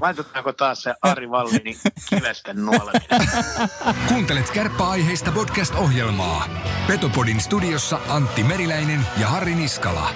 Laitetaanko 0.00 0.52
taas 0.52 0.82
se 0.82 0.94
Ari 1.02 1.30
Vallini 1.30 1.78
kivesten 2.08 2.64
nuoleminen? 2.64 3.28
Kuuntelet 4.08 4.50
kärppäaiheista 4.50 5.32
podcast-ohjelmaa. 5.32 6.48
Petopodin 6.86 7.40
studiossa 7.40 8.00
Antti 8.08 8.42
Meriläinen 8.42 9.06
ja 9.20 9.28
Harri 9.28 9.54
Niskala. 9.54 10.10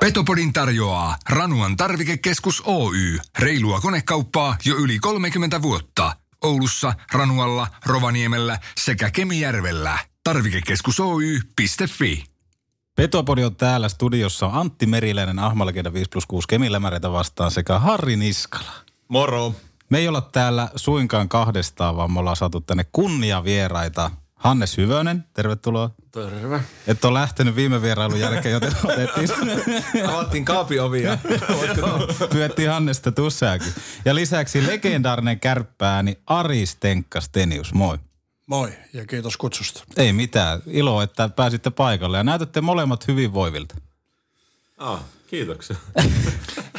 Petopodin 0.00 0.52
tarjoaa 0.52 1.16
Ranuan 1.30 1.76
tarvikekeskus 1.76 2.62
Oy. 2.66 3.18
Reilua 3.38 3.80
konekauppaa 3.80 4.56
jo 4.64 4.76
yli 4.76 4.98
30 4.98 5.62
vuotta. 5.62 6.16
Oulussa, 6.44 6.92
Ranualla, 7.12 7.66
Rovaniemellä 7.86 8.58
sekä 8.76 9.10
Kemijärvellä. 9.10 9.98
Tarvikekeskus 10.24 11.00
Oy.fi. 11.00 12.24
Petopodi 12.96 13.44
on 13.44 13.56
täällä 13.56 13.88
studiossa. 13.88 14.50
Antti 14.52 14.86
Meriläinen, 14.86 15.38
Ahmalkeda 15.38 15.92
5 15.92 16.10
plus 16.10 16.26
6 16.26 16.48
Kemilämäreitä 16.48 17.12
vastaan 17.12 17.50
sekä 17.50 17.78
Harri 17.78 18.16
Niskala. 18.16 18.72
Moro. 19.08 19.54
Me 19.90 19.98
ei 19.98 20.08
olla 20.08 20.20
täällä 20.20 20.68
suinkaan 20.76 21.28
kahdestaan, 21.28 21.96
vaan 21.96 22.12
me 22.12 22.20
ollaan 22.20 22.36
saatu 22.36 22.60
tänne 22.60 22.86
kunniavieraita. 22.92 24.10
Hannes 24.34 24.76
Hyvönen, 24.76 25.24
tervetuloa. 25.32 25.90
Terve. 26.12 26.60
Et 26.86 27.04
ole 27.04 27.18
lähtenyt 27.20 27.56
viime 27.56 27.82
vierailun 27.82 28.20
jälkeen, 28.20 28.52
joten 28.52 28.72
otettiin, 28.84 29.28
Avattiin 30.08 30.44
kaapiovia. 30.44 31.18
pyettiin 32.32 32.70
Hannesta 32.70 33.12
tussaakin. 33.12 33.72
Ja 34.04 34.14
lisäksi 34.14 34.66
legendaarinen 34.66 35.40
kärppääni 35.40 36.18
Ari 36.26 36.66
Stenkka 36.66 37.20
Stenius, 37.20 37.74
moi. 37.74 37.98
Moi 38.46 38.72
ja 38.92 39.06
kiitos 39.06 39.36
kutsusta. 39.36 39.84
Ei 39.96 40.12
mitään, 40.12 40.62
ilo, 40.66 41.02
että 41.02 41.28
pääsitte 41.28 41.70
paikalle 41.70 42.16
ja 42.16 42.24
näytätte 42.24 42.60
molemmat 42.60 43.08
hyvinvoivilta. 43.08 43.74
Ah, 44.78 45.00
kiitoksia. 45.34 45.76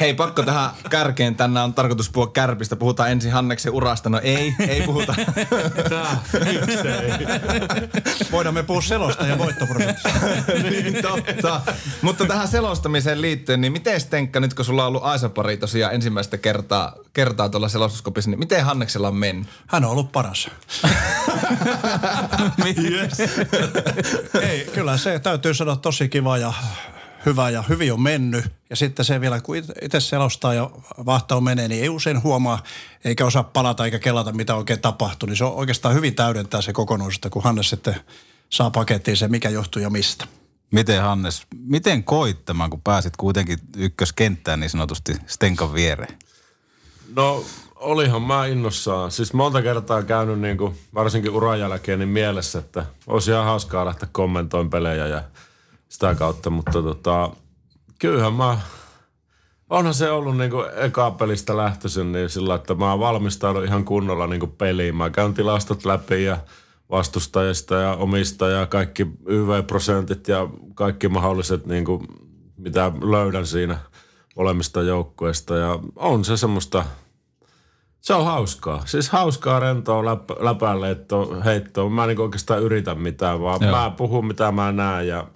Hei, 0.00 0.14
pakko 0.14 0.42
tähän 0.42 0.70
kärkeen. 0.90 1.34
Tänään 1.34 1.64
on 1.64 1.74
tarkoitus 1.74 2.10
puhua 2.10 2.26
kärpistä. 2.26 2.76
Puhutaan 2.76 3.10
ensin 3.10 3.32
Hanneksen 3.32 3.72
urasta. 3.72 4.10
No 4.10 4.20
ei, 4.22 4.54
ei 4.68 4.82
puhuta. 4.82 5.14
Voidaan 8.32 8.54
me 8.54 8.62
puhua 8.62 8.82
selosta 8.82 9.26
ja 9.26 9.38
voittoprosentista. 9.38 10.10
niin, 10.70 11.02
totta. 11.02 11.60
Mutta 12.02 12.26
tähän 12.26 12.48
selostamiseen 12.48 13.20
liittyen, 13.20 13.60
niin 13.60 13.72
miten 13.72 14.00
Stenkka, 14.00 14.40
nyt 14.40 14.54
kun 14.54 14.64
sulla 14.64 14.82
on 14.82 14.88
ollut 14.88 15.04
Aisa-pari 15.04 15.56
tosiaan 15.56 15.94
ensimmäistä 15.94 16.38
kertaa, 16.38 16.94
kertaa 17.12 17.48
tuolla 17.48 17.68
selostuskopissa, 17.68 18.30
niin 18.30 18.38
miten 18.38 18.64
Hanneksella 18.64 19.08
on 19.08 19.16
mennyt? 19.16 19.48
Hän 19.66 19.84
on 19.84 19.90
ollut 19.90 20.12
paras. 20.12 20.50
Ei, 24.42 24.70
kyllä 24.74 24.96
se 24.96 25.18
täytyy 25.18 25.54
sanoa 25.54 25.76
tosi 25.76 26.08
kiva 26.08 26.38
ja 26.38 26.52
hyvä 27.26 27.50
ja 27.50 27.64
hyvin 27.68 27.92
on 27.92 28.00
mennyt. 28.00 28.44
Ja 28.70 28.76
sitten 28.76 29.04
se 29.04 29.20
vielä, 29.20 29.40
kun 29.40 29.56
itse 29.82 30.00
selostaa 30.00 30.54
ja 30.54 30.70
vahtau 31.06 31.40
menee, 31.40 31.68
niin 31.68 31.82
ei 31.82 31.88
usein 31.88 32.22
huomaa, 32.22 32.62
eikä 33.04 33.26
osaa 33.26 33.42
palata 33.42 33.84
eikä 33.84 33.98
kelata, 33.98 34.32
mitä 34.32 34.54
oikein 34.54 34.80
tapahtuu. 34.80 35.26
Niin 35.26 35.36
se 35.36 35.44
on 35.44 35.54
oikeastaan 35.54 35.94
hyvin 35.94 36.14
täydentää 36.14 36.62
se 36.62 36.72
kokonaisuutta, 36.72 37.30
kun 37.30 37.42
Hannes 37.42 37.70
sitten 37.70 37.94
saa 38.50 38.70
pakettiin 38.70 39.16
se, 39.16 39.28
mikä 39.28 39.48
johtuu 39.48 39.82
ja 39.82 39.90
mistä. 39.90 40.26
Miten 40.70 41.02
Hannes, 41.02 41.42
miten 41.58 42.04
koit 42.04 42.44
tämän, 42.44 42.70
kun 42.70 42.80
pääsit 42.80 43.16
kuitenkin 43.16 43.58
ykköskenttään 43.76 44.60
niin 44.60 44.70
sanotusti 44.70 45.16
Stenkan 45.26 45.74
viereen? 45.74 46.18
No 47.16 47.44
olihan 47.76 48.22
mä 48.22 48.46
innossaan. 48.46 49.10
Siis 49.10 49.32
monta 49.32 49.62
kertaa 49.62 50.02
käynyt 50.02 50.40
niin 50.40 50.56
kuin, 50.56 50.78
varsinkin 50.94 51.30
uran 51.30 51.60
jälkeen 51.60 51.98
niin 51.98 52.08
mielessä, 52.08 52.58
että 52.58 52.86
olisi 53.06 53.30
ihan 53.30 53.44
hauskaa 53.44 53.84
lähteä 53.84 54.08
kommentoimaan 54.12 54.70
pelejä 54.70 55.06
ja 55.06 55.22
sitä 55.88 56.14
kautta, 56.14 56.50
mutta 56.50 56.82
tota, 56.82 57.30
kyllähän 57.98 58.32
mä, 58.32 58.58
onhan 59.70 59.94
se 59.94 60.10
ollut 60.10 60.36
niin 60.36 60.50
kuin 60.50 60.66
eka 60.76 61.10
pelistä 61.10 61.56
lähtöisin 61.56 62.12
niin 62.12 62.30
sillä, 62.30 62.54
että 62.54 62.74
mä 62.74 62.98
valmistaudun 62.98 63.64
ihan 63.64 63.84
kunnolla 63.84 64.26
niin 64.26 64.40
kuin 64.40 64.52
peliin. 64.52 64.96
Mä 64.96 65.10
käyn 65.10 65.34
tilastot 65.34 65.84
läpi 65.84 66.24
ja 66.24 66.38
vastustajista 66.90 67.74
ja 67.74 67.92
omista 67.92 68.48
ja 68.48 68.66
kaikki 68.66 69.06
YV-prosentit 69.26 70.28
ja 70.28 70.48
kaikki 70.74 71.08
mahdolliset, 71.08 71.66
niin 71.66 71.84
kuin, 71.84 72.08
mitä 72.56 72.92
löydän 73.10 73.46
siinä 73.46 73.78
molemmista 74.36 74.82
joukkueista. 74.82 75.56
Ja 75.56 75.78
on 75.96 76.24
se 76.24 76.36
semmoista, 76.36 76.84
se 78.00 78.14
on 78.14 78.24
hauskaa. 78.24 78.82
Siis 78.86 79.10
hauskaa 79.10 79.60
rentoa 79.60 80.04
läp, 80.04 80.30
läpälle, 80.40 80.90
että 80.90 81.16
heittoa. 81.44 81.90
Mä 81.90 82.04
en 82.04 82.08
niin 82.08 82.20
oikeastaan 82.20 82.62
yritä 82.62 82.94
mitään, 82.94 83.40
vaan. 83.40 83.58
Joo. 83.62 83.70
mä 83.70 83.92
puhun 83.96 84.26
mitä 84.26 84.52
mä 84.52 84.72
näen 84.72 85.08
ja 85.08 85.26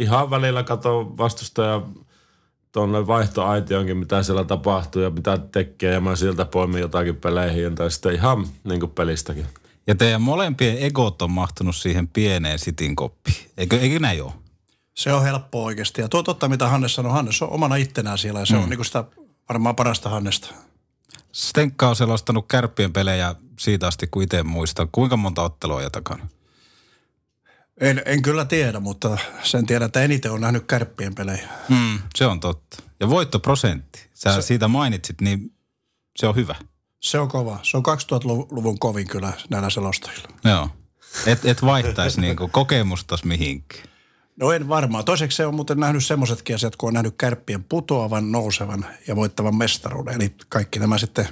ihan 0.00 0.30
välillä 0.30 0.62
katon 0.62 1.18
vastustaja 1.18 1.82
tuonne 2.72 3.06
vaihtoaitionkin, 3.06 3.96
mitä 3.96 4.22
siellä 4.22 4.44
tapahtuu 4.44 5.02
ja 5.02 5.10
mitä 5.10 5.38
tekee 5.38 5.92
ja 5.92 6.00
mä 6.00 6.16
sieltä 6.16 6.44
poimin 6.44 6.80
jotakin 6.80 7.16
peleihin 7.16 7.74
tai 7.74 7.90
sitten 7.90 8.14
ihan 8.14 8.46
niin 8.64 8.80
kuin 8.80 8.92
pelistäkin. 8.92 9.46
Ja 9.86 9.94
teidän 9.94 10.22
molempien 10.22 10.78
egot 10.78 11.22
on 11.22 11.30
mahtunut 11.30 11.76
siihen 11.76 12.08
pieneen 12.08 12.58
sitin 12.58 12.96
koppiin. 12.96 13.50
Eikö, 13.56 13.80
eikö 13.80 13.98
näin 13.98 14.22
ole? 14.22 14.32
Se 14.94 15.12
on 15.12 15.22
helppo 15.22 15.64
oikeasti. 15.64 16.00
Ja 16.00 16.08
tuo 16.08 16.22
totta, 16.22 16.48
mitä 16.48 16.68
Hannes 16.68 16.94
sanoi. 16.94 17.12
Hannes 17.12 17.42
on 17.42 17.50
omana 17.50 17.76
ittenään 17.76 18.18
siellä 18.18 18.40
ja 18.40 18.46
se 18.46 18.54
mm. 18.54 18.62
on 18.62 18.68
niin 18.68 18.78
kuin 18.78 18.86
sitä 18.86 19.04
varmaan 19.48 19.76
parasta 19.76 20.08
Hannesta. 20.08 20.54
Stenkka 21.32 21.88
on 21.88 21.96
selostanut 21.96 22.44
kärppien 22.48 22.92
pelejä 22.92 23.34
siitä 23.58 23.86
asti, 23.86 24.06
kun 24.06 24.22
itse 24.22 24.42
muistan. 24.42 24.88
Kuinka 24.92 25.16
monta 25.16 25.42
ottelua 25.42 25.82
ja 25.82 25.90
takana? 25.90 26.28
En, 27.80 28.02
en 28.04 28.22
kyllä 28.22 28.44
tiedä, 28.44 28.80
mutta 28.80 29.18
sen 29.42 29.66
tiedän, 29.66 29.86
että 29.86 30.02
eniten 30.02 30.32
on 30.32 30.40
nähnyt 30.40 30.64
kärppien 30.66 31.14
pelejä. 31.14 31.48
Mm, 31.68 31.98
se 32.14 32.26
on 32.26 32.40
totta. 32.40 32.82
Ja 33.00 33.10
voittoprosentti, 33.10 34.10
sä 34.14 34.34
se... 34.34 34.42
siitä 34.42 34.68
mainitsit, 34.68 35.20
niin 35.20 35.54
se 36.16 36.26
on 36.26 36.36
hyvä. 36.36 36.54
Se 37.00 37.18
on 37.18 37.28
kova. 37.28 37.58
Se 37.62 37.76
on 37.76 37.82
2000-luvun 37.86 38.78
kovin 38.78 39.08
kyllä 39.08 39.32
näillä 39.50 39.70
selostajilla. 39.70 40.28
Joo. 40.44 40.68
Et, 41.26 41.44
et 41.44 41.62
vaihtaisi 41.62 42.20
niinku 42.30 42.48
kokemustas 42.48 43.24
mihinkään. 43.24 43.84
No 44.36 44.52
en 44.52 44.68
varmaan. 44.68 45.04
Toiseksi 45.04 45.36
se 45.36 45.46
on 45.46 45.54
muuten 45.54 45.80
nähnyt 45.80 46.04
semmoisetkin 46.04 46.54
asiat, 46.54 46.76
kun 46.76 46.86
on 46.86 46.94
nähnyt 46.94 47.14
kärppien 47.18 47.64
putoavan, 47.64 48.32
nousevan 48.32 48.86
ja 49.08 49.16
voittavan 49.16 49.56
mestaruuden. 49.56 50.14
Eli 50.14 50.34
kaikki 50.48 50.78
nämä 50.78 50.98
sitten 50.98 51.28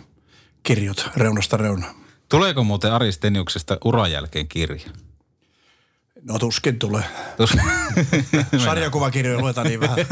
kirjut 0.63 1.11
reunasta 1.17 1.57
reunaan. 1.57 1.95
Tuleeko 2.29 2.65
muuten 2.65 2.93
Ari 2.93 3.13
Steniuksesta 3.13 3.79
uran 3.85 4.13
jälkeen 4.13 4.49
kirja? 4.49 4.91
No 6.29 6.39
tuskin 6.39 6.79
tulee. 6.79 7.05
Tus- 7.37 7.57
Sarjakuvakirjoja 8.65 9.41
luetaan 9.41 9.67
niin 9.67 9.81
vähän. 9.81 9.99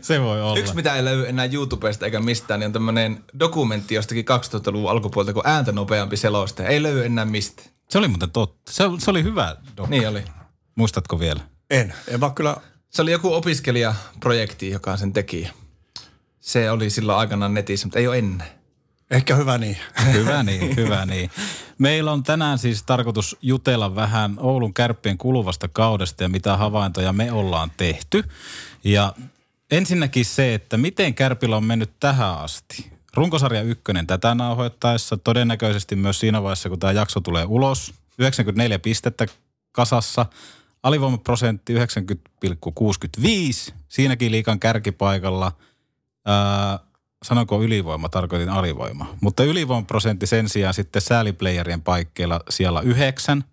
se 0.00 0.20
voi 0.20 0.42
olla. 0.42 0.58
Yksi, 0.58 0.74
mitä 0.74 0.94
ei 0.94 1.04
löydy 1.04 1.28
enää 1.28 1.48
YouTubesta 1.52 2.04
eikä 2.04 2.20
mistään, 2.20 2.60
niin 2.60 2.66
on 2.66 2.72
tämmöinen 2.72 3.24
dokumentti 3.38 3.94
jostakin 3.94 4.24
2000-luvun 4.24 4.90
alkupuolelta, 4.90 5.32
kun 5.32 5.46
ääntä 5.46 5.72
nopeampi 5.72 6.16
selostaja. 6.16 6.68
Ei 6.68 6.82
löydy 6.82 7.04
enää 7.04 7.24
mistä. 7.24 7.62
Se 7.88 7.98
oli 7.98 8.08
muuten 8.08 8.30
totta. 8.30 8.72
Se, 8.72 8.84
se 8.98 9.10
oli 9.10 9.22
hyvä. 9.22 9.56
Dok. 9.76 9.88
Niin 9.88 10.08
oli. 10.08 10.24
Muistatko 10.74 11.20
vielä? 11.20 11.40
En. 11.70 11.94
En 12.08 12.20
vaan 12.20 12.34
kyllä 12.34 12.56
Se 12.90 13.02
oli 13.02 13.12
joku 13.12 13.34
opiskelijaprojekti, 13.34 14.70
joka 14.70 14.96
sen 14.96 15.12
teki. 15.12 15.48
Se 16.40 16.70
oli 16.70 16.90
silloin 16.90 17.18
aikanaan 17.18 17.54
netissä, 17.54 17.86
mutta 17.86 17.98
ei 17.98 18.08
ole 18.08 18.18
ennen. 18.18 18.46
Ehkä 19.12 19.36
hyvä 19.36 19.58
niin. 19.58 19.76
Hyvä 20.12 20.42
niin, 20.42 20.76
hyvä 20.76 21.06
niin. 21.06 21.30
Meillä 21.78 22.12
on 22.12 22.22
tänään 22.22 22.58
siis 22.58 22.82
tarkoitus 22.82 23.36
jutella 23.42 23.94
vähän 23.94 24.36
Oulun 24.38 24.74
kärppien 24.74 25.18
kuluvasta 25.18 25.68
kaudesta 25.68 26.22
ja 26.22 26.28
mitä 26.28 26.56
havaintoja 26.56 27.12
me 27.12 27.32
ollaan 27.32 27.70
tehty. 27.76 28.24
Ja 28.84 29.14
ensinnäkin 29.70 30.24
se, 30.24 30.54
että 30.54 30.76
miten 30.76 31.14
kärpillä 31.14 31.56
on 31.56 31.64
mennyt 31.64 31.90
tähän 32.00 32.38
asti. 32.38 32.92
Runkosarja 33.14 33.62
ykkönen 33.62 34.06
tätä 34.06 34.34
nauhoittaessa, 34.34 35.16
todennäköisesti 35.16 35.96
myös 35.96 36.20
siinä 36.20 36.42
vaiheessa, 36.42 36.68
kun 36.68 36.78
tämä 36.78 36.92
jakso 36.92 37.20
tulee 37.20 37.44
ulos. 37.44 37.94
94 38.18 38.78
pistettä 38.78 39.26
kasassa, 39.72 40.26
alivoimaprosentti 40.82 41.74
90,65, 41.74 43.72
siinäkin 43.88 44.32
liikan 44.32 44.60
kärkipaikalla. 44.60 45.52
Ää, 46.26 46.78
sanonko 47.22 47.62
ylivoima, 47.62 48.08
tarkoitin 48.08 48.48
alivoima. 48.48 49.14
Mutta 49.20 49.44
ylivoimaprosentti 49.44 50.26
sen 50.26 50.48
sijaan 50.48 50.74
sitten 50.74 51.02
sääliplayerien 51.02 51.82
paikkeilla 51.82 52.40
siellä 52.50 52.80
9, 52.80 53.44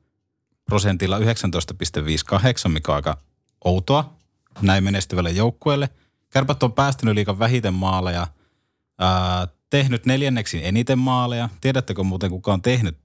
prosentilla 0.65 1.19
19,58, 1.19 1.23
mikä 2.69 2.91
on 2.91 2.95
aika 2.95 3.17
outoa 3.65 4.13
näin 4.61 4.83
menestyvälle 4.83 5.31
joukkueelle. 5.31 5.89
Kärpät 6.29 6.63
on 6.63 6.73
päästänyt 6.73 7.15
liikan 7.15 7.39
vähiten 7.39 7.73
maaleja, 7.73 8.27
ää, 8.99 9.47
tehnyt 9.69 10.05
neljänneksi 10.05 10.65
eniten 10.65 10.99
maaleja. 10.99 11.49
Tiedättekö 11.61 12.03
muuten, 12.03 12.29
kuka 12.29 12.53
on 12.53 12.61
tehnyt 12.61 12.97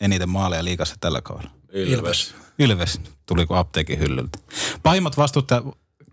eniten 0.00 0.28
maaleja 0.28 0.64
liikassa 0.64 0.96
tällä 1.00 1.20
kaudella? 1.22 1.50
Ilves. 1.72 2.34
Ilves, 2.58 3.00
tuliko 3.26 3.56
apteekin 3.56 3.98
hyllyltä. 3.98 4.38
Pahimmat 4.82 5.16
vastuuttajat 5.16 5.64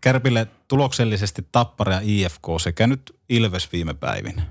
Kärpille 0.03 0.47
tuloksellisesti 0.67 1.47
Tappara 1.51 1.93
ja 1.93 1.99
IFK 2.03 2.47
sekä 2.61 2.87
nyt 2.87 3.15
Ilves 3.29 3.71
viime 3.71 3.93
päivinä. 3.93 4.41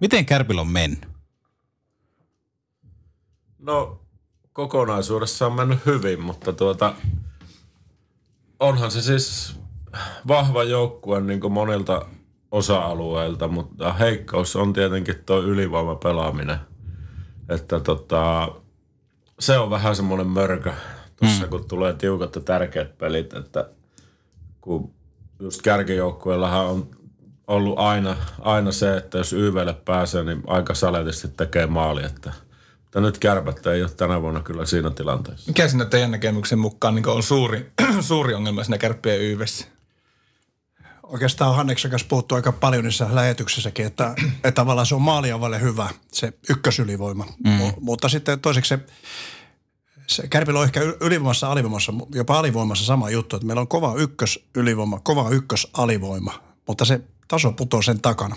Miten 0.00 0.26
Kärpillä 0.26 0.60
on 0.60 0.68
mennyt? 0.68 1.08
No 3.58 4.00
kokonaisuudessa 4.52 5.46
on 5.46 5.52
mennyt 5.52 5.86
hyvin, 5.86 6.20
mutta 6.20 6.52
tuota, 6.52 6.94
onhan 8.60 8.90
se 8.90 9.02
siis 9.02 9.56
vahva 10.28 10.64
joukkue 10.64 11.20
niin 11.20 11.40
kuin 11.40 11.52
monilta 11.52 12.06
osa-alueilta, 12.50 13.48
mutta 13.48 13.92
heikkous 13.92 14.56
on 14.56 14.72
tietenkin 14.72 15.24
tuo 15.26 15.42
ylivoimapelaaminen. 15.42 16.58
Että 17.48 17.80
tota, 17.80 18.48
se 19.40 19.58
on 19.58 19.70
vähän 19.70 19.96
semmoinen 19.96 20.28
mörkö 20.28 20.72
tuossa, 21.16 21.44
mm. 21.44 21.50
kun 21.50 21.68
tulee 21.68 21.92
tiukat 21.92 22.34
ja 22.34 22.40
tärkeät 22.40 22.98
pelit, 22.98 23.34
että 23.34 23.70
kun 24.62 24.94
just 25.40 25.62
kärkijoukkueellahan 25.62 26.66
on 26.66 26.90
ollut 27.46 27.78
aina, 27.78 28.16
aina 28.40 28.72
se, 28.72 28.96
että 28.96 29.18
jos 29.18 29.32
YVlle 29.32 29.74
pääsee, 29.74 30.24
niin 30.24 30.42
aika 30.46 30.74
saletisti 30.74 31.28
tekee 31.28 31.66
maali, 31.66 32.04
että 32.04 32.32
mutta 32.92 33.00
nyt 33.00 33.18
kärpät 33.18 33.66
ei 33.66 33.82
ole 33.82 33.90
tänä 33.90 34.22
vuonna 34.22 34.42
kyllä 34.42 34.66
siinä 34.66 34.90
tilanteessa. 34.90 35.50
Mikä 35.50 35.68
siinä 35.68 35.84
teidän 35.84 36.10
näkemyksen 36.10 36.58
mukaan 36.58 36.94
niin 36.94 37.08
on 37.08 37.22
suuri, 37.22 37.72
suuri 38.00 38.34
ongelma 38.34 38.64
siinä 38.64 38.78
kärppien 38.78 39.20
yhdessä? 39.20 39.66
Oikeastaan 41.02 41.50
on 41.50 41.56
Hanneksen 41.56 41.90
kanssa 41.90 42.08
puhuttu 42.08 42.34
aika 42.34 42.52
paljon 42.52 42.84
niissä 42.84 43.08
lähetyksissäkin, 43.10 43.86
että, 43.86 44.14
että 44.34 44.52
tavallaan 44.52 44.86
se 44.86 44.94
on 44.94 45.02
maaliavalle 45.02 45.60
hyvä, 45.60 45.88
se 46.12 46.32
ykkösylivoima. 46.48 47.26
Mm. 47.44 47.50
M- 47.50 47.72
mutta 47.80 48.08
sitten 48.08 48.40
toiseksi 48.40 48.68
se, 48.68 48.78
se 50.16 50.28
Kärpillä 50.28 50.58
on 50.60 50.64
ehkä 50.64 50.80
ylivoimassa, 51.00 51.52
alivoimassa, 51.52 51.92
jopa 52.14 52.38
alivoimassa 52.38 52.84
sama 52.84 53.10
juttu, 53.10 53.36
että 53.36 53.46
meillä 53.46 53.60
on 53.60 53.68
kova 53.68 53.94
ykkösylivoima, 53.94 55.00
kova 55.00 55.30
ykkösalivoima, 55.30 56.34
mutta 56.68 56.84
se 56.84 57.00
taso 57.28 57.52
putoo 57.52 57.82
sen 57.82 58.00
takana. 58.00 58.36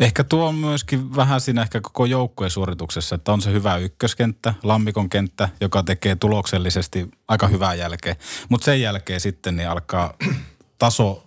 Ehkä 0.00 0.24
tuo 0.24 0.46
on 0.48 0.54
myöskin 0.54 1.16
vähän 1.16 1.40
siinä 1.40 1.62
ehkä 1.62 1.80
koko 1.80 2.04
joukkueen 2.04 2.50
suorituksessa, 2.50 3.14
että 3.14 3.32
on 3.32 3.42
se 3.42 3.52
hyvä 3.52 3.76
ykköskenttä, 3.76 4.54
lammikon 4.62 5.08
kenttä, 5.08 5.48
joka 5.60 5.82
tekee 5.82 6.16
tuloksellisesti 6.16 7.10
aika 7.28 7.48
hyvää 7.48 7.74
jälkeen. 7.74 8.16
Mutta 8.48 8.64
sen 8.64 8.80
jälkeen 8.80 9.20
sitten 9.20 9.56
niin 9.56 9.68
alkaa 9.68 10.14
taso 10.78 11.26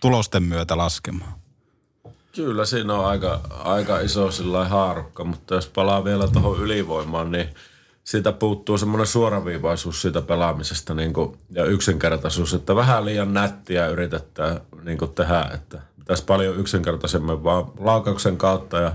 tulosten 0.00 0.42
myötä 0.42 0.76
laskemaan. 0.76 1.32
Kyllä 2.36 2.64
siinä 2.64 2.94
on 2.94 3.06
aika, 3.06 3.40
aika 3.50 4.00
iso 4.00 4.30
sillä 4.30 4.68
haarukka, 4.68 5.24
mutta 5.24 5.54
jos 5.54 5.66
palaa 5.66 6.04
vielä 6.04 6.28
tuohon 6.28 6.60
ylivoimaan, 6.60 7.30
niin 7.32 7.48
siitä 8.04 8.32
puuttuu 8.32 8.78
semmoinen 8.78 9.06
suoraviivaisuus 9.06 10.02
siitä 10.02 10.22
pelaamisesta 10.22 10.94
niin 10.94 11.12
kuin, 11.12 11.38
ja 11.50 11.64
yksinkertaisuus, 11.64 12.54
että 12.54 12.76
vähän 12.76 13.04
liian 13.04 13.34
nättiä 13.34 13.88
yritetään 13.88 14.60
niin 14.82 14.98
kuin 14.98 15.14
tehdä, 15.14 15.50
että 15.54 15.80
pitäisi 15.98 16.24
paljon 16.24 16.56
yksinkertaisemmin 16.56 17.44
vaan 17.44 17.64
laukauksen 17.78 18.36
kautta 18.36 18.78
ja 18.78 18.92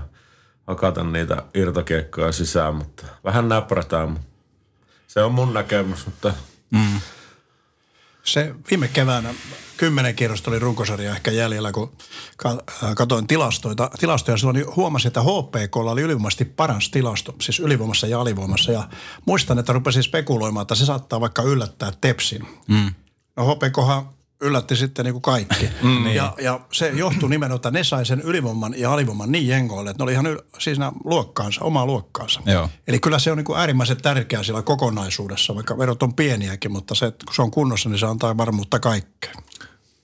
hakata 0.66 1.04
niitä 1.04 1.42
irtokiekkoja 1.54 2.32
sisään, 2.32 2.74
mutta 2.74 3.06
vähän 3.24 3.48
näprätään. 3.48 4.18
Se 5.06 5.22
on 5.22 5.32
mun 5.32 5.54
näkemys, 5.54 6.06
mutta... 6.06 6.32
Mm. 6.70 7.00
Se 8.28 8.54
viime 8.70 8.88
keväänä 8.88 9.34
kymmenen 9.76 10.14
kierrosta 10.14 10.50
oli 10.50 10.58
runkosarja 10.58 11.10
ehkä 11.10 11.30
jäljellä, 11.30 11.72
kun 11.72 11.92
katsoin 12.96 13.26
tilastoita. 13.26 13.90
tilastoja 14.00 14.36
silloin 14.36 14.54
niin 14.54 14.76
huomasin, 14.76 15.08
että 15.08 15.22
HPK 15.22 15.76
oli 15.76 16.02
ylivoimaisesti 16.02 16.44
paras 16.44 16.88
tilasto, 16.88 17.34
siis 17.40 17.60
ylivoimassa 17.60 18.06
ja 18.06 18.20
alivoimassa. 18.20 18.72
Ja 18.72 18.88
muistan, 19.24 19.58
että 19.58 19.72
rupesin 19.72 20.02
spekuloimaan, 20.02 20.62
että 20.62 20.74
se 20.74 20.86
saattaa 20.86 21.20
vaikka 21.20 21.42
yllättää 21.42 21.92
Tepsin. 22.00 22.48
Mm. 22.66 22.94
No 23.36 23.54
HPKhan 23.54 24.08
yllätti 24.40 24.76
sitten 24.76 25.04
niin 25.04 25.12
kuin 25.14 25.22
kaikki. 25.22 25.68
Mm, 25.82 26.04
niin. 26.04 26.16
ja, 26.16 26.34
ja 26.42 26.60
se 26.72 26.88
johtui 26.88 27.30
nimenomaan, 27.30 27.56
että 27.56 27.70
ne 27.70 27.84
sai 27.84 28.06
sen 28.06 28.20
ylivoiman 28.20 28.74
ja 28.76 28.92
alivoiman 28.92 29.32
niin 29.32 29.48
jengoille, 29.48 29.90
että 29.90 30.00
ne 30.00 30.04
oli 30.04 30.12
ihan 30.12 30.26
yl, 30.26 30.38
siis 30.58 30.78
luokkaansa, 31.04 31.64
omaa 31.64 31.86
luokkaansa. 31.86 32.40
Joo. 32.46 32.68
Eli 32.88 33.00
kyllä 33.00 33.18
se 33.18 33.30
on 33.30 33.36
niin 33.36 33.44
kuin 33.44 33.58
äärimmäisen 33.58 34.02
tärkeää 34.02 34.42
siellä 34.42 34.62
kokonaisuudessa, 34.62 35.54
vaikka 35.54 35.78
verot 35.78 36.02
on 36.02 36.14
pieniäkin, 36.14 36.72
mutta 36.72 36.94
se, 36.94 37.06
että 37.06 37.26
kun 37.26 37.34
se 37.34 37.42
on 37.42 37.50
kunnossa, 37.50 37.88
niin 37.88 37.98
se 37.98 38.06
antaa 38.06 38.36
varmuutta 38.36 38.80
kaikkeen. 38.80 39.36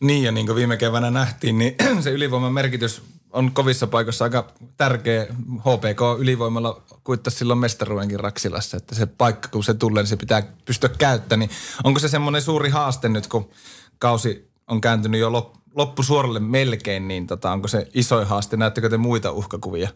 Niin 0.01 0.25
ja 0.25 0.33
niin 0.33 0.47
kuin 0.47 0.57
viime 0.57 0.77
keväänä 0.77 1.11
nähtiin, 1.11 1.59
niin 1.59 1.75
se 2.05 2.11
ylivoiman 2.11 2.53
merkitys 2.53 3.03
on 3.33 3.53
kovissa 3.53 3.87
paikoissa 3.87 4.25
aika 4.25 4.53
tärkeä. 4.77 5.27
HPK 5.59 6.19
ylivoimalla 6.19 6.83
kuittaisi 7.05 7.39
silloin 7.39 7.59
mestaruudenkin 7.59 8.21
Raksilassa, 8.21 8.77
että 8.77 8.95
se 8.95 9.07
paikka 9.07 9.49
kun 9.49 9.65
se 9.65 9.75
tulee, 9.75 10.03
niin 10.03 10.09
se 10.09 10.17
pitää 10.17 10.43
pystyä 10.65 10.91
käyttämään. 10.99 11.49
Niin 11.49 11.59
onko 11.85 12.01
se 12.01 12.09
semmoinen 12.09 12.43
suuri 12.43 12.71
haaste 12.71 13.09
nyt, 13.09 13.27
kun 13.27 13.51
kausi 13.99 14.51
on 14.67 14.81
kääntynyt 14.81 15.21
jo 15.21 15.33
lop, 15.33 15.55
loppusuoralle 15.75 16.41
melkein, 16.41 17.09
niin 17.09 17.27
tota, 17.27 17.53
onko 17.53 17.69
se 17.69 17.89
iso 17.95 18.25
haaste? 18.25 18.57
Näettekö 18.57 18.89
te 18.89 18.97
muita 18.97 19.33
uhkakuvia, 19.33 19.89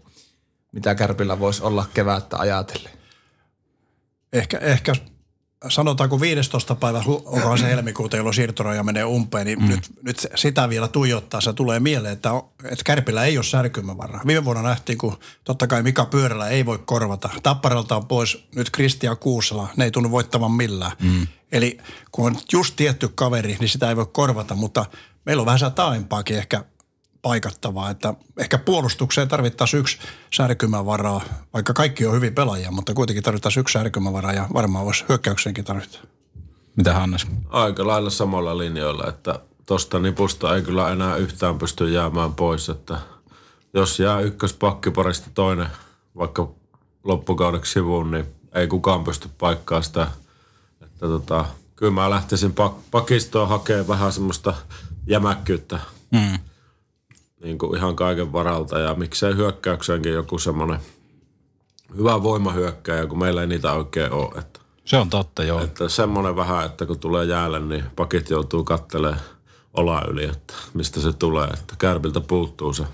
mitä 0.72 0.94
Kärpillä 0.94 1.38
voisi 1.38 1.62
olla 1.62 1.86
kevättä 1.94 2.36
ajatellen? 2.38 2.92
Ehkä, 4.32 4.58
ehkä 4.58 4.92
sanotaanko 5.68 6.20
15. 6.20 6.74
päivä, 6.74 7.02
onkohan 7.06 7.58
se 7.58 7.68
helmikuuta, 7.68 8.16
jolloin 8.16 8.34
siirtoraja 8.34 8.82
menee 8.82 9.04
umpeen, 9.04 9.46
niin 9.46 9.62
mm. 9.62 9.68
nyt, 9.68 9.90
nyt 10.02 10.26
sitä 10.34 10.68
vielä 10.68 10.88
tuijottaa. 10.88 11.40
Se 11.40 11.52
tulee 11.52 11.80
mieleen, 11.80 12.12
että, 12.12 12.30
että 12.64 12.84
Kärpillä 12.84 13.24
ei 13.24 13.38
ole 13.38 13.44
särkymävaraa. 13.44 14.20
Viime 14.26 14.44
vuonna 14.44 14.62
nähtiin, 14.62 14.98
kun 14.98 15.18
totta 15.44 15.66
kai 15.66 15.82
Mika 15.82 16.04
Pyörällä 16.04 16.48
ei 16.48 16.66
voi 16.66 16.78
korvata. 16.84 17.30
Tapparalta 17.42 17.96
on 17.96 18.06
pois 18.06 18.48
nyt 18.54 18.70
Kristian 18.70 19.16
Kuusela. 19.16 19.68
Ne 19.76 19.84
ei 19.84 19.90
tunnu 19.90 20.10
voittavan 20.10 20.52
millään. 20.52 20.92
Mm. 21.02 21.26
Eli 21.52 21.78
kun 22.12 22.26
on 22.26 22.36
just 22.52 22.76
tietty 22.76 23.08
kaveri, 23.14 23.56
niin 23.60 23.68
sitä 23.68 23.88
ei 23.88 23.96
voi 23.96 24.06
korvata, 24.12 24.54
mutta 24.54 24.86
meillä 25.24 25.40
on 25.40 25.46
vähän 25.46 25.72
taaempaakin 25.74 26.36
ehkä 26.36 26.64
paikattavaa, 27.22 27.90
että 27.90 28.14
ehkä 28.36 28.58
puolustukseen 28.58 29.28
tarvittaisiin 29.28 29.80
yksi 29.80 29.98
särkymävaraa, 30.34 31.20
vaikka 31.54 31.72
kaikki 31.72 32.06
on 32.06 32.14
hyvin 32.14 32.34
pelaajia, 32.34 32.70
mutta 32.70 32.94
kuitenkin 32.94 33.24
tarvittaisiin 33.24 33.60
yksi 33.60 33.72
särkymävaraa 33.72 34.32
ja 34.32 34.46
varmaan 34.54 34.84
voisi 34.84 35.04
hyökkäyksenkin 35.08 35.64
tarvita. 35.64 35.98
Mitä 36.76 36.94
Hannes? 36.94 37.26
Aika 37.48 37.86
lailla 37.86 38.10
samalla 38.10 38.58
linjoilla, 38.58 39.08
että 39.08 39.40
tuosta 39.66 39.98
nipusta 39.98 40.56
ei 40.56 40.62
kyllä 40.62 40.92
enää 40.92 41.16
yhtään 41.16 41.58
pysty 41.58 41.90
jäämään 41.90 42.34
pois, 42.34 42.68
että 42.68 42.98
jos 43.74 44.00
jää 44.00 44.20
ykköspakkiparista 44.20 45.30
toinen 45.34 45.68
vaikka 46.16 46.48
loppukaudeksi 47.04 47.72
sivuun, 47.72 48.10
niin 48.10 48.26
ei 48.54 48.66
kukaan 48.66 49.04
pysty 49.04 49.28
paikkaa 49.38 49.82
sitä. 49.82 50.06
Että 50.98 51.06
tota, 51.06 51.44
kyllä 51.76 51.92
mä 51.92 52.10
lähtisin 52.10 52.54
pak- 52.54 52.90
pakistoon 52.90 53.48
hakemaan 53.48 53.88
vähän 53.88 54.12
semmoista 54.12 54.54
jämäkkyyttä. 55.06 55.78
Mm 56.10 56.38
niin 57.42 57.58
kuin 57.58 57.76
ihan 57.76 57.96
kaiken 57.96 58.32
varalta 58.32 58.78
ja 58.78 58.94
miksei 58.94 59.36
hyökkäykseenkin 59.36 60.12
joku 60.12 60.38
semmoinen 60.38 60.80
hyvä 61.96 62.22
voimahyökkäjä, 62.22 63.06
kun 63.06 63.18
meillä 63.18 63.40
ei 63.40 63.46
niitä 63.46 63.72
oikein 63.72 64.12
ole. 64.12 64.38
Että, 64.38 64.60
se 64.84 64.96
on 64.96 65.10
totta, 65.10 65.44
joo. 65.44 65.60
Että 65.60 65.88
semmoinen 65.88 66.36
vähän, 66.36 66.66
että 66.66 66.86
kun 66.86 66.98
tulee 66.98 67.24
jäälle, 67.24 67.60
niin 67.60 67.84
pakit 67.96 68.30
joutuu 68.30 68.64
kattelemaan 68.64 69.20
ola 69.74 70.02
yli, 70.10 70.24
että 70.24 70.54
mistä 70.74 71.00
se 71.00 71.12
tulee, 71.12 71.46
että 71.46 71.74
kärpiltä 71.78 72.20
puuttuu 72.20 72.72
se. 72.72 72.84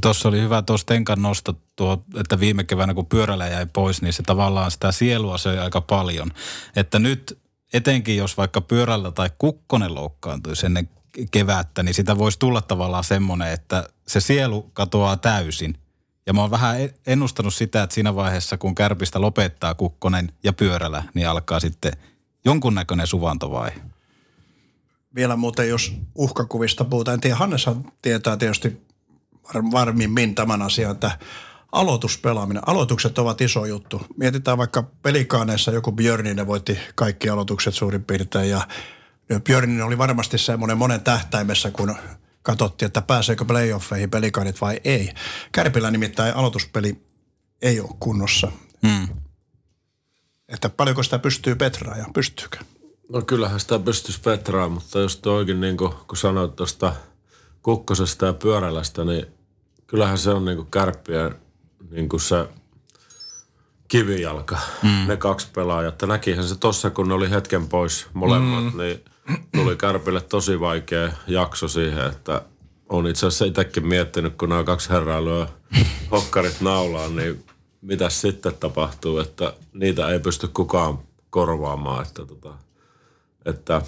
Tuossa 0.00 0.28
oli 0.28 0.40
hyvä 0.40 0.62
tuossa 0.62 0.86
Tenkan 0.86 1.22
nosto 1.22 1.60
tuo, 1.76 2.04
että 2.16 2.40
viime 2.40 2.64
keväänä 2.64 2.94
kun 2.94 3.06
pyörällä 3.06 3.46
jäi 3.46 3.66
pois, 3.66 4.02
niin 4.02 4.12
se 4.12 4.22
tavallaan 4.22 4.70
sitä 4.70 4.92
sielua 4.92 5.38
söi 5.38 5.58
aika 5.58 5.80
paljon. 5.80 6.30
Että 6.76 6.98
nyt 6.98 7.38
etenkin 7.72 8.16
jos 8.16 8.36
vaikka 8.36 8.60
pyörällä 8.60 9.10
tai 9.10 9.30
kukkonen 9.38 9.94
loukkaantuisi 9.94 10.66
ennen 10.66 10.88
kevättä, 11.30 11.82
niin 11.82 11.94
sitä 11.94 12.18
voisi 12.18 12.38
tulla 12.38 12.60
tavallaan 12.60 13.04
semmoinen, 13.04 13.52
että 13.52 13.88
se 14.08 14.20
sielu 14.20 14.62
katoaa 14.62 15.16
täysin. 15.16 15.78
Ja 16.26 16.32
mä 16.32 16.40
oon 16.40 16.50
vähän 16.50 16.76
ennustanut 17.06 17.54
sitä, 17.54 17.82
että 17.82 17.94
siinä 17.94 18.14
vaiheessa, 18.14 18.58
kun 18.58 18.74
kärpistä 18.74 19.20
lopettaa 19.20 19.74
kukkonen 19.74 20.32
ja 20.44 20.52
pyörällä, 20.52 21.02
niin 21.14 21.28
alkaa 21.28 21.60
sitten 21.60 21.92
jonkunnäköinen 22.44 23.06
suvantovaihe. 23.06 23.80
Vielä 25.14 25.36
muuten, 25.36 25.68
jos 25.68 25.94
uhkakuvista 26.14 26.84
puhutaan, 26.84 27.14
en 27.14 27.20
tiedä, 27.20 27.36
Hanneshan 27.36 27.92
tietää 28.02 28.36
tietysti 28.36 28.82
varmimmin 29.72 30.34
tämän 30.34 30.62
asian, 30.62 30.90
että 30.90 31.18
aloituspelaaminen, 31.72 32.68
aloitukset 32.68 33.18
ovat 33.18 33.40
iso 33.40 33.64
juttu. 33.64 34.06
Mietitään 34.16 34.58
vaikka 34.58 34.82
pelikaaneissa 34.82 35.70
joku 35.70 35.92
Björninen 35.92 36.46
voitti 36.46 36.78
kaikki 36.94 37.28
aloitukset 37.28 37.74
suurin 37.74 38.04
piirtein 38.04 38.50
ja 38.50 38.66
Björnin 39.44 39.82
oli 39.82 39.98
varmasti 39.98 40.38
semmoinen 40.38 40.78
monen 40.78 41.00
tähtäimessä, 41.00 41.70
kun 41.70 41.94
katsottiin, 42.42 42.86
että 42.86 43.02
pääseekö 43.02 43.44
playoffeihin 43.44 44.10
pelikanit 44.10 44.60
vai 44.60 44.80
ei. 44.84 45.10
Kärpillä 45.52 45.90
nimittäin 45.90 46.34
aloituspeli 46.34 47.02
ei 47.62 47.80
ole 47.80 47.96
kunnossa. 48.00 48.52
Mm. 48.82 49.08
Että 50.48 50.68
paljonko 50.68 51.02
sitä 51.02 51.18
pystyy 51.18 51.54
Petraa 51.54 51.96
ja 51.96 52.06
pystyykö? 52.14 52.58
No 53.08 53.22
kyllähän 53.22 53.60
sitä 53.60 53.78
pystyisi 53.78 54.20
Petraa, 54.20 54.68
mutta 54.68 54.98
jos 54.98 55.16
toikin 55.16 55.60
niin 55.60 55.76
kuin, 55.76 55.92
kun 56.08 56.16
sanoit 56.16 56.56
tuosta 56.56 56.92
kukkosesta 57.62 58.26
ja 58.26 58.32
pyörälästä, 58.32 59.04
niin 59.04 59.26
kyllähän 59.86 60.18
se 60.18 60.30
on 60.30 60.44
niin 60.44 60.56
kuin 60.56 60.70
kärppien 60.70 61.34
niin 61.90 62.08
kuin 62.08 62.20
se 62.20 62.48
kivijalka, 63.88 64.58
mm. 64.82 65.08
ne 65.08 65.16
kaksi 65.16 65.48
pelaajaa. 65.54 65.92
Näkihän 66.06 66.44
se 66.44 66.58
tossa, 66.58 66.90
kun 66.90 67.08
ne 67.08 67.14
oli 67.14 67.30
hetken 67.30 67.68
pois 67.68 68.06
molemmat, 68.12 68.74
mm. 68.74 68.80
niin 68.80 69.04
tuli 69.56 69.76
Kärpille 69.76 70.20
tosi 70.20 70.60
vaikea 70.60 71.12
jakso 71.26 71.68
siihen, 71.68 72.06
että 72.06 72.42
on 72.88 73.06
itse 73.06 73.26
asiassa 73.26 73.44
itsekin 73.44 73.86
miettinyt, 73.86 74.34
kun 74.36 74.48
nämä 74.48 74.64
kaksi 74.64 74.90
herraa 74.90 75.24
lyö 75.24 75.46
hokkarit 76.12 76.60
naulaan, 76.60 77.16
niin 77.16 77.44
mitä 77.80 78.08
sitten 78.08 78.54
tapahtuu, 78.54 79.18
että 79.18 79.54
niitä 79.72 80.08
ei 80.08 80.20
pysty 80.20 80.48
kukaan 80.48 80.98
korvaamaan, 81.30 82.06
että, 82.06 82.26
tota, 82.26 82.54
että 83.44 83.82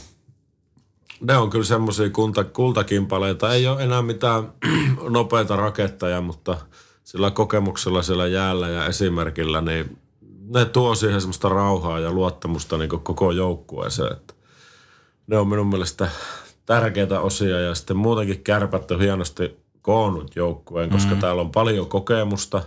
ne 1.20 1.36
on 1.36 1.50
kyllä 1.50 1.64
semmoisia 1.64 2.10
kulta, 2.10 2.44
kultakimpaleita. 2.44 3.54
Ei 3.54 3.66
ole 3.66 3.82
enää 3.82 4.02
mitään 4.02 4.52
nopeita 5.08 5.56
raketteja, 5.56 6.20
mutta 6.20 6.56
sillä 7.04 7.30
kokemuksella 7.30 8.02
siellä 8.02 8.26
jäällä 8.26 8.68
ja 8.68 8.86
esimerkillä, 8.86 9.60
niin 9.60 9.98
ne 10.54 10.64
tuo 10.64 10.94
siihen 10.94 11.20
semmoista 11.20 11.48
rauhaa 11.48 12.00
ja 12.00 12.12
luottamusta 12.12 12.78
niin 12.78 12.88
koko 12.88 13.30
joukkueeseen. 13.30 14.12
Että 14.12 14.34
ne 15.26 15.38
on 15.38 15.48
minun 15.48 15.66
mielestä 15.66 16.08
tärkeitä 16.66 17.20
osia 17.20 17.60
ja 17.60 17.74
sitten 17.74 17.96
muutenkin 17.96 18.42
kärpät 18.42 18.90
on 18.90 19.00
hienosti 19.00 19.56
koonnut 19.82 20.36
joukkueen, 20.36 20.90
koska 20.90 21.14
mm. 21.14 21.20
täällä 21.20 21.42
on 21.42 21.50
paljon 21.50 21.86
kokemusta 21.86 22.62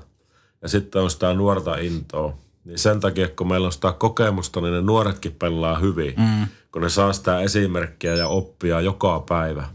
ja 0.62 0.70
sitten 0.70 1.02
on 1.02 1.12
sitä 1.12 1.34
nuorta 1.34 1.76
intoa. 1.76 2.34
Niin 2.70 2.80
sen 2.80 3.00
takia, 3.00 3.28
kun 3.28 3.48
meillä 3.48 3.66
on 3.66 3.72
sitä 3.72 3.92
kokemusta, 3.92 4.62
niin 4.62 4.74
ne 4.74 4.82
nuoretkin 4.82 5.36
pelaa 5.40 5.80
hyvin, 5.80 6.14
mm. 6.18 6.48
kun 6.72 6.82
ne 6.82 6.90
saa 6.90 7.14
sitä 7.14 7.40
esimerkkiä 7.40 8.16
ja 8.16 8.28
oppia 8.28 8.82
joka 8.82 9.24
päivä. 9.30 9.68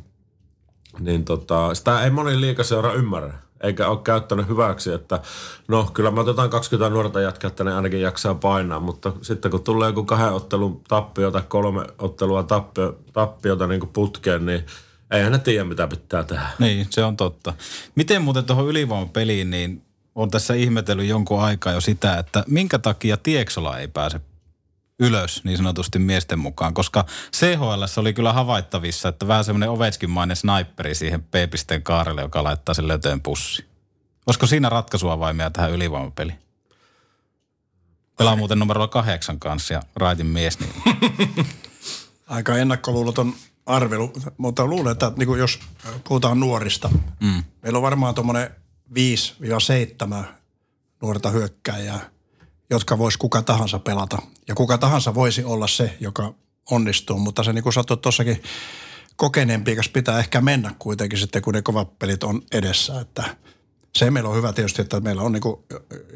Niin 0.99 1.25
tota, 1.25 1.75
sitä 1.75 2.05
ei 2.05 2.11
moni 2.11 2.41
liikaseura 2.41 2.93
ymmärrä 2.93 3.35
eikä 3.65 3.89
ole 3.89 3.99
käyttänyt 4.05 4.49
hyväksi, 4.49 4.93
että 4.93 5.21
no 5.69 5.91
kyllä 5.95 6.11
me 6.11 6.21
otetaan 6.21 6.51
20 6.51 6.91
nuorta 6.91 7.21
jätkää, 7.21 7.49
että 7.49 7.65
ne 7.65 7.75
ainakin 7.75 8.01
jaksaa 8.01 8.35
painaa, 8.35 8.81
mutta 8.81 9.13
sitten 9.23 9.51
kun 9.51 9.63
tulee 9.63 9.89
joku 9.89 10.05
kahden 10.05 10.33
ottelun 10.33 10.81
tappio 10.89 11.31
tai 11.31 11.43
kolme 11.49 11.87
ottelua 11.99 12.43
tappio, 12.43 12.99
tappiota 13.13 13.67
niin 13.67 13.89
putkeen, 13.93 14.47
niin 14.47 14.67
eihän 15.11 15.33
ne 15.33 15.39
tiedä, 15.39 15.65
mitä 15.65 15.87
pitää 15.87 16.23
tehdä. 16.23 16.47
Niin, 16.59 16.87
se 16.91 17.05
on 17.05 17.17
totta. 17.17 17.55
Miten 17.95 18.23
muuten 18.23 18.45
tuohon 18.45 18.69
ylivoimapeliin, 18.69 19.51
niin 19.51 19.83
on 20.15 20.31
tässä 20.31 20.55
ihmetellyt 20.55 21.09
jonkun 21.09 21.43
aikaa 21.43 21.73
jo 21.73 21.81
sitä, 21.81 22.19
että 22.19 22.45
minkä 22.47 22.79
takia 22.79 23.17
Tieksola 23.17 23.79
ei 23.79 23.89
pääse 23.89 24.21
ylös 24.99 25.45
niin 25.45 25.57
sanotusti 25.57 25.99
miesten 25.99 26.39
mukaan, 26.39 26.75
koska 26.75 27.05
CHL 27.37 27.85
oli 27.97 28.13
kyllä 28.13 28.33
havaittavissa, 28.33 29.09
että 29.09 29.29
vähän 29.29 29.45
semmoinen 29.45 29.71
Ovechkin-mainen 29.71 30.37
sniperi 30.37 30.95
siihen 30.95 31.23
P-pisteen 31.23 31.83
kaarelle, 31.83 32.23
joka 32.23 32.45
laittaa 32.45 32.75
sen 32.75 32.89
lötöön 32.89 33.21
pussi. 33.21 33.65
Olisiko 34.27 34.47
siinä 34.47 34.69
ratkaisua 34.69 35.19
vai 35.19 35.35
meidän 35.35 35.53
tähän 35.53 35.73
ylivoimapeliin? 35.73 36.39
Pelaa 38.19 38.37
muuten 38.37 38.59
numerolla 38.59 38.89
kahdeksan 38.89 39.39
kanssa 39.39 39.75
ja 39.75 39.83
raitin 39.97 40.27
mies. 40.27 40.59
Niin. 40.61 40.73
Aika 42.27 42.57
ennakkoluuloton 42.57 43.35
arvelu, 43.67 44.13
mutta 44.39 44.67
luulen, 44.67 44.93
että 44.93 45.13
niin 45.17 45.39
jos 45.39 45.61
puhutaan 46.05 46.41
nuorista, 46.41 46.91
mm. 47.21 47.45
meillä 47.63 47.77
on 47.77 47.83
varmaan 47.83 48.15
tuommoinen 48.15 48.51
5-7 48.91 50.25
nuorta 51.03 51.31
hyökkääjää, 51.31 52.11
jotka 52.71 52.99
voisi 52.99 53.19
kuka 53.19 53.43
tahansa 53.43 53.79
pelata. 53.79 54.19
Ja 54.49 54.55
kuka 54.55 54.79
tahansa 54.79 55.15
voisi 55.15 55.45
olla 55.45 55.67
se, 55.67 55.97
joka 56.01 56.35
onnistuu, 56.71 57.19
mutta 57.19 57.45
se 57.45 57.53
niin 57.53 57.63
kuin 57.63 57.73
sattuu 57.73 57.97
tuossakin 57.97 58.43
kokeneempi, 59.17 59.77
pitää 59.93 60.19
ehkä 60.19 60.41
mennä 60.41 60.75
kuitenkin 60.79 61.19
sitten, 61.19 61.43
kun 61.43 61.55
ne 61.55 61.63
kovat 61.63 61.99
pelit 61.99 62.25
on 62.25 62.43
edessä, 62.53 63.01
että 63.01 63.37
se 63.97 64.11
meillä 64.11 64.31
on 64.31 64.37
hyvä 64.37 64.53
tietysti, 64.53 64.83
että 64.83 65.01
meillä 65.01 65.23
on, 65.23 65.33
niin 65.33 65.41
kuin, 65.41 65.57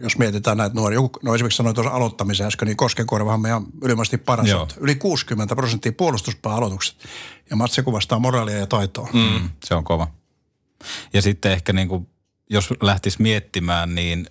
jos 0.03 0.19
mietitään 0.19 0.57
näitä 0.57 0.75
nuoria, 0.75 1.01
no 1.23 1.35
esimerkiksi 1.35 1.57
sanoin 1.57 1.75
tuossa 1.75 1.93
aloittamisen 1.93 2.47
äsken, 2.47 2.67
niin 2.67 2.77
Koskenkorvahan 2.77 3.41
meidän 3.41 3.63
ylimästi 3.83 4.19
paras. 4.19 4.49
Yli 4.81 4.95
60 4.95 5.57
prosenttia 5.57 5.93
puolustuspää 5.93 6.55
aloitukset. 6.55 6.97
Ja 7.51 7.57
Matse 7.57 7.83
kuvastaa 7.83 8.19
moraalia 8.19 8.57
ja 8.57 8.67
taitoa. 8.67 9.09
Mm, 9.13 9.51
se 9.65 9.75
on 9.75 9.85
kova. 9.85 10.09
Ja 11.13 11.23
sitten 11.23 11.53
ehkä 11.53 11.73
niin 11.73 11.89
kuin, 11.89 12.09
jos 12.51 12.75
lähtisi 12.83 13.23
miettimään, 13.23 13.95
niin 13.95 14.27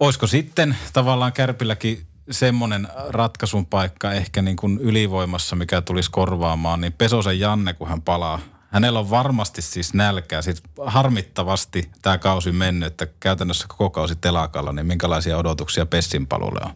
olisiko 0.00 0.26
sitten 0.26 0.76
tavallaan 0.92 1.32
Kärpilläkin 1.32 2.06
semmoinen 2.30 2.88
ratkaisun 3.08 3.66
paikka 3.66 4.12
ehkä 4.12 4.42
niin 4.42 4.56
kuin 4.56 4.78
ylivoimassa, 4.78 5.56
mikä 5.56 5.80
tulisi 5.80 6.10
korvaamaan, 6.10 6.80
niin 6.80 6.92
Pesosen 6.92 7.40
Janne, 7.40 7.74
kun 7.74 7.88
hän 7.88 8.02
palaa. 8.02 8.40
Hänellä 8.68 8.98
on 8.98 9.10
varmasti 9.10 9.62
siis 9.62 9.94
nälkää. 9.94 10.42
Siis 10.42 10.62
harmittavasti 10.86 11.90
tämä 12.02 12.18
kausi 12.18 12.52
mennyt, 12.52 12.86
että 12.86 13.06
käytännössä 13.20 13.66
koko 13.68 13.90
kausi 13.90 14.16
telakalla, 14.16 14.72
niin 14.72 14.86
minkälaisia 14.86 15.38
odotuksia 15.38 15.86
Pessin 15.86 16.26
palulle 16.26 16.60
on? 16.64 16.70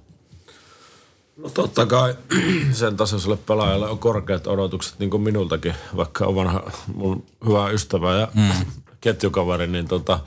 No 1.37 1.51
totta 1.51 1.87
kai 1.87 2.15
sen 2.73 2.97
tasoiselle 2.97 3.37
pelaajalle 3.37 3.89
on 3.89 3.99
korkeat 3.99 4.47
odotukset, 4.47 4.99
niin 4.99 5.11
kuin 5.11 5.23
minultakin, 5.23 5.75
vaikka 5.97 6.27
on 6.27 6.35
vanha 6.35 6.71
mun 6.95 7.27
hyvä 7.47 7.71
ystävä 7.71 8.15
ja 8.15 8.29
mm. 8.35 8.51
ketjukaveri, 9.01 9.67
niin 9.67 9.89
tota, 9.89 10.21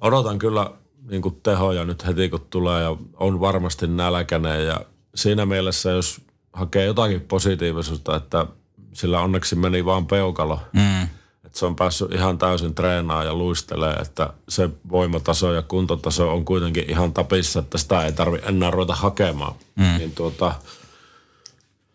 odotan 0.00 0.38
kyllä 0.38 0.70
niin 1.10 1.22
kuin 1.22 1.40
tehoja 1.42 1.84
nyt 1.84 2.06
heti 2.06 2.28
kun 2.28 2.46
tulee 2.50 2.82
ja 2.82 2.96
on 3.16 3.40
varmasti 3.40 3.86
nälkäinen 3.86 4.66
ja 4.66 4.80
siinä 5.14 5.46
mielessä, 5.46 5.90
jos 5.90 6.20
hakee 6.52 6.84
jotakin 6.84 7.20
positiivisuutta, 7.20 8.16
että 8.16 8.46
sillä 8.92 9.20
onneksi 9.20 9.56
meni 9.56 9.84
vaan 9.84 10.06
peukalo. 10.06 10.60
Mm. 10.72 11.02
Että 11.44 11.58
se 11.58 11.66
on 11.66 11.76
päässyt 11.76 12.12
ihan 12.12 12.38
täysin 12.38 12.74
treenaamaan 12.74 13.26
ja 13.26 13.34
luistelee, 13.34 13.94
että 13.94 14.32
se 14.48 14.70
voimataso 14.90 15.52
ja 15.52 15.62
kuntotaso 15.62 16.32
on 16.32 16.44
kuitenkin 16.44 16.90
ihan 16.90 17.12
tapissa, 17.12 17.60
että 17.60 17.78
sitä 17.78 18.04
ei 18.04 18.12
tarvi 18.12 18.38
enää 18.42 18.70
ruveta 18.70 18.94
hakemaan. 18.94 19.54
Mm. 19.76 19.98
Niin 19.98 20.12
tuota, 20.12 20.54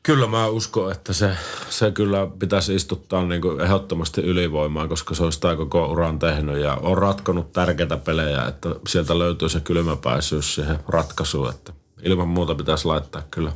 Kyllä 0.05 0.27
mä 0.27 0.47
uskon, 0.47 0.91
että 0.91 1.13
se, 1.13 1.38
se 1.69 1.91
kyllä 1.91 2.27
pitäisi 2.39 2.75
istuttaa 2.75 3.25
niin 3.25 3.41
kuin 3.41 3.62
ehdottomasti 3.62 4.21
ylivoimaa, 4.21 4.88
koska 4.88 5.15
se 5.15 5.24
on 5.24 5.33
sitä 5.33 5.55
koko 5.55 5.88
uran 5.88 6.19
tehnyt 6.19 6.57
ja 6.57 6.74
on 6.74 6.97
ratkonut 6.97 7.53
tärkeitä 7.53 7.97
pelejä, 7.97 8.45
että 8.45 8.69
sieltä 8.88 9.19
löytyy 9.19 9.50
se 9.50 9.59
kylmäpäisyys 9.59 10.55
siihen 10.55 10.79
ratkaisuun, 10.88 11.50
että 11.50 11.74
ilman 12.03 12.27
muuta 12.27 12.55
pitäisi 12.55 12.85
laittaa 12.85 13.21
kyllä 13.31 13.51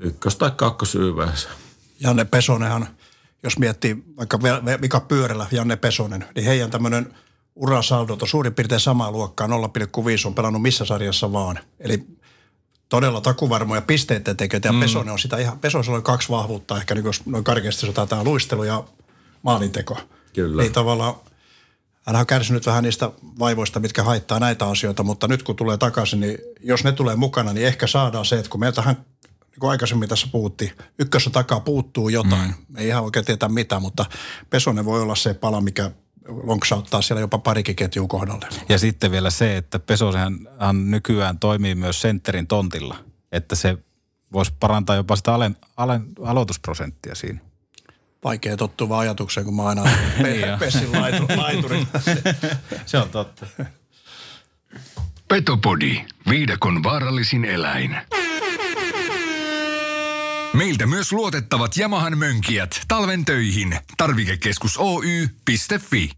ykkös- 0.00 0.36
tai 0.36 0.50
kakkosyyveensä. 0.56 1.48
Janne 2.00 2.24
Pesonenhan, 2.24 2.88
jos 3.42 3.58
miettii 3.58 4.04
vaikka 4.16 4.38
Mika 4.80 5.00
Pyörällä, 5.00 5.46
Janne 5.50 5.76
Pesonen, 5.76 6.24
niin 6.34 6.44
heidän 6.44 6.70
tämmöinen 6.70 7.14
urasaldo 7.56 8.18
on 8.22 8.28
suurin 8.28 8.54
piirtein 8.54 8.80
samaa 8.80 9.12
luokkaa, 9.12 9.46
0,5 9.46 9.52
on 10.26 10.34
pelannut 10.34 10.62
missä 10.62 10.84
sarjassa 10.84 11.32
vaan. 11.32 11.58
Eli 11.80 12.06
todella 12.88 13.20
takuvarmoja 13.20 13.82
pisteiden 13.82 14.36
tekijöitä 14.36 14.68
ja 14.68 14.72
mm. 14.72 14.80
Pesonen 14.80 15.12
on 15.12 15.18
sitä 15.18 15.36
ihan, 15.36 15.58
Pesosella 15.58 15.96
on 15.96 16.02
kaksi 16.02 16.28
vahvuutta 16.28 16.76
ehkä 16.76 16.94
niin 16.94 17.04
jos 17.04 17.26
noin 17.26 17.44
karkeasti 17.44 17.80
sanotaan 17.80 18.08
tämä 18.08 18.24
luistelu 18.24 18.64
ja 18.64 18.84
maalinteko. 19.42 19.98
Kyllä. 20.34 20.62
Niin 20.62 20.72
tavallaan 20.72 21.14
hän 22.06 22.16
on 22.16 22.26
kärsinyt 22.26 22.66
vähän 22.66 22.84
niistä 22.84 23.10
vaivoista, 23.38 23.80
mitkä 23.80 24.02
haittaa 24.02 24.40
näitä 24.40 24.66
asioita, 24.66 25.02
mutta 25.02 25.28
nyt 25.28 25.42
kun 25.42 25.56
tulee 25.56 25.76
takaisin, 25.76 26.20
niin 26.20 26.38
jos 26.60 26.84
ne 26.84 26.92
tulee 26.92 27.16
mukana, 27.16 27.52
niin 27.52 27.66
ehkä 27.66 27.86
saadaan 27.86 28.24
se, 28.24 28.38
että 28.38 28.50
kun 28.50 28.60
meiltähän 28.60 28.96
niin 29.40 29.60
kuin 29.60 29.70
aikaisemmin 29.70 30.08
tässä 30.08 30.28
puhuttiin, 30.32 30.70
ykkössä 30.98 31.30
takaa 31.30 31.60
puuttuu 31.60 32.08
jotain. 32.08 32.54
Mm. 32.68 32.76
Ei 32.76 32.88
ihan 32.88 33.04
oikein 33.04 33.24
tietää 33.24 33.48
mitä, 33.48 33.80
mutta 33.80 34.06
Pesonen 34.50 34.84
voi 34.84 35.02
olla 35.02 35.14
se 35.14 35.34
pala, 35.34 35.60
mikä 35.60 35.90
lonksauttaa 36.28 37.02
siellä 37.02 37.20
jopa 37.20 37.38
parikin 37.38 37.76
ketjua 37.76 38.08
kohdalle. 38.08 38.48
Ja 38.68 38.78
sitten 38.78 39.10
vielä 39.10 39.30
se, 39.30 39.56
että 39.56 39.78
Pesosehan 39.78 40.38
nykyään 40.90 41.38
toimii 41.38 41.74
myös 41.74 42.00
sentterin 42.00 42.46
tontilla, 42.46 42.96
että 43.32 43.54
se 43.54 43.78
voisi 44.32 44.52
parantaa 44.60 44.96
jopa 44.96 45.16
sitä 45.16 45.34
alen, 45.34 45.56
alen, 45.76 46.06
aloitusprosenttia 46.24 47.14
siinä. 47.14 47.40
Vaikea 48.24 48.56
tottuva 48.56 48.98
ajatukseen, 48.98 49.44
kun 49.44 49.56
mä 49.56 49.62
aina 49.62 49.82
pe- 50.22 50.56
pessin 50.58 50.92
laiturin. 51.36 51.88
se 52.86 52.98
on 52.98 53.10
totta. 53.10 53.46
Petopodi, 55.28 56.04
viidakon 56.28 56.82
vaarallisin 56.82 57.44
eläin. 57.44 57.96
Meiltä 60.52 60.86
myös 60.86 61.12
luotettavat 61.12 61.76
Yamahan 61.78 62.18
mönkijät 62.18 62.80
talven 62.88 63.24
töihin. 63.24 63.78
Tarvikekeskus 63.96 64.76
Oy.fi. 64.78 66.10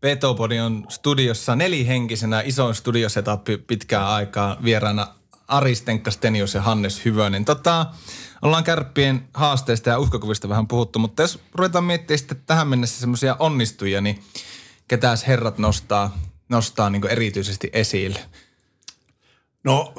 Petopodi 0.00 0.58
on 0.58 0.86
studiossa 0.88 1.56
nelihenkisenä, 1.56 2.42
isoin 2.44 2.74
studiosetappi 2.74 3.56
pitkään 3.56 4.06
aikaa 4.06 4.56
vieraana 4.64 5.14
Ari 5.48 5.74
Stenius 6.08 6.54
ja 6.54 6.62
Hannes 6.62 7.04
Hyvönen. 7.04 7.44
Tota, 7.44 7.86
ollaan 8.42 8.64
kärppien 8.64 9.28
haasteista 9.34 9.90
ja 9.90 9.98
uhkakuvista 9.98 10.48
vähän 10.48 10.68
puhuttu, 10.68 10.98
mutta 10.98 11.22
jos 11.22 11.38
ruvetaan 11.54 11.84
miettimään 11.84 12.18
sitten 12.18 12.42
tähän 12.46 12.68
mennessä 12.68 13.00
semmoisia 13.00 13.36
onnistujia, 13.38 14.00
niin 14.00 14.22
ketäs 14.88 15.26
herrat 15.26 15.58
nostaa, 15.58 16.18
nostaa 16.48 16.90
niin 16.90 17.06
erityisesti 17.06 17.70
esille? 17.72 18.20
No, 19.64 19.94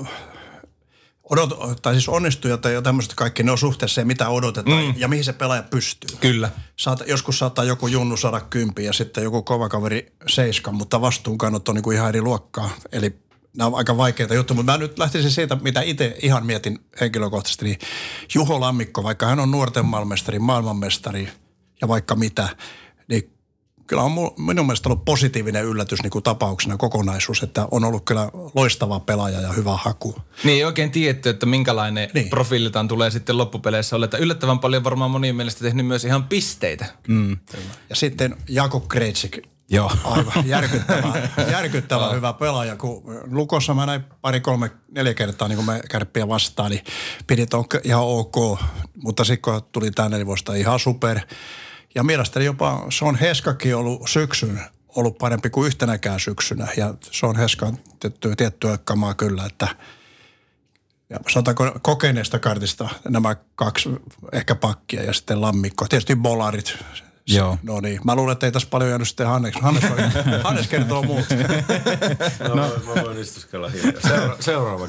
odot, 1.29 1.81
tai 1.81 1.93
siis 1.93 2.09
onnistujat 2.09 2.65
ja 2.65 2.81
tämmöiset 2.81 3.13
kaikki, 3.13 3.43
ne 3.43 3.51
on 3.51 3.57
suhteessa 3.57 4.05
mitä 4.05 4.29
odotetaan 4.29 4.85
mm. 4.85 4.93
ja 4.97 5.07
mihin 5.07 5.23
se 5.23 5.33
pelaaja 5.33 5.63
pystyy. 5.63 6.17
Kyllä. 6.21 6.49
Saat, 6.75 7.03
joskus 7.07 7.39
saattaa 7.39 7.65
joku 7.65 7.87
junnu 7.87 8.17
saada 8.17 8.39
kympi 8.39 8.85
ja 8.85 8.93
sitten 8.93 9.23
joku 9.23 9.43
kova 9.43 9.69
kaveri 9.69 10.13
seiskan, 10.27 10.75
mutta 10.75 11.01
vastuunkannot 11.01 11.69
on 11.69 11.75
niin 11.75 11.83
kuin 11.83 11.95
ihan 11.95 12.09
eri 12.09 12.21
luokkaa. 12.21 12.69
Eli 12.91 13.19
nämä 13.57 13.67
on 13.67 13.75
aika 13.75 13.97
vaikeita 13.97 14.33
juttuja, 14.33 14.55
mutta 14.55 14.71
mä 14.71 14.77
nyt 14.77 14.99
lähtisin 14.99 15.31
siitä, 15.31 15.57
mitä 15.61 15.81
itse 15.81 16.15
ihan 16.21 16.45
mietin 16.45 16.79
henkilökohtaisesti, 17.01 17.65
niin 17.65 17.79
Juho 18.35 18.59
Lammikko, 18.59 19.03
vaikka 19.03 19.25
hän 19.25 19.39
on 19.39 19.51
nuorten 19.51 19.85
maailmanmestari, 19.85 20.39
maailmanmestari 20.39 21.29
ja 21.81 21.87
vaikka 21.87 22.15
mitä, 22.15 22.49
kyllä 23.87 24.01
on 24.01 24.11
minun 24.37 24.65
mielestä 24.65 24.89
ollut 24.89 25.05
positiivinen 25.05 25.65
yllätys 25.65 26.03
niin 26.03 26.11
kuin 26.11 26.23
tapauksena 26.23 26.77
kokonaisuus, 26.77 27.43
että 27.43 27.67
on 27.71 27.83
ollut 27.83 28.05
kyllä 28.05 28.29
loistava 28.55 28.99
pelaaja 28.99 29.41
ja 29.41 29.53
hyvä 29.53 29.77
haku. 29.77 30.15
Niin 30.43 30.55
ei 30.55 30.63
oikein 30.63 30.91
tiedetty, 30.91 31.29
että 31.29 31.45
minkälainen 31.45 32.09
niin. 32.13 32.29
profiilitaan 32.29 32.87
tulee 32.87 33.11
sitten 33.11 33.37
loppupeleissä 33.37 33.95
olla. 33.95 34.05
Että 34.05 34.17
yllättävän 34.17 34.59
paljon 34.59 34.83
varmaan 34.83 35.11
monien 35.11 35.35
mielestä 35.35 35.61
tehnyt 35.61 35.85
myös 35.85 36.05
ihan 36.05 36.23
pisteitä. 36.23 36.85
Mm. 37.07 37.37
Ja 37.89 37.95
sitten 37.95 38.35
Jako 38.49 38.79
Kretsik, 38.79 39.37
Joo. 39.69 39.91
Aivan 40.03 40.47
järkyttävä, 40.55 41.29
järkyttävä 41.51 42.09
hyvä 42.09 42.33
pelaaja. 42.33 42.75
Kun 42.75 43.03
Lukossa 43.31 43.73
mä 43.73 43.85
näin 43.85 44.03
pari, 44.21 44.39
kolme, 44.39 44.71
neljä 44.91 45.13
kertaa 45.13 45.47
niin 45.47 45.55
kun 45.55 45.65
me 45.65 45.81
kärppiä 45.89 46.27
vastaan, 46.27 46.71
niin 46.71 46.83
pidit 47.27 47.53
on 47.53 47.65
ihan 47.83 48.03
ok. 48.03 48.59
Mutta 49.03 49.23
sitten 49.23 49.53
kun 49.53 49.69
tuli 49.71 49.91
tänne, 49.91 50.17
niin 50.17 50.57
ihan 50.57 50.79
super. 50.79 51.19
Ja 51.95 52.03
mielestäni 52.03 52.45
jopa 52.45 52.85
se 52.89 53.05
on 53.05 53.15
Heskakin 53.15 53.75
ollut 53.75 54.09
syksyn 54.09 54.61
ollut 54.97 55.17
parempi 55.17 55.49
kuin 55.49 55.67
yhtenäkään 55.67 56.19
syksynä. 56.19 56.67
Ja 56.77 56.93
se 57.11 57.25
on 57.25 57.35
Heskan 57.35 57.77
tiettyä, 57.99 58.35
tiettyä 58.35 58.77
kamaa 58.77 59.13
kyllä, 59.13 59.45
että 59.45 59.67
ja 61.09 61.19
sanotaanko 61.29 61.79
kokeneesta 61.81 62.39
kartista 62.39 62.89
nämä 63.09 63.35
kaksi 63.55 63.89
ehkä 64.31 64.55
pakkia 64.55 65.03
ja 65.03 65.13
sitten 65.13 65.41
lammikko. 65.41 65.85
Tietysti 65.87 66.15
bolarit, 66.15 66.77
Joo. 67.29 67.57
No 67.63 67.79
niin. 67.79 67.99
Mä 68.03 68.15
luulen, 68.15 68.33
että 68.33 68.45
ei 68.45 68.51
tässä 68.51 68.67
paljon 68.71 68.89
jäänyt 68.89 69.07
sitten 69.07 69.27
Hannes. 69.27 69.55
Hannes, 69.55 69.83
Hannes 70.43 70.67
kertoo 70.67 71.03
muut. 71.03 71.25
No, 72.39 72.55
no. 72.55 72.71
Mä 72.95 73.03
voin 73.03 73.17
istuskella 73.17 73.69
hiljaa. 73.69 74.01
Seura- 74.07 74.37
seuraava. 74.39 74.85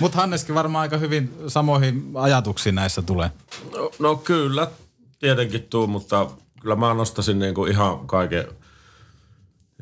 Mutta 0.00 0.18
Hanneskin 0.18 0.54
varmaan 0.54 0.82
aika 0.82 0.96
hyvin 0.96 1.34
samoihin 1.48 2.10
ajatuksiin 2.14 2.74
näissä 2.74 3.02
tulee. 3.02 3.30
No, 3.72 3.90
no 3.98 4.16
kyllä, 4.16 4.70
tietenkin 5.18 5.62
tuu, 5.62 5.86
mutta 5.86 6.30
kyllä 6.60 6.76
mä 6.76 6.94
nostaisin 6.94 7.38
niinku 7.38 7.66
ihan 7.66 8.06
kaiken 8.06 8.44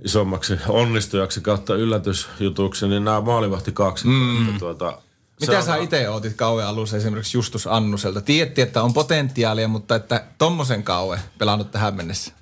isommaksi 0.04 0.54
onnistujaksi 0.68 1.40
kautta 1.40 1.74
yllätysjutuksi, 1.74 2.88
niin 2.88 3.04
nämä 3.04 3.20
maalivahti 3.20 3.72
kaksi. 3.72 4.06
Mm. 4.06 4.58
Tuota, 4.58 4.98
mitä 5.40 5.62
sä 5.62 5.76
itse 5.76 6.08
ootit 6.08 6.36
kauan 6.36 6.66
alussa 6.66 6.96
esimerkiksi 6.96 7.36
Justus 7.36 7.66
Annuselta? 7.66 8.20
Tiedätti, 8.20 8.60
että 8.60 8.82
on 8.82 8.94
potentiaalia, 8.94 9.68
mutta 9.68 9.96
että 9.96 10.24
tommosen 10.38 10.82
kauan 10.82 11.18
pelannut 11.38 11.70
tähän 11.70 11.94
mennessä? 11.94 12.32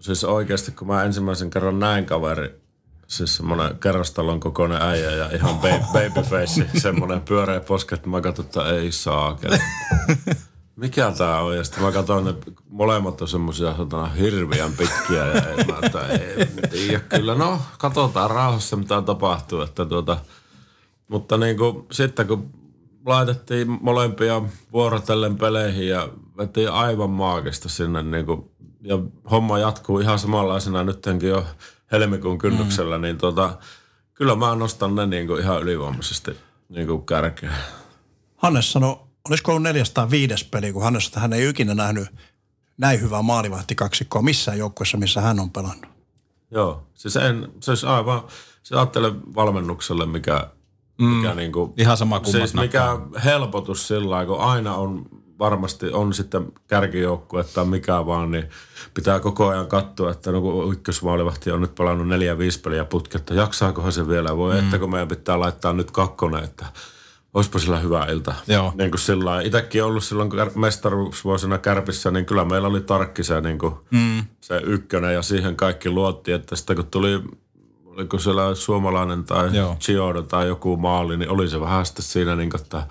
Siis 0.00 0.24
oikeasti, 0.24 0.72
kun 0.72 0.86
mä 0.86 1.04
ensimmäisen 1.04 1.50
kerran 1.50 1.78
näin 1.78 2.06
kaveri, 2.06 2.60
siis 3.06 3.36
semmoinen 3.36 3.78
kerrostalon 3.78 4.40
kokoinen 4.40 4.82
äijä 4.82 5.10
ja 5.10 5.30
ihan 5.34 5.58
babyface, 5.92 6.66
semmoinen 6.78 7.20
pyöreä 7.20 7.60
poske, 7.60 7.94
että 7.94 8.08
mä 8.08 8.20
katsoin, 8.20 8.46
että 8.46 8.68
ei 8.68 8.92
saa. 8.92 9.38
Mikä 10.76 11.12
tää 11.18 11.40
on? 11.40 11.56
Ja 11.56 11.64
sitten 11.64 11.82
mä 11.82 11.92
katsoin, 11.92 12.28
että 12.28 12.50
molemmat 12.68 13.22
on 13.22 13.28
semmoisia 13.28 13.74
hirviän 14.18 14.72
pitkiä 14.72 15.26
ja 15.26 15.42
mä, 15.66 15.78
että 15.82 16.06
ei 16.06 16.46
tiedä 16.70 17.00
kyllä. 17.00 17.34
No, 17.34 17.60
katsotaan 17.78 18.30
rauhassa 18.30 18.76
mitä 18.76 19.02
tapahtuu, 19.02 19.60
että 19.60 19.84
tuota, 19.84 20.18
mutta 21.08 21.36
niin 21.36 21.56
kuin, 21.56 21.86
sitten 21.92 22.26
kun 22.26 22.50
laitettiin 23.06 23.78
molempia 23.80 24.42
vuorotellen 24.72 25.38
peleihin 25.38 25.88
ja 25.88 26.08
vetiin 26.38 26.70
aivan 26.70 27.10
maagista 27.10 27.68
sinne 27.68 28.02
niin 28.02 28.26
kuin, 28.26 28.50
ja 28.82 28.98
homma 29.30 29.58
jatkuu 29.58 29.98
ihan 29.98 30.18
samanlaisena 30.18 30.84
nyttenkin 30.84 31.28
jo 31.28 31.46
helmikuun 31.92 32.38
kynnyksellä, 32.38 32.98
mm. 32.98 33.02
niin 33.02 33.18
tota, 33.18 33.58
kyllä 34.14 34.36
mä 34.36 34.54
nostan 34.54 34.94
ne 34.94 35.06
niin 35.06 35.26
kuin 35.26 35.40
ihan 35.40 35.62
ylivoimaisesti 35.62 36.36
niin 36.68 36.86
kuin 36.86 37.06
kärkeä. 37.06 37.52
Hannes 38.36 38.72
sanoi, 38.72 38.96
olisiko 39.28 39.52
ollut 39.52 39.62
405 39.62 40.48
peli, 40.50 40.72
kun 40.72 40.82
Hannes, 40.82 41.06
että 41.06 41.20
hän 41.20 41.32
ei 41.32 41.48
ikinä 41.48 41.74
nähnyt 41.74 42.08
näin 42.78 43.00
hyvää 43.00 43.20
kaksikkoa 43.76 44.22
missään 44.22 44.58
joukkueessa, 44.58 44.98
missä 44.98 45.20
hän 45.20 45.40
on 45.40 45.50
pelannut. 45.50 45.92
Joo, 46.50 46.86
siis 46.94 47.16
en, 47.16 47.48
siis 47.60 47.84
aivan, 47.84 48.22
se 48.62 48.76
ajattelen 48.76 49.34
valmennukselle, 49.34 50.06
mikä 50.06 50.50
mikä 50.98 51.30
mm. 51.30 51.36
niin 51.36 51.52
kuin, 51.52 51.72
Ihan 51.76 51.96
sama 51.96 52.20
siis 52.24 52.54
mikä 52.54 52.98
helpotus 53.24 53.88
sillä 53.88 54.26
kun 54.26 54.40
aina 54.40 54.74
on 54.74 55.06
varmasti 55.38 55.92
on 55.92 56.14
sitten 56.14 56.52
kärkijoukkue 56.66 57.44
tai 57.44 57.64
mikä 57.64 58.06
vaan, 58.06 58.30
niin 58.30 58.48
pitää 58.94 59.20
koko 59.20 59.48
ajan 59.48 59.66
katsoa, 59.66 60.10
että 60.10 60.32
no 60.32 60.40
kun 60.40 60.72
ykkösmaalivahti 60.72 61.50
on 61.50 61.60
nyt 61.60 61.74
palannut 61.74 62.08
neljä 62.08 62.38
viisi 62.38 62.60
peliä 62.60 62.84
putketta, 62.84 63.34
jaksaakohan 63.34 63.92
se 63.92 64.08
vielä? 64.08 64.36
Voi, 64.36 64.52
mm. 64.54 64.58
että 64.58 64.78
kun 64.78 64.90
meidän 64.90 65.08
pitää 65.08 65.40
laittaa 65.40 65.72
nyt 65.72 65.90
kakkonen, 65.90 66.44
että 66.44 66.66
olisipa 67.34 67.58
sillä 67.58 67.78
hyvä 67.78 68.04
ilta. 68.04 68.34
Joo. 68.46 68.72
Niin 68.78 68.90
kuin 68.90 69.00
sillä 69.00 69.40
itsekin 69.40 69.84
ollut 69.84 70.04
silloin 70.04 70.30
mestaruusvuosina 70.54 71.58
Kärpissä, 71.58 72.10
niin 72.10 72.26
kyllä 72.26 72.44
meillä 72.44 72.68
oli 72.68 72.80
tarkki 72.80 73.24
se, 73.24 73.40
niin 73.40 73.58
kuin 73.58 73.74
mm. 73.90 74.24
se 74.40 74.60
ykkönen 74.64 75.14
ja 75.14 75.22
siihen 75.22 75.56
kaikki 75.56 75.90
luotti, 75.90 76.32
että 76.32 76.56
sitten 76.56 76.76
kun 76.76 76.86
tuli 76.86 77.22
oliko 77.84 78.18
siellä 78.18 78.54
suomalainen 78.54 79.24
tai 79.24 79.50
Chiodo 79.80 80.22
tai 80.22 80.48
joku 80.48 80.76
maali, 80.76 81.16
niin 81.16 81.30
oli 81.30 81.48
se 81.48 81.60
vähän 81.60 81.86
sitten 81.86 82.04
siinä 82.04 82.36
niin 82.36 82.50
kuin, 82.50 82.60
että 82.60 82.86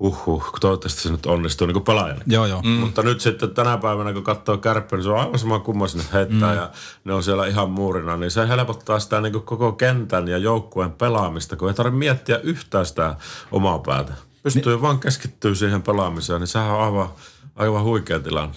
huhhuh, 0.00 0.52
toivottavasti 0.60 1.02
se 1.02 1.10
nyt 1.10 1.26
onnistuu 1.26 1.66
niin 1.66 1.72
kuin 1.72 1.84
pelaajana. 1.84 2.20
Joo, 2.26 2.46
joo. 2.46 2.62
Mm. 2.62 2.70
Mutta 2.70 3.02
nyt 3.02 3.20
sitten 3.20 3.54
tänä 3.54 3.78
päivänä, 3.78 4.12
kun 4.12 4.22
katsoo 4.22 4.58
kärppiä, 4.58 4.96
niin 4.96 5.04
se 5.04 5.10
on 5.10 5.20
aivan 5.20 5.38
sama 5.38 5.58
kumma 5.58 5.88
sinne 5.88 6.04
heittää 6.12 6.52
mm. 6.52 6.56
ja 6.56 6.70
ne 7.04 7.12
on 7.12 7.22
siellä 7.22 7.46
ihan 7.46 7.70
muurina, 7.70 8.16
niin 8.16 8.30
se 8.30 8.48
helpottaa 8.48 8.98
sitä 8.98 9.20
niin 9.20 9.32
kuin 9.32 9.44
koko 9.44 9.72
kentän 9.72 10.28
ja 10.28 10.38
joukkueen 10.38 10.92
pelaamista, 10.92 11.56
kun 11.56 11.68
ei 11.68 11.74
tarvitse 11.74 11.98
miettiä 11.98 12.38
yhtään 12.38 12.86
sitä 12.86 13.16
omaa 13.52 13.78
päätä. 13.78 14.12
Pystyy 14.42 14.72
niin. 14.72 14.82
vaan 14.82 15.00
keskittyä 15.00 15.54
siihen 15.54 15.82
pelaamiseen, 15.82 16.40
niin 16.40 16.48
sehän 16.48 16.70
on 16.70 16.82
aivan, 16.82 17.08
aivan 17.56 17.82
huikea 17.82 18.20
tilanne. 18.20 18.54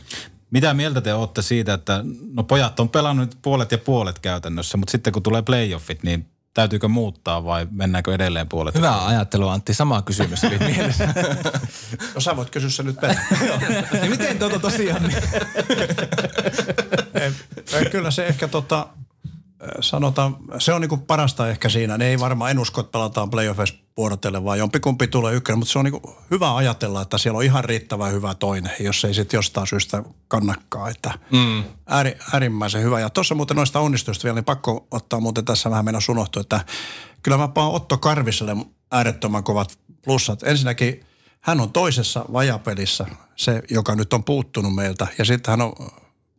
Mitä 0.52 0.74
mieltä 0.74 1.02
te 1.02 1.14
olette 1.14 1.42
siitä, 1.42 1.74
että 1.74 2.04
no 2.34 2.44
pojat 2.44 2.80
on 2.80 2.90
pelannut 2.90 3.38
puolet 3.42 3.72
ja 3.72 3.78
puolet 3.78 4.20
käytännössä, 4.20 4.78
mutta 4.78 4.92
sitten 4.92 5.14
kun 5.14 5.24
tulee 5.24 5.42
playoffit, 5.42 6.04
niin 6.04 6.26
täytyykö 6.58 6.88
muuttaa 6.88 7.46
vai 7.46 7.68
mennäänkö 7.72 8.14
edelleen 8.14 8.50
puolet? 8.50 8.76
Hyvä 8.76 9.06
ajattelu 9.06 9.48
Antti, 9.48 9.74
sama 9.74 10.02
kysymys 10.02 10.44
oli 10.44 10.58
mielessä. 10.60 11.14
no 12.16 12.22
sä 12.22 12.36
voit 12.36 12.50
kysyä 12.50 12.70
se 12.70 12.84
nyt 12.84 12.98
niin 14.02 14.10
miten 14.10 14.40
tuota 14.40 14.60
tosiaan? 14.60 15.02
Niin? 17.14 17.92
Kyllä 17.92 18.12
se 18.12 18.28
ehkä 18.28 18.48
tota, 18.48 18.88
sanotaan, 19.80 20.38
se 20.60 20.74
on 20.74 20.82
niinku 20.82 20.98
parasta 20.98 21.50
ehkä 21.50 21.70
siinä. 21.70 21.98
Ne 21.98 22.08
ei 22.08 22.20
varmaan, 22.20 22.52
en 22.52 22.60
usko, 22.60 22.82
että 22.82 22.92
pelataan 22.92 23.30
playoffeissa 23.30 23.76
vuorotelle, 23.98 24.44
vaan 24.44 24.60
jompikumpi 24.60 25.08
tulee 25.08 25.34
ykkönen, 25.34 25.60
mutta 25.60 25.72
se 25.72 25.80
on 25.80 25.86
niinku 25.86 26.16
hyvä 26.32 26.56
ajatella, 26.56 27.02
että 27.02 27.18
siellä 27.18 27.38
on 27.38 27.44
ihan 27.44 27.64
riittävän 27.64 28.12
hyvä 28.12 28.36
toinen, 28.36 28.72
jos 28.80 29.06
ei 29.06 29.14
sitten 29.14 29.38
jostain 29.38 29.68
syystä 29.68 30.04
kannakkaa. 30.28 30.90
Että 30.90 31.14
mm. 31.32 31.64
ääri, 31.88 32.18
äärimmäisen 32.34 32.84
hyvä. 32.84 33.00
Ja 33.00 33.10
tuossa 33.10 33.36
muuten 33.36 33.58
noista 33.58 33.80
onnistuista 33.80 34.24
vielä, 34.24 34.36
niin 34.36 34.46
pakko 34.46 34.88
ottaa 34.92 35.20
muuten 35.20 35.46
tässä 35.46 35.70
vähän 35.70 35.86
mennä 35.86 36.00
unohtua, 36.10 36.42
että 36.42 36.66
kyllä 37.24 37.38
mä 37.38 37.48
paan 37.48 37.72
Otto 37.72 37.98
Karviselle 37.98 38.56
äärettömän 38.92 39.44
kovat 39.44 39.80
plussat. 40.06 40.44
Ensinnäkin 40.44 41.06
hän 41.42 41.62
on 41.62 41.72
toisessa 41.72 42.26
vajapelissä, 42.34 43.06
se 43.36 43.64
joka 43.70 43.96
nyt 43.96 44.14
on 44.14 44.24
puuttunut 44.24 44.76
meiltä, 44.76 45.08
ja 45.18 45.26
sitten 45.26 45.52
hän 45.52 45.62
on 45.62 45.74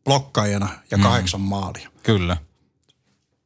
blokkaajana 0.04 0.68
ja 0.90 0.96
mm. 0.96 1.02
kahdeksan 1.02 1.40
maalia. 1.40 1.90
Kyllä. 2.02 2.36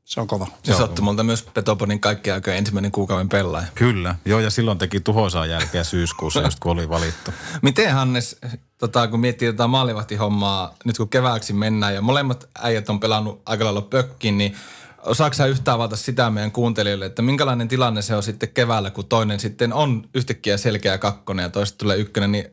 Se 0.05 0.21
on 0.21 0.27
kova. 0.27 0.47
Se, 0.62 0.75
sattumalta 0.75 1.25
myös 1.25 1.43
Petoponin 1.43 2.01
kaikkien 2.01 2.35
aikojen 2.35 2.59
ensimmäinen 2.59 2.93
kuukauden 2.93 3.29
pelaaja. 3.29 3.67
Kyllä, 3.75 4.15
joo 4.25 4.41
ja 4.41 4.51
silloin 4.51 4.79
teki 4.79 5.01
tuhoisaa 5.01 5.47
jälkeä 5.47 5.85
syyskuussa, 5.85 6.43
just 6.43 6.59
kun 6.61 6.73
oli 6.73 6.88
valittu. 6.88 7.31
Miten 7.62 7.93
Hannes, 7.93 8.37
tota, 8.79 9.09
kun 9.09 9.21
miettii 9.21 9.53
tätä 9.53 9.67
maalivahtihommaa, 9.67 10.75
nyt 10.85 10.97
kun 10.97 11.09
kevääksi 11.09 11.53
mennään 11.53 11.95
ja 11.95 12.03
molemmat 12.03 12.49
äijät 12.59 12.88
on 12.88 13.01
pelannut 13.01 13.43
aika 13.47 13.65
lailla 13.65 13.83
pökkin, 13.83 14.38
niin 14.38 14.57
osaako 15.03 15.35
sä 15.35 15.47
yhtään 15.47 15.75
avata 15.75 15.97
sitä 15.97 16.31
meidän 16.31 16.53
kuuntelijoille, 16.53 17.07
että 17.07 17.23
minkälainen 17.23 17.69
tilanne 17.69 18.03
se 18.03 18.17
on 18.17 18.23
sitten 18.23 18.49
keväällä, 18.49 18.91
kun 18.91 19.07
toinen 19.07 19.41
sitten 19.41 19.73
on 19.73 20.09
yhtäkkiä 20.15 20.57
selkeä 20.57 20.99
kakkonen 20.99 21.43
ja 21.43 21.51
toista 21.51 21.79
tulee 21.79 21.97
ykkönen, 21.97 22.33
niin 22.33 22.45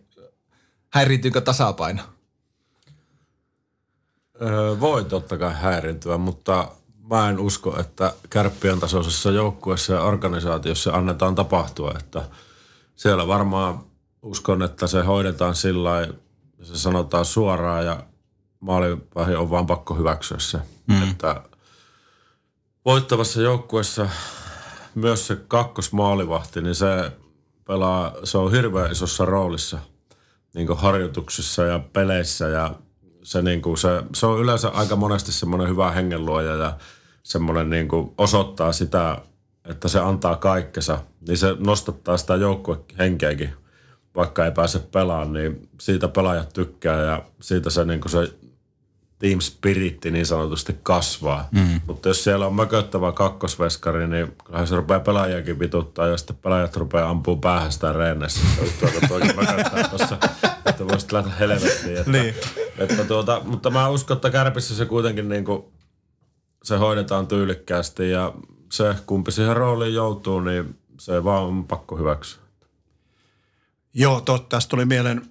häiriintyykö 0.89 1.41
tasapaino? 1.41 2.01
Öö, 4.41 4.79
voi 4.79 5.05
totta 5.05 5.37
kai 5.37 5.53
häiriintyä, 5.53 6.17
mutta 6.17 6.67
mä 7.09 7.29
en 7.29 7.39
usko, 7.39 7.79
että 7.79 8.13
kärppien 8.29 8.79
tasoisessa 8.79 9.31
joukkueessa 9.31 9.93
ja 9.93 10.01
organisaatiossa 10.01 10.91
annetaan 10.91 11.35
tapahtua, 11.35 11.93
että 11.99 12.21
siellä 12.95 13.27
varmaan 13.27 13.79
uskon, 14.21 14.63
että 14.63 14.87
se 14.87 15.01
hoidetaan 15.01 15.55
sillä 15.55 16.07
se 16.63 16.77
sanotaan 16.77 17.25
suoraan 17.25 17.85
ja 17.85 18.03
maalivahi 18.59 19.35
on 19.35 19.49
vaan 19.49 19.67
pakko 19.67 19.95
hyväksyä 19.95 20.39
se. 20.39 20.59
Mm. 20.87 21.09
Että 21.11 21.41
voittavassa 22.85 23.41
joukkueessa 23.41 24.09
myös 24.95 25.27
se 25.27 25.35
kakkosmaalivahti, 25.35 26.61
niin 26.61 26.75
se 26.75 27.11
pelaa, 27.67 28.13
se 28.23 28.37
on 28.37 28.51
hirveän 28.51 28.91
isossa 28.91 29.25
roolissa 29.25 29.79
niin 30.53 30.77
harjoituksissa 30.77 31.63
ja 31.63 31.79
peleissä 31.93 32.47
ja 32.47 32.75
se, 33.23 33.41
niin 33.41 33.61
kuin 33.61 33.77
se, 33.77 34.03
se 34.15 34.25
on 34.25 34.39
yleensä 34.39 34.69
aika 34.69 34.95
monesti 34.95 35.31
semmoinen 35.31 35.69
hyvä 35.69 35.91
hengenluoja 35.91 36.55
ja 36.55 36.77
semmoinen 37.29 37.69
niin 37.69 37.87
kuin 37.87 38.11
osoittaa 38.17 38.71
sitä, 38.71 39.17
että 39.65 39.87
se 39.87 39.99
antaa 39.99 40.35
kaikkensa, 40.35 40.99
niin 41.27 41.37
se 41.37 41.55
nostattaa 41.59 42.17
sitä 42.17 42.35
joukkuehenkeäkin, 42.35 43.53
vaikka 44.15 44.45
ei 44.45 44.51
pääse 44.51 44.79
pelaamaan, 44.79 45.33
niin 45.33 45.69
siitä 45.79 46.07
pelaajat 46.07 46.53
tykkää 46.53 46.99
ja 46.99 47.23
siitä 47.41 47.69
se, 47.69 47.85
niin 47.85 48.01
kuin 48.01 48.11
se 48.11 48.33
team 49.19 49.39
spiritti 49.39 50.11
niin 50.11 50.25
sanotusti 50.25 50.79
kasvaa. 50.83 51.49
Mm. 51.51 51.81
Mutta 51.87 52.07
jos 52.07 52.23
siellä 52.23 52.47
on 52.47 52.55
mököttävä 52.55 53.11
kakkosveskari, 53.11 54.07
niin 54.07 54.35
kyllähän 54.45 54.67
se 54.67 54.75
rupeaa 54.75 54.99
pelaajakin 54.99 55.59
vituttaa 55.59 56.07
ja 56.07 56.17
sitten 56.17 56.35
pelaajat 56.35 56.75
rupeaa 56.75 57.09
ampuu 57.09 57.37
päähän 57.37 57.71
sitä 57.71 57.93
reennessä. 57.93 58.41
Tuota 58.79 59.07
toikin 59.07 59.35
mököttää 59.39 59.87
tuossa, 59.87 60.17
että 60.65 60.87
voisit 60.87 61.11
lähteä 61.11 61.33
helvettiin. 61.39 61.97
Että, 61.97 62.11
niin. 62.11 62.35
että 62.77 63.03
tuota, 63.03 63.41
mutta 63.45 63.69
mä 63.69 63.89
uskon, 63.89 64.17
että 64.17 64.29
Kärpissä 64.29 64.75
se 64.75 64.85
kuitenkin 64.85 65.29
niin 65.29 65.45
kuin, 65.45 65.63
se 66.63 66.77
hoidetaan 66.77 67.27
tyylikkäästi 67.27 68.11
ja 68.11 68.33
se 68.71 68.95
kumpi 69.05 69.31
siihen 69.31 69.55
rooliin 69.55 69.93
joutuu, 69.93 70.39
niin 70.39 70.79
se 70.99 71.23
vaan 71.23 71.43
on 71.43 71.67
pakko 71.67 71.97
hyväksyä. 71.97 72.41
Joo, 73.93 74.21
totta. 74.21 74.49
Tästä 74.49 74.69
tuli 74.69 74.85
mieleen 74.85 75.21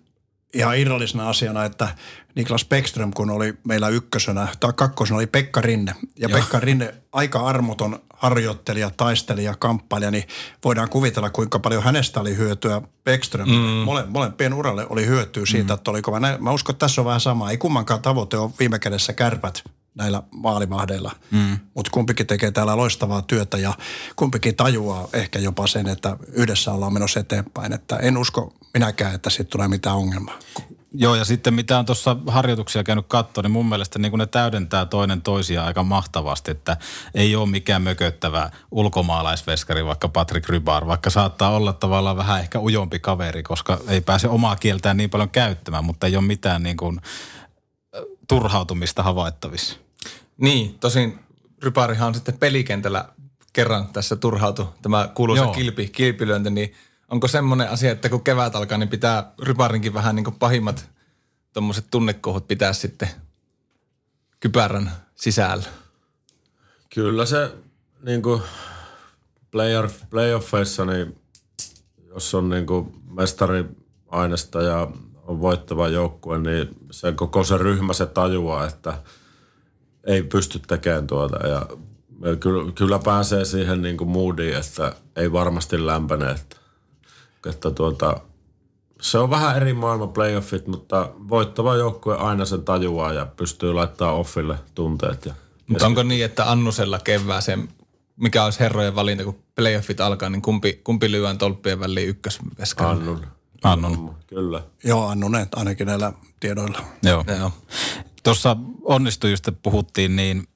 ihan 0.54 0.78
irrallisena 0.78 1.28
asiana, 1.28 1.64
että 1.64 1.88
Niklas 2.34 2.64
Beckström, 2.64 3.12
kun 3.12 3.30
oli 3.30 3.54
meillä 3.64 3.88
ykkösenä, 3.88 4.48
tai 4.60 4.72
kakkosena 4.76 5.16
oli 5.16 5.26
Pekka 5.26 5.60
Rinne. 5.60 5.94
Ja 6.18 6.28
Joo. 6.28 6.38
Pekka 6.38 6.60
Rinne, 6.60 6.94
aika 7.12 7.40
armoton 7.40 7.98
harjoittelija, 8.14 8.90
taistelija, 8.90 9.54
kamppailija, 9.58 10.10
niin 10.10 10.24
voidaan 10.64 10.88
kuvitella, 10.88 11.30
kuinka 11.30 11.58
paljon 11.58 11.82
hänestä 11.82 12.20
oli 12.20 12.36
hyötyä 12.36 12.82
Beckström. 13.04 13.48
Mm. 13.48 13.54
Mole, 13.54 14.04
molempien 14.06 14.54
uralle 14.54 14.86
oli 14.88 15.06
hyötyä 15.06 15.46
siitä, 15.46 15.72
mm. 15.72 15.74
että 15.74 15.90
oli 15.90 16.02
kova. 16.02 16.20
Mä 16.20 16.52
uskon, 16.52 16.72
että 16.74 16.86
tässä 16.86 17.00
on 17.00 17.04
vähän 17.04 17.20
sama. 17.20 17.50
Ei 17.50 17.56
kummankaan 17.56 18.02
tavoite 18.02 18.36
ole 18.36 18.50
viime 18.58 18.78
kädessä 18.78 19.12
kärpät 19.12 19.62
näillä 19.98 20.22
maalivahdeilla. 20.30 21.12
Mm. 21.30 21.58
Mutta 21.74 21.90
kumpikin 21.90 22.26
tekee 22.26 22.50
täällä 22.50 22.76
loistavaa 22.76 23.22
työtä 23.22 23.58
ja 23.58 23.74
kumpikin 24.16 24.56
tajuaa 24.56 25.08
ehkä 25.12 25.38
jopa 25.38 25.66
sen, 25.66 25.88
että 25.88 26.16
yhdessä 26.32 26.72
ollaan 26.72 26.92
menossa 26.92 27.20
eteenpäin. 27.20 27.72
Että 27.72 27.96
en 27.96 28.18
usko 28.18 28.52
minäkään, 28.74 29.14
että 29.14 29.30
siitä 29.30 29.50
tulee 29.50 29.68
mitään 29.68 29.96
ongelmaa. 29.96 30.38
Joo, 30.92 31.14
ja 31.14 31.24
sitten 31.24 31.54
mitä 31.54 31.78
on 31.78 31.87
tuossa 31.87 32.16
harjoituksia 32.26 32.84
käynyt 32.84 33.06
katsoa, 33.08 33.42
niin 33.42 33.50
mun 33.50 33.68
mielestä 33.68 33.98
niin 33.98 34.18
ne 34.18 34.26
täydentää 34.26 34.87
toinen 34.87 35.22
toisia 35.22 35.64
aika 35.64 35.82
mahtavasti, 35.82 36.50
että 36.50 36.76
ei 37.14 37.37
ole 37.37 37.48
mikään 37.48 37.82
mököttävä 37.82 38.50
ulkomaalaisveskari, 38.70 39.84
vaikka 39.84 40.08
Patrick 40.08 40.48
Rybar, 40.48 40.87
vaikka 40.87 41.11
saattaa 41.11 41.50
olla 41.56 41.72
tavallaan 41.72 42.16
vähän 42.16 42.40
ehkä 42.40 42.61
ujompi 42.61 42.98
kaveri, 42.98 43.42
koska 43.42 43.78
ei 43.88 44.00
pääse 44.00 44.28
omaa 44.28 44.56
kieltään 44.56 44.96
niin 44.96 45.11
paljon 45.11 45.30
käyttämään, 45.30 45.84
mutta 45.84 46.06
ei 46.06 46.16
ole 46.16 46.24
mitään 46.24 46.62
niin 46.62 46.76
kuin 46.76 47.00
turhautumista 48.28 49.02
havaittavissa. 49.02 49.88
Niin, 50.38 50.79
tosin 50.79 51.18
Ryparihan 51.62 52.09
on 52.09 52.14
sitten 52.14 52.38
pelikentällä 52.38 53.09
kerran 53.53 53.88
tässä 53.88 54.16
turhautu, 54.16 54.68
tämä 54.83 55.11
kuuluisa 55.14 55.46
kilpi, 55.46 55.88
kilpilyönti, 55.88 56.51
niin 56.51 56.74
onko 57.09 57.29
semmoinen 57.29 57.70
asia, 57.70 57.92
että 57.92 58.09
kun 58.09 58.24
kevät 58.24 58.57
alkaa, 58.57 58.79
niin 58.79 58.88
pitää 58.88 59.33
Ryparinkin 59.42 59.94
vähän 59.94 60.16
niin 60.16 60.24
kuin 60.24 60.38
pahimmat 60.38 60.90
tuommoiset 61.53 61.87
tunnekohut 61.90 62.48
pitää 62.48 62.72
sitten 62.72 63.09
kypärän 64.40 64.92
sisällä? 65.14 65.64
Kyllä 66.94 67.27
se 67.27 67.55
niin 68.03 68.22
kuin 68.22 68.42
playoff, 69.51 70.03
playoffeissa, 70.11 70.85
niin 70.85 71.20
jos 72.09 72.35
on 72.35 72.48
niin 72.48 72.66
kuin 72.66 72.94
mestariaineesta 73.11 74.62
ja 74.62 74.88
on 75.27 75.40
voittava 75.40 75.88
joukkue, 75.88 76.38
niin 76.38 76.68
se 76.90 77.12
koko 77.12 77.44
se 77.44 77.59
ryhmä 77.59 77.92
se 77.92 78.07
tajuaa, 78.07 78.66
että 78.66 79.03
ei 80.08 80.22
pysty 80.22 80.58
tekemään 80.58 81.06
tuota. 81.06 81.46
Ja 81.46 81.66
kyllä, 82.36 82.72
kyllä 82.72 82.98
pääsee 82.98 83.44
siihen 83.44 83.82
niin 83.82 83.96
kuin 83.96 84.10
moodiin, 84.10 84.56
että 84.56 84.92
ei 85.16 85.32
varmasti 85.32 85.86
lämpene. 85.86 86.30
Että, 86.30 86.56
että 87.46 87.70
tuota, 87.70 88.20
se 89.00 89.18
on 89.18 89.30
vähän 89.30 89.56
eri 89.56 89.72
maailma 89.72 90.06
playoffit, 90.06 90.66
mutta 90.66 91.10
voittava 91.28 91.76
joukkue 91.76 92.16
aina 92.16 92.44
sen 92.44 92.62
tajuaa 92.62 93.12
ja 93.12 93.26
pystyy 93.26 93.72
laittaa 93.72 94.12
offille 94.12 94.58
tunteet. 94.74 95.26
Ja, 95.26 95.34
mutta 95.66 95.86
onko 95.86 96.02
niin, 96.02 96.24
että 96.24 96.50
Annusella 96.50 96.98
kevääseen, 96.98 97.68
mikä 98.16 98.44
olisi 98.44 98.60
herrojen 98.60 98.94
valinta, 98.94 99.24
kun 99.24 99.42
playoffit 99.54 100.00
alkaa, 100.00 100.30
niin 100.30 100.42
kumpi, 100.42 100.80
kumpi 100.84 101.10
lyön 101.10 101.38
tolppien 101.38 101.80
väliin 101.80 102.08
ykkösveskarille? 102.08 103.10
Annun. 103.10 103.26
Annun. 103.64 104.14
Kyllä. 104.26 104.62
Joo, 104.84 105.08
Annunen 105.08 105.46
ainakin 105.56 105.86
näillä 105.86 106.12
tiedoilla. 106.40 106.80
Joo. 107.02 107.24
Joo. 107.38 107.52
Tuossa 108.28 108.56
onnistujista 108.84 109.52
puhuttiin, 109.52 110.16
niin 110.16 110.48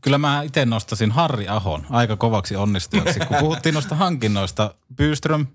kyllä 0.00 0.18
mä 0.18 0.42
itse 0.42 0.66
nostasin 0.66 1.10
Harri 1.10 1.48
Ahon 1.48 1.86
aika 1.90 2.16
kovaksi 2.16 2.56
onnistujaksi. 2.56 3.20
Kun 3.20 3.36
puhuttiin 3.40 3.74
noista 3.74 3.94
hankinnoista, 3.94 4.74
Byström, 4.96 5.46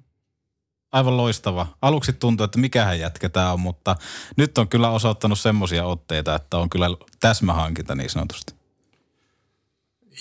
aivan 0.92 1.18
loistava. 1.18 1.68
Aluksi 1.82 2.14
tuntui, 2.14 2.46
että 2.46 2.60
mikähän 2.60 3.00
jätkä 3.00 3.30
tämä 3.30 3.54
on, 3.54 3.60
mutta 3.60 3.96
nyt 4.38 4.58
on 4.58 4.68
kyllä 4.68 4.90
osoittanut 4.90 5.40
semmoisia 5.40 5.86
otteita, 5.86 6.36
että 6.36 6.58
on 6.58 6.70
kyllä 6.70 6.90
täsmähankinta 7.20 7.96
niin 7.96 8.10
sanotusti. 8.10 8.54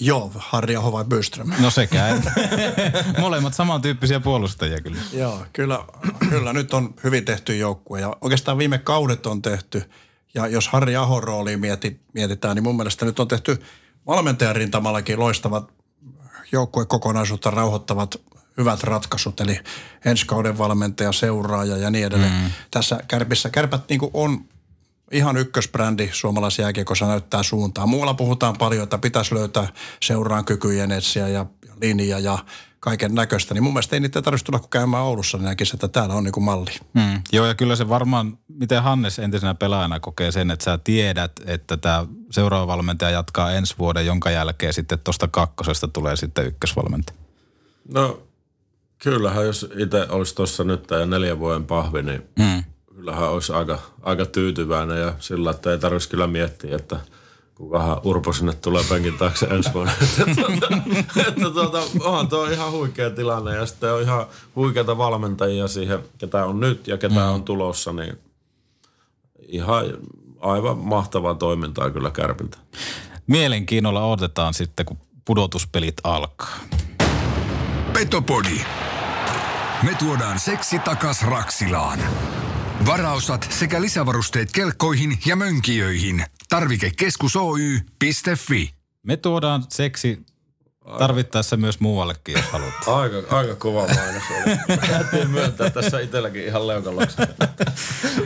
Joo, 0.01 0.33
Harri 0.35 0.77
Aho 0.77 0.93
vai 0.93 1.05
Byström? 1.05 1.51
No 1.61 1.71
sekä. 1.71 2.05
Molemmat 3.21 3.55
samantyyppisiä 3.55 4.21
puolustajia 4.21 4.81
kyllä. 4.81 5.01
Joo, 5.13 5.47
kyllä, 5.53 5.85
kyllä 6.31 6.53
nyt 6.53 6.75
on 6.75 6.95
hyvin 7.05 7.25
tehty 7.25 7.57
joukkue 7.57 8.01
ja 8.01 8.17
oikeastaan 8.21 8.59
viime 8.59 8.79
kaudet 8.79 9.27
on 9.27 9.43
tehty. 9.43 9.91
Ja 10.35 10.47
jos 10.47 10.69
Harri 10.69 10.97
Ahon 10.97 11.23
rooliin 11.23 11.61
mieti, 11.61 12.01
mietitään, 12.13 12.55
niin 12.55 12.63
mun 12.63 12.77
mielestä 12.77 13.05
nyt 13.05 13.21
on 13.21 13.29
tehty 13.29 13.63
valmentajan 14.07 14.57
rintamallakin 14.57 15.21
loistavat 15.21 15.73
joukkuekokonaisuutta 16.53 17.51
rauhoittavat 17.51 18.21
hyvät 18.57 18.83
ratkaisut, 18.83 19.41
eli 19.41 19.61
ensi 20.05 20.27
kauden 20.27 20.59
valmentaja, 20.59 21.13
seuraaja 21.13 21.77
ja 21.77 21.91
niin 21.91 22.07
edelleen. 22.07 22.33
Mm. 22.33 22.51
Tässä 22.71 23.01
kärpissä, 23.09 23.51
kärpät 23.51 23.89
niin 23.89 24.01
on 24.13 24.45
ihan 25.13 25.37
ykkösbrändi 25.37 26.11
suomalaisen 26.13 26.63
jääkiekossa 26.63 27.07
näyttää 27.07 27.43
suuntaan. 27.43 27.89
Muualla 27.89 28.15
puhutaan 28.15 28.57
paljon, 28.59 28.83
että 28.83 28.99
pitäisi 28.99 29.35
löytää 29.35 29.69
seuraan 30.03 30.45
kykyjen 30.45 30.93
etsiä 30.93 31.29
ja 31.29 31.47
linja 31.83 32.19
ja 32.19 32.39
kaiken 32.81 33.15
näköistä. 33.15 33.55
Niin 33.55 33.63
mun 33.63 33.73
mielestä 33.73 33.97
ei 33.97 34.01
niitä 34.01 34.23
tarvitsisi 34.23 34.45
tulla 34.45 34.59
kun 34.59 34.71
käymään 34.71 35.03
Oulussa, 35.03 35.39
niin 35.39 35.45
näkisi, 35.45 35.77
että 35.77 35.89
täällä 35.89 36.15
on 36.15 36.25
niin 36.25 36.33
kuin 36.33 36.45
malli. 36.45 36.71
Hmm. 37.01 37.23
Joo, 37.33 37.47
ja 37.47 37.55
kyllä 37.55 37.77
se 37.77 37.89
varmaan, 37.89 38.39
miten 38.49 38.83
Hannes 38.83 39.19
entisenä 39.19 39.55
pelaajana 39.55 40.01
kokee 40.01 40.33
sen, 40.33 40.51
että 40.51 40.65
sä 40.65 40.79
tiedät, 40.79 41.33
että 41.47 41.77
tämä 41.77 42.07
seuraava 42.31 42.67
valmentaja 42.67 43.11
jatkaa 43.11 43.53
ensi 43.53 43.75
vuoden, 43.79 44.07
jonka 44.07 44.31
jälkeen 44.31 44.73
sitten 44.73 44.99
tuosta 44.99 45.29
kakkosesta 45.29 45.89
tulee 45.89 46.17
sitten 46.17 46.47
ykkösvalmentaja. 46.47 47.19
No 47.93 48.23
kyllähän, 48.99 49.47
jos 49.47 49.71
itse 49.79 50.07
olisi 50.09 50.35
tuossa 50.35 50.65
nyt 50.65 50.91
ja 50.91 51.07
neljän 51.07 51.39
vuoden 51.39 51.65
pahvi, 51.65 52.03
niin 52.03 52.23
hmm 52.43 52.65
kyllähän 52.97 53.31
olisi 53.31 53.53
aika, 53.53 53.79
aika 54.03 54.27
tyytyväinen 54.27 55.01
ja 55.01 55.15
sillä, 55.19 55.51
että 55.51 55.71
ei 55.71 55.79
tarvitsisi 55.79 56.11
kyllä 56.11 56.27
miettiä, 56.27 56.77
että 56.77 56.97
kukahan 57.57 58.01
Urpo 58.05 58.33
sinne 58.33 58.53
tulee 58.53 58.85
penkin 58.89 59.19
taakse 59.19 59.47
ensi 59.47 59.73
vuonna. 59.75 59.93
että, 60.29 60.35
tuota, 60.35 60.69
että 61.29 61.51
tuota, 61.51 61.83
onhan 62.01 62.29
tuo 62.29 62.47
ihan 62.47 62.73
huikea 62.73 63.11
tilanne 63.11 63.57
ja 63.57 63.67
sitten 63.67 63.93
on 63.93 64.03
ihan 64.03 64.27
huikeita 64.57 64.99
valmentajia 64.99 65.69
siihen, 65.69 65.99
ketä 66.19 66.45
on 66.45 66.61
nyt 66.61 66.89
ja 66.89 66.99
ketä 66.99 67.21
mm. 67.21 67.35
on 67.35 67.43
tulossa, 67.43 67.93
niin 67.93 68.19
ihan 69.49 69.85
aivan 70.41 70.79
mahtavaa 70.79 71.35
toimintaa 71.35 71.91
kyllä 71.91 72.11
Kärpiltä. 72.11 72.59
Mielenkiinnolla 73.27 74.07
odotetaan 74.07 74.55
sitten, 74.55 74.87
kun 74.87 74.99
pudotuspelit 75.25 75.97
alkaa. 76.05 76.57
Petopodi. 77.93 78.61
Me 79.83 79.95
tuodaan 79.99 80.41
seksi 80.41 80.79
takas 80.79 81.23
Raksilaan. 81.23 81.99
Varaosat 82.87 83.47
sekä 83.51 83.81
lisävarusteet 83.81 84.53
kelkkoihin 84.53 85.19
ja 85.27 85.37
mönkijöihin. 85.37 86.25
Tarvikekeskus 86.49 87.37
Oy.fi. 87.37 88.75
Me 89.03 89.17
tuodaan 89.17 89.65
seksi 89.69 90.27
tarvittaessa 90.99 91.57
myös 91.57 91.81
muuallekin, 91.81 92.33
jos 92.33 92.45
haluat. 92.45 92.75
Aika, 93.01 93.37
aika 93.37 93.55
kova 93.55 93.87
mainos 93.87 94.23
oli. 94.31 94.79
Täytyy 94.89 95.25
myöntää 95.25 95.71
tässä 95.71 96.01
itselläkin 96.01 96.45
ihan 96.45 96.67
leukalaksi. 96.67 97.17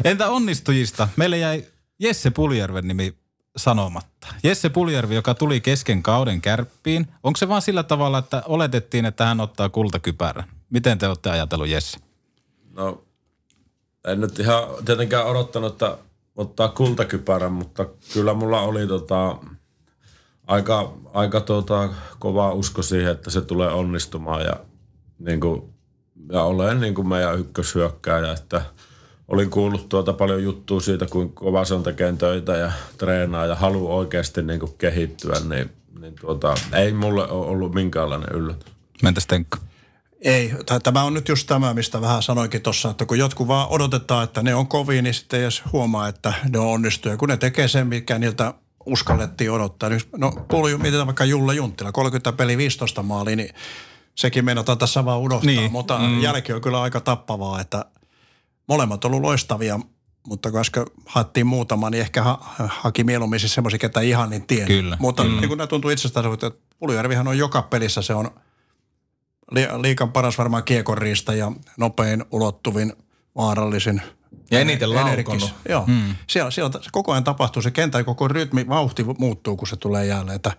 Entä 0.05 0.31
onnistujista? 0.31 1.09
Meille 1.17 1.39
jäi 1.39 1.65
Jesse 1.99 2.31
Puljärven 2.31 2.89
nimi 2.89 3.15
sanomatta. 3.57 4.27
Jesse 4.43 4.69
Puljärvi, 4.69 5.15
joka 5.15 5.35
tuli 5.35 5.61
kesken 5.61 6.03
kauden 6.03 6.41
kärppiin, 6.41 7.07
onko 7.23 7.37
se 7.37 7.49
vaan 7.49 7.63
sillä 7.63 7.83
tavalla, 7.83 8.19
että 8.19 8.43
oletettiin, 8.47 9.05
että 9.05 9.25
hän 9.25 9.41
ottaa 9.41 9.69
kultakypärän? 9.69 10.45
Miten 10.71 10.99
te 10.99 11.09
olette 11.09 11.31
ajatellut 11.31 11.69
Jesse? 11.69 11.99
No, 12.73 13.05
en 14.05 14.21
nyt 14.21 14.39
ihan 14.39 14.63
tietenkään 14.85 15.27
odottanut, 15.27 15.73
että 15.73 15.99
ottaa 16.41 16.69
kultakypärän, 16.69 17.53
mutta 17.53 17.87
kyllä 18.13 18.35
mulla 18.35 18.61
oli 18.61 18.87
tota, 18.87 19.37
aika, 20.47 20.93
aika 21.15 21.41
tota, 21.41 21.89
kova 22.19 22.53
usko 22.53 22.83
siihen, 22.83 23.13
että 23.13 23.31
se 23.31 23.41
tulee 23.41 23.69
onnistumaan 23.69 24.43
ja, 24.43 24.57
niin 25.19 25.41
kuin, 25.41 25.63
ja 26.33 26.43
olen 26.43 26.81
niin 26.81 26.95
kuin 26.95 27.09
meidän 27.09 27.39
ykköshyökkääjä, 27.39 28.33
että 28.33 28.63
olin 29.29 29.51
kuullut 29.51 29.89
tuota 29.89 30.13
paljon 30.13 30.43
juttua 30.43 30.81
siitä, 30.81 31.07
kuinka 31.07 31.41
kova 31.41 31.65
se 31.65 31.75
on 31.75 31.83
tekemään 31.83 32.19
töitä 32.19 32.57
ja 32.57 32.73
treenaa 32.99 33.47
ja 33.47 33.55
haluaa 33.55 33.95
oikeasti 33.97 34.43
niin 34.43 34.61
kuin 34.61 34.73
kehittyä, 34.79 35.37
niin, 35.49 35.71
niin 36.01 36.15
tuota, 36.21 36.55
ei 36.73 36.93
mulle 36.93 37.29
ole 37.29 37.47
ollut 37.47 37.75
minkäänlainen 37.75 38.33
yllätys. 38.33 38.73
Mentäs 39.03 39.27
Tenkka? 39.27 39.59
Ei, 40.21 40.55
tämä 40.83 41.03
on 41.03 41.15
nyt 41.15 41.29
just 41.29 41.47
tämä, 41.47 41.75
mistä 41.75 42.01
vähän 42.01 42.23
sanoinkin 42.23 42.63
tuossa, 42.63 42.91
että 42.91 43.07
kun 43.07 43.19
jotkut 43.19 43.49
vaan 43.49 43.69
odotetaan, 43.69 44.25
että 44.25 44.43
ne 44.43 44.55
on 44.55 44.67
kovin, 44.67 45.05
niin 45.05 45.15
sitten 45.15 45.41
edes 45.41 45.63
huomaa, 45.73 46.09
että 46.09 46.33
ne 46.49 46.59
on 46.59 46.67
onnistuja. 46.67 47.17
Kun 47.17 47.29
ne 47.29 47.37
tekee 47.37 47.69
sen, 47.69 47.87
mikä 47.87 48.19
niiltä 48.19 48.55
uskallettiin 48.87 49.51
odottaa. 49.51 49.89
Niin, 49.89 50.01
no, 50.17 50.33
Pulju, 50.49 50.79
mietitään 50.79 51.07
vaikka 51.07 51.25
Julle 51.25 51.55
Junttila, 51.55 51.93
30 51.93 52.33
peli 52.33 52.57
15 52.57 53.03
maali, 53.03 53.37
niin 53.37 53.55
sekin 54.15 54.45
meinataan 54.45 54.79
tässä 54.79 55.05
vaan 55.05 55.19
unohtaa. 55.19 55.47
Niin. 55.47 55.73
Mutta 55.73 55.99
mm. 55.99 56.21
jälki 56.21 56.53
on 56.53 56.61
kyllä 56.61 56.81
aika 56.81 57.01
tappavaa, 57.01 57.61
että 57.61 57.85
molemmat 58.69 59.05
on 59.05 59.11
ollut 59.11 59.23
loistavia, 59.23 59.81
mutta 60.27 60.51
kun 60.51 60.61
äsken 60.61 60.85
haettiin 61.07 61.47
muutama, 61.47 61.91
niin 61.91 62.01
ehkä 62.01 62.23
ha- 62.23 62.55
haki 62.69 63.05
mieluummin 63.05 63.41
siis 63.41 63.55
semmoisia, 63.55 63.79
ketä 63.79 64.01
ihan 64.01 64.31
niin 64.31 64.47
tiedä. 64.47 64.67
Kyllä. 64.67 64.97
Mutta 65.01 65.25
mm. 65.25 65.31
niin 65.31 65.49
kuin 65.49 65.59
nämä 65.59 65.67
tuntuu 65.67 65.91
itsestään, 65.91 66.33
että 66.33 66.51
Puljujärvihän 66.79 67.29
on 67.29 67.39
joka 67.39 67.63
pelissä, 67.63 68.03
se 68.03 68.15
on 68.15 68.31
li- 69.51 69.83
liikan 69.83 70.13
paras 70.13 70.39
varmaan 70.39 70.65
kiekonriista 70.65 71.35
ja 71.35 71.53
nopein, 71.79 72.25
ulottuvin, 72.31 72.93
vaarallisin. 73.37 74.03
Ja 74.51 74.61
eniten 74.61 74.95
laukonut. 74.95 75.55
Joo. 75.69 75.85
Mm. 75.87 76.15
Siellä, 76.27 76.51
siellä 76.51 76.71
se 76.73 76.89
koko 76.93 77.13
ajan 77.13 77.25
tapahtuu, 77.25 77.63
se 77.63 77.71
kentän 77.71 78.05
koko 78.05 78.29
rytmi, 78.29 78.69
vauhti 78.69 79.05
muuttuu, 79.19 79.57
kun 79.57 79.69
se 79.69 79.77
tulee 79.77 80.07
jälleen. 80.07 80.37
Että 80.37 80.53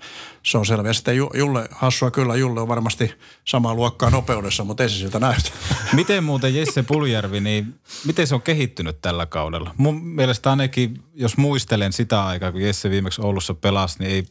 se 0.44 0.58
on 0.58 0.66
selvä. 0.66 0.90
Ja 0.90 0.94
sitten 0.94 1.18
Ju- 1.18 1.32
Julle, 1.34 1.68
hassua 1.72 2.12
kyllä, 2.12 2.36
Julle 2.36 2.62
on 2.62 2.68
varmasti 2.68 3.14
samaa 3.48 3.74
luokkaa 3.76 4.10
nopeudessa, 4.10 4.64
mutta 4.64 4.84
ei 4.84 4.90
se 4.90 4.96
siltä 4.96 5.20
näytä. 5.20 5.50
Miten 5.94 6.24
muuten 6.24 6.56
Jesse 6.56 6.84
Puljärvi, 6.84 7.40
niin 7.40 7.80
miten 8.06 8.28
se 8.28 8.36
on 8.36 8.42
kehittynyt 8.42 9.02
tällä 9.02 9.26
kaudella? 9.26 9.76
Mun 9.78 10.04
mielestä 10.04 10.50
ainakin, 10.50 11.04
jos 11.14 11.38
muistelen 11.38 11.94
sitä 11.94 12.26
aikaa, 12.26 12.52
kun 12.52 12.62
Jesse 12.62 12.90
viimeksi 12.90 13.22
Oulussa 13.22 13.54
pelasi, 13.54 14.00
niin 14.00 14.12
ei, 14.12 14.24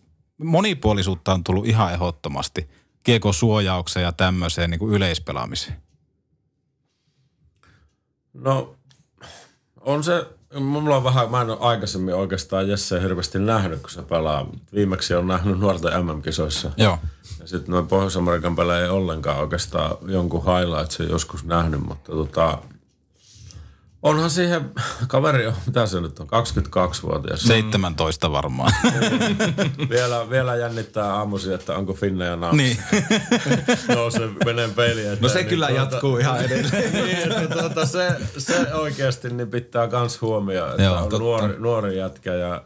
monipuolisuutta 0.45 1.35
on 1.35 1.45
tullut 1.45 1.67
ihan 1.67 1.93
ehdottomasti 1.93 2.69
kiekon 3.05 3.35
suojaukseen 3.35 4.05
ja 4.05 4.13
tämmöiseen 4.13 4.71
niin 4.71 4.79
kuin 4.79 4.95
yleispelaamiseen. 4.95 5.77
No, 8.35 8.75
on 9.81 10.05
se, 10.05 10.27
mulla 10.61 10.97
on 10.97 11.05
vähän, 11.05 11.31
mä 11.31 11.41
en 11.41 11.51
ole 11.51 11.59
aikaisemmin 11.61 12.15
oikeastaan 12.15 12.69
Jesse 12.69 13.03
hirveästi 13.03 13.39
nähnyt, 13.39 13.81
kun 13.81 13.91
se 13.91 14.03
pelaa. 14.03 14.47
Viimeksi 14.75 15.15
on 15.15 15.27
nähnyt 15.27 15.59
nuorten 15.59 16.07
MM-kisoissa. 16.07 16.71
Joo. 16.77 16.99
Ja 17.41 17.47
sitten 17.47 17.73
noin 17.73 17.89
Pohjois-Amerikan 17.89 18.57
pelejä 18.57 18.85
ei 18.85 18.89
ollenkaan 18.89 19.39
oikeastaan 19.39 19.97
jonkun 20.07 20.45
highlightsin 20.45 21.09
joskus 21.09 21.45
nähnyt, 21.45 21.81
mutta 21.81 22.13
tota, 22.13 22.59
onhan 24.03 24.31
siihen, 24.31 24.71
kaveri 25.09 25.47
on, 25.47 25.55
mitä 25.67 25.87
se 25.87 26.01
nyt 26.01 26.19
on, 26.19 26.27
22-vuotias. 26.27 27.43
17 27.43 28.33
varmaan. 28.33 28.73
vielä, 29.91 30.31
vielä 30.31 30.57
jännittää 30.57 31.15
aamuisin, 31.15 31.53
että 31.55 31.77
onko 31.77 31.95
Finne 31.95 32.25
ja 32.25 32.37
Naps. 32.37 32.57
niin. 32.57 32.77
no 33.97 34.11
se 34.11 34.29
menee 34.45 34.69
peiliin 34.69 35.07
eteen. 35.07 35.23
No 35.23 35.29
se 35.29 35.39
niin 35.39 35.49
kyllä 35.49 35.69
jatkuu 35.69 36.17
ihan 36.17 36.45
edelleen. 36.45 36.93
niin, 37.07 37.43
että 37.43 37.59
tuota, 37.59 37.87
se, 37.87 38.17
se 38.39 38.75
oikeasti 38.75 39.31
niin 39.31 39.51
pitää 39.51 39.89
kans 39.89 40.21
huomioon, 40.21 40.71
että 40.71 40.83
Joo, 40.83 40.95
on 40.97 41.03
totta. 41.03 41.19
nuori, 41.19 41.55
nuori 41.59 41.99
jätkä 41.99 42.35
ja 42.35 42.63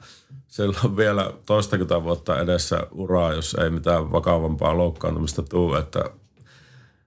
sillä 0.48 0.78
on 0.84 0.96
vielä 0.96 1.32
toistakymmentä 1.46 2.02
vuotta 2.02 2.40
edessä 2.40 2.86
uraa, 2.92 3.32
jos 3.32 3.54
ei 3.54 3.70
mitään 3.70 4.12
vakavampaa 4.12 4.76
loukkaantumista 4.76 5.42
tule, 5.42 5.78
että, 5.78 6.04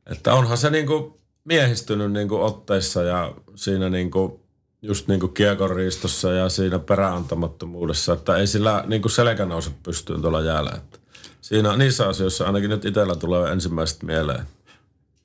että 0.06 0.34
onhan 0.34 0.58
se 0.58 0.70
niinku 0.70 1.17
miehistynyt 1.48 2.12
niinku 2.12 2.42
otteissa 2.42 3.04
ja 3.04 3.34
siinä 3.56 3.90
niinku 3.90 4.44
just 4.82 5.08
niinku 5.08 5.28
kiekonriistossa 5.28 6.32
ja 6.32 6.50
siinä 6.50 6.80
peräantamattomuudessa, 6.80 8.14
että 8.14 8.38
ei 8.38 8.48
sillä 8.48 8.84
niinku 8.88 9.10
selkä 9.10 9.46
nouse 9.46 9.72
pystyyn 9.84 10.22
tuolla 10.22 10.42
jäällä. 10.42 10.72
Että 10.78 11.00
siinä 11.42 11.78
niissä 11.78 12.08
asioissa 12.08 12.46
ainakin 12.46 12.70
nyt 12.70 12.86
itsellä 12.86 13.16
tulee 13.16 13.52
ensimmäiset 13.52 14.04
mieleen. 14.04 14.46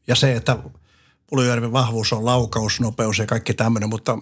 Ja 0.07 0.15
se, 0.15 0.33
että 0.33 0.59
Puljujärven 1.31 1.73
vahvuus 1.73 2.13
on 2.13 2.25
laukaus, 2.25 2.81
nopeus 2.81 3.19
ja 3.19 3.27
kaikki 3.27 3.55
tämmöinen, 3.55 3.89
mutta 3.89 4.19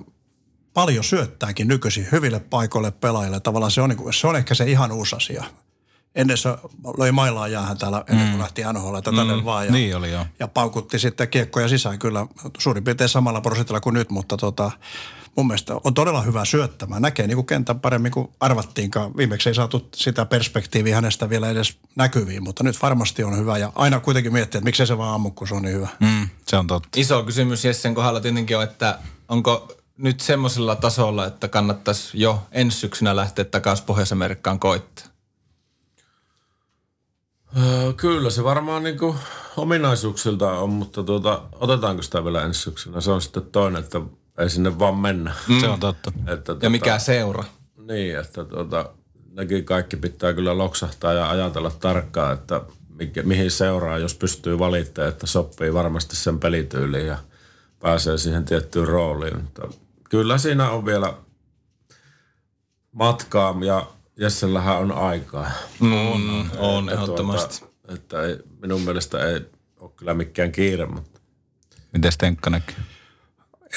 paljon 0.75 1.05
syöttääkin 1.05 1.69
nykyisin 1.69 2.09
hyville 2.13 2.41
paikoille 2.41 2.91
pelaajille. 2.91 3.41
Tavallaan 3.41 3.73
se 3.73 3.81
on, 3.81 3.89
niin 3.89 3.97
kuin, 3.97 4.15
se 4.15 4.27
on 4.27 4.37
ehkä 4.37 4.55
se 4.55 4.65
ihan 4.65 4.93
uusi 4.93 5.17
asia. 5.17 5.45
Ennen 6.15 6.37
se 6.39 6.49
löi 6.99 7.13
mailaa 7.13 7.49
jäähän 7.49 7.79
täällä 7.79 8.05
ennen 8.09 8.29
kuin 8.31 8.41
lähti 8.41 8.63
NHL, 8.73 8.95
että 8.95 9.13
tänne 9.13 9.37
Mm, 9.37 9.45
vaan. 9.45 9.67
Ja, 9.67 9.73
niin 9.73 9.97
oli 9.97 10.13
joo. 10.13 10.27
ja 10.39 10.49
paukutti 10.49 10.99
sitten 10.99 11.29
kiekkoja 11.29 11.69
sisään 11.69 11.99
kyllä 11.99 12.27
suurin 12.59 12.85
piirtein 12.85 13.09
samalla 13.09 13.41
prosentilla 13.41 13.81
kuin 13.81 13.95
nyt, 13.95 14.11
mutta 14.11 14.37
tota, 14.37 14.71
mun 15.37 15.47
mielestä 15.47 15.75
on 15.85 15.95
todella 15.95 16.23
hyvä 16.23 16.45
syöttämään. 16.45 17.03
Näkee 17.03 17.27
niin 17.27 17.37
kuin 17.37 17.47
kentän 17.47 17.81
paremmin 17.81 18.13
kuin 18.13 18.29
arvattiinkaan. 18.41 19.17
Viimeksi 19.17 19.49
ei 19.49 19.55
saatu 19.55 19.89
sitä 19.95 20.27
perspektiiviä 20.27 20.95
hänestä 20.95 21.29
vielä 21.31 21.51
edes 21.51 21.79
näkyviin, 21.97 22.43
mutta 22.43 22.65
nyt 22.65 22.83
varmasti 22.83 23.25
on 23.25 23.37
hyvä. 23.39 23.59
Ja 23.59 23.73
aina 23.75 24.01
kuitenkin 24.01 24.33
miettiä, 24.33 24.59
että 24.59 24.65
miksei 24.65 24.87
se 24.87 24.99
vaan 24.99 25.15
ammu, 25.15 25.31
kun 25.31 25.49
se 25.49 25.55
on 25.55 25.63
niin 25.63 25.75
hyvä. 25.77 25.89
Mm, 26.01 26.29
se 26.47 26.57
on 26.57 26.67
totta. 26.67 26.89
Iso 26.97 27.23
kysymys 27.23 27.65
Jessen 27.65 27.95
kohdalla 27.95 28.21
tietenkin 28.21 28.57
on, 28.57 28.63
että 28.63 28.99
onko 29.29 29.73
nyt 29.99 30.21
semmoisella 30.21 30.77
tasolla, 30.77 31.27
että 31.27 31.49
kannattaisi 31.49 32.11
jo 32.21 32.43
ensi 32.53 32.79
syksynä 32.79 33.17
lähteä 33.17 33.45
takaisin 33.45 33.87
Pohjois-Amerikkaan 33.87 34.59
koittaa? 34.59 35.10
Kyllä 37.97 38.31
se 38.31 38.45
varmaan 38.45 38.83
niinku 38.83 39.17
ominaisuuksilta 39.57 40.53
on, 40.53 40.71
mutta 40.71 41.03
tuota, 41.03 41.43
otetaanko 41.53 42.03
sitä 42.03 42.25
vielä 42.25 42.45
ensi 42.45 42.61
syksynä? 42.61 43.01
Se 43.01 43.11
on 43.11 43.23
sitten 43.23 43.43
toinen, 43.43 43.83
että 43.85 44.01
ei 44.39 44.51
sinne 44.51 44.79
vaan 44.79 44.97
mennä. 44.97 45.33
Se 45.61 45.69
on 45.69 45.81
totta. 45.81 46.13
Että, 46.27 46.37
tuota, 46.37 46.67
Ja 46.67 46.71
mikä 46.71 46.99
seura? 46.99 47.45
Niin, 47.77 48.19
että 48.19 48.45
tuota, 48.45 48.91
nekin 49.33 49.65
kaikki 49.65 49.97
pitää 49.97 50.33
kyllä 50.33 50.59
loksahtaa 50.59 51.13
ja 51.13 51.31
ajatella 51.31 51.71
tarkkaan, 51.71 52.35
että 52.35 52.61
mikä, 52.89 53.23
mihin 53.23 53.51
seuraa, 53.51 53.99
jos 53.99 54.15
pystyy 54.15 54.59
valittamaan, 54.59 55.13
että 55.13 55.27
sopii 55.27 55.75
varmasti 55.75 56.17
sen 56.17 56.39
pelityyliin 56.39 57.07
ja 57.07 57.19
pääsee 57.79 58.19
siihen 58.19 58.45
tiettyyn 58.45 58.89
rooliin. 58.89 59.37
Mutta 59.43 59.69
kyllä 60.11 60.39
siinä 60.39 60.71
on 60.71 60.85
vielä 60.85 61.15
matkaa 62.93 63.57
ja 63.67 63.87
Jessellähän 64.21 64.79
on 64.79 64.93
aikaa. 64.93 65.51
On, 65.81 65.93
on, 65.93 66.51
on 66.59 66.89
Että 66.89 67.03
ehdottomasti. 67.03 67.59
Tuota, 67.61 67.95
että 67.95 68.23
ei, 68.23 68.37
minun 68.63 68.81
mielestä 68.81 69.27
ei 69.27 69.41
ole 69.81 69.91
kyllä 69.97 70.15
mikään 70.15 70.53
kiire, 70.53 70.87
mutta 70.87 71.21
Miten 71.93 72.13
Tenkka 72.19 72.51
näkyy? 72.51 72.77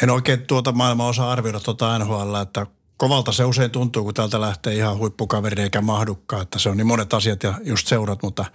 En 0.04 0.10
oikein 0.10 0.42
tuota 0.42 0.72
maailmaa 0.72 1.08
osaa 1.08 1.32
arvioida 1.32 1.60
tuota 1.60 2.00
NHL, 2.00 2.36
että 2.36 2.68
kovalta 2.98 3.32
se 3.32 3.46
usein 3.46 3.72
tuntuu, 3.72 4.04
kun 4.04 4.14
täältä 4.14 4.42
lähtee 4.42 4.76
ihan 4.76 4.98
huippukaveri 4.98 5.64
eikä 5.64 5.82
mahdukkaan, 5.82 6.42
että 6.42 6.60
se 6.60 6.70
on 6.70 6.78
niin 6.78 6.88
monet 6.88 7.14
asiat 7.14 7.44
ja 7.44 7.54
just 7.64 7.88
seurat, 7.88 8.24
mutta 8.24 8.46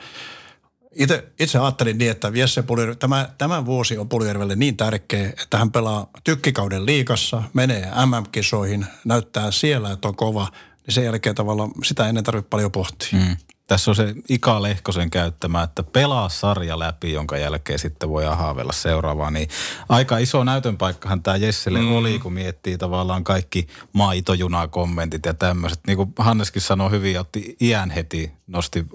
itse, 0.94 1.32
itse 1.40 1.58
ajattelin 1.58 1.98
niin, 1.98 2.10
että 2.10 2.30
Jesse 2.34 2.62
Puljärvi, 2.62 2.96
tämä, 2.96 3.28
tämä 3.38 3.66
vuosi 3.66 3.98
on 3.98 4.08
Puljärvelle 4.08 4.56
niin 4.56 4.76
tärkeä, 4.76 5.32
että 5.42 5.58
hän 5.58 5.70
pelaa 5.70 6.10
tykkikauden 6.24 6.86
liikassa, 6.86 7.42
menee 7.52 7.90
MM-kisoihin, 8.06 8.86
näyttää 9.04 9.50
siellä, 9.50 9.92
että 9.92 10.08
on 10.08 10.16
kova, 10.16 10.48
niin 10.88 10.94
sen 10.94 11.04
jälkeen 11.04 11.34
tavallaan 11.34 11.70
sitä 11.84 12.08
ennen 12.08 12.24
tarvitse 12.24 12.48
paljon 12.48 12.72
pohtia. 12.72 13.18
Mm. 13.18 13.36
Tässä 13.66 13.90
on 13.90 13.94
se 13.94 14.14
Ika 14.28 14.62
Lehkosen 14.62 15.10
käyttämä, 15.10 15.62
että 15.62 15.82
pelaa 15.82 16.28
sarja 16.28 16.78
läpi, 16.78 17.12
jonka 17.12 17.36
jälkeen 17.36 17.78
sitten 17.78 18.08
voi 18.08 18.24
haaveilla 18.24 18.72
seuraavaa. 18.72 19.30
Niin 19.30 19.48
aika 19.88 20.18
iso 20.18 20.44
näytön 20.44 20.78
paikkahan 20.78 21.22
tämä 21.22 21.36
Jesselle 21.36 21.80
mm. 21.80 21.92
oli, 21.92 22.18
kun 22.18 22.32
miettii 22.32 22.78
tavallaan 22.78 23.24
kaikki 23.24 23.66
maitojuna-kommentit 23.92 25.26
ja 25.26 25.34
tämmöiset. 25.34 25.80
Niin 25.86 25.96
kuin 25.96 26.12
Hanneskin 26.18 26.62
sanoi 26.62 26.90
hyvin, 26.90 27.20
otti 27.20 27.56
iän 27.60 27.90
heti, 27.90 28.32
nosti 28.46 28.86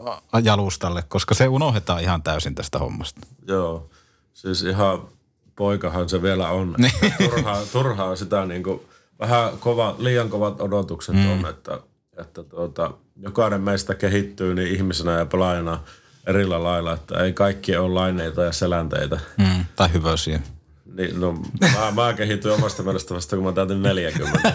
jalustalle, 0.44 1.04
koska 1.08 1.34
se 1.34 1.48
unohdetaan 1.48 2.02
ihan 2.02 2.24
täysin 2.24 2.56
tästä 2.56 2.80
hommasta. 2.80 3.22
joo. 3.48 3.90
Siis 4.34 4.64
ihan 4.64 5.08
poikahan 5.56 6.10
se 6.10 6.22
vielä 6.22 6.50
on. 6.50 6.76
turhaa, 7.18 7.62
turhaa 7.72 8.16
sitä 8.16 8.46
niin 8.46 8.64
kuin, 8.64 8.82
vähän 9.24 9.58
kova, 9.60 9.96
liian 10.00 10.30
kovat 10.30 10.62
odotukset 10.62 11.16
mm. 11.16 11.32
on, 11.32 11.50
että, 11.50 11.80
että 12.18 12.44
tuota, 12.44 12.92
jokainen 13.22 13.62
meistä 13.62 13.96
kehittyy 13.96 14.56
niin 14.56 14.76
ihmisenä 14.76 15.12
ja 15.12 15.26
pelaajana 15.26 15.80
erillä 16.28 16.64
lailla, 16.64 16.94
että 16.94 17.24
ei 17.24 17.34
kaikki 17.34 17.78
ole 17.78 17.94
laineita 17.94 18.44
ja 18.44 18.52
selänteitä. 18.52 19.20
Mm. 19.38 19.66
Tai 19.76 19.94
hyvösiä. 19.94 20.40
Niin, 20.86 21.20
no, 21.20 21.32
mä, 21.62 21.92
mä 21.92 22.14
kehityin 22.14 22.54
omasta 22.54 22.84
mielestä 22.84 23.16
vasta, 23.16 23.36
kun 23.36 23.46
mä 23.46 23.52
täytin 23.52 23.82
40. 23.82 24.54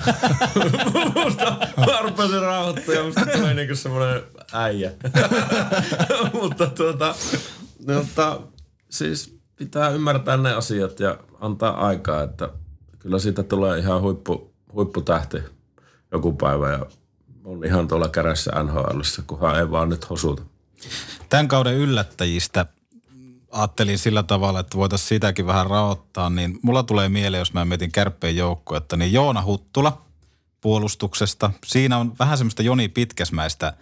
musta 1.14 1.56
mä 1.76 2.02
rupesin 2.02 2.42
rauhoittua 2.42 2.94
ja 2.94 3.04
musta 3.04 3.26
tuli 3.26 3.54
niinku 3.54 3.74
semmoinen 3.74 4.22
äijä. 4.52 4.92
mutta 6.40 6.66
tuota, 6.66 7.14
mutta 7.86 8.40
siis 8.90 9.38
pitää 9.56 9.88
ymmärtää 9.88 10.36
ne 10.36 10.52
asiat 10.52 11.00
ja 11.00 11.18
antaa 11.40 11.86
aikaa, 11.86 12.22
että 12.22 12.48
kyllä 12.98 13.18
siitä 13.18 13.42
tulee 13.42 13.78
ihan 13.78 14.00
huippu, 14.00 14.47
huipputähti 14.72 15.38
joku 16.12 16.32
päivä 16.32 16.70
ja 16.70 16.86
on 17.44 17.64
ihan 17.64 17.88
tuolla 17.88 18.08
kärässä 18.08 18.50
NHLssä, 18.62 19.22
kunhan 19.26 19.58
ei 19.58 19.70
vaan 19.70 19.88
nyt 19.88 20.10
hosuta. 20.10 20.42
Tämän 21.28 21.48
kauden 21.48 21.74
yllättäjistä 21.74 22.66
ajattelin 23.50 23.98
sillä 23.98 24.22
tavalla, 24.22 24.60
että 24.60 24.76
voitaisiin 24.76 25.08
sitäkin 25.08 25.46
vähän 25.46 25.66
raottaa, 25.66 26.30
niin 26.30 26.58
mulla 26.62 26.82
tulee 26.82 27.08
mieleen, 27.08 27.38
jos 27.38 27.52
mä 27.52 27.64
mietin 27.64 27.92
kärppeen 27.92 28.36
joukkuetta, 28.36 28.96
niin 28.96 29.12
Joona 29.12 29.42
Huttula 29.42 30.02
puolustuksesta. 30.60 31.50
Siinä 31.66 31.98
on 31.98 32.18
vähän 32.18 32.38
semmoista 32.38 32.62
Joni 32.62 32.88
Pitkäsmäistä 32.88 33.72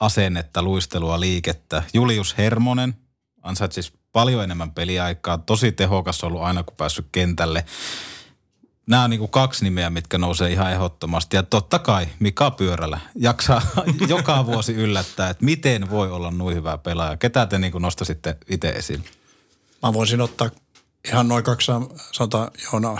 asennetta, 0.00 0.62
luistelua, 0.62 1.20
liikettä. 1.20 1.82
Julius 1.94 2.38
Hermonen 2.38 2.94
ansaitsisi 3.42 3.92
paljon 4.12 4.44
enemmän 4.44 4.70
peliaikaa, 4.70 5.38
tosi 5.38 5.72
tehokas 5.72 6.24
ollut 6.24 6.42
aina 6.42 6.62
kun 6.62 6.76
päässyt 6.76 7.06
kentälle. 7.12 7.64
Nämä 8.90 9.04
on 9.04 9.10
niin 9.10 9.20
kuin 9.20 9.30
kaksi 9.30 9.64
nimeä, 9.64 9.90
mitkä 9.90 10.18
nousee 10.18 10.52
ihan 10.52 10.72
ehdottomasti. 10.72 11.36
Ja 11.36 11.42
totta 11.42 11.78
kai 11.78 12.06
Mika 12.18 12.50
Pyörälä 12.50 13.00
jaksaa 13.16 13.62
joka 14.08 14.46
vuosi 14.46 14.74
yllättää, 14.74 15.30
että 15.30 15.44
miten 15.44 15.90
voi 15.90 16.10
olla 16.10 16.30
noin 16.30 16.56
hyvä 16.56 16.78
pelaaja. 16.78 17.16
Ketä 17.16 17.46
te 17.46 17.58
niin 17.58 17.72
kuin 17.72 17.82
nostaisitte 17.82 18.36
itse 18.48 18.68
esille? 18.68 19.04
Mä 19.82 19.92
voisin 19.92 20.20
ottaa 20.20 20.50
ihan 21.08 21.28
noin 21.28 21.44
200 21.44 22.50
Joonaa. 22.64 22.98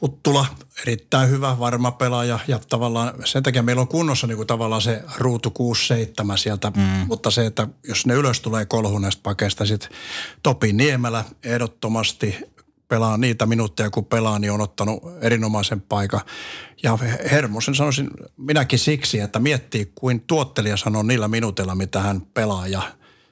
Huttula, 0.00 0.46
erittäin 0.82 1.30
hyvä, 1.30 1.58
varma 1.58 1.90
pelaaja 1.90 2.38
ja 2.48 2.60
tavallaan 2.68 3.14
sen 3.24 3.42
takia 3.42 3.62
meillä 3.62 3.82
on 3.82 3.88
kunnossa 3.88 4.26
niin 4.26 4.36
kuin 4.36 4.46
tavallaan 4.46 4.82
se 4.82 5.02
ruutu 5.18 5.54
6-7 6.32 6.36
sieltä, 6.36 6.72
mm. 6.76 6.82
mutta 6.82 7.30
se, 7.30 7.46
että 7.46 7.68
jos 7.88 8.06
ne 8.06 8.14
ylös 8.14 8.40
tulee 8.40 8.66
kolhu 8.66 8.98
näistä 8.98 9.20
pakeista, 9.22 9.66
sitten 9.66 9.90
Topi 10.42 10.72
Niemelä 10.72 11.24
ehdottomasti 11.44 12.51
pelaa 12.92 13.16
niitä 13.16 13.46
minuutteja, 13.46 13.90
kun 13.90 14.04
pelaa, 14.04 14.38
niin 14.38 14.52
on 14.52 14.60
ottanut 14.60 15.02
erinomaisen 15.20 15.80
paikan. 15.80 16.20
Ja 16.82 16.98
Hermosen 17.30 17.74
sanoisin 17.74 18.10
minäkin 18.36 18.78
siksi, 18.78 19.20
että 19.20 19.38
miettii, 19.38 19.92
kuin 19.94 20.20
tuottelija 20.20 20.76
sanoo 20.76 21.02
niillä 21.02 21.28
minuutilla, 21.28 21.74
mitä 21.74 22.00
hän 22.00 22.20
pelaa 22.20 22.66
ja 22.66 22.82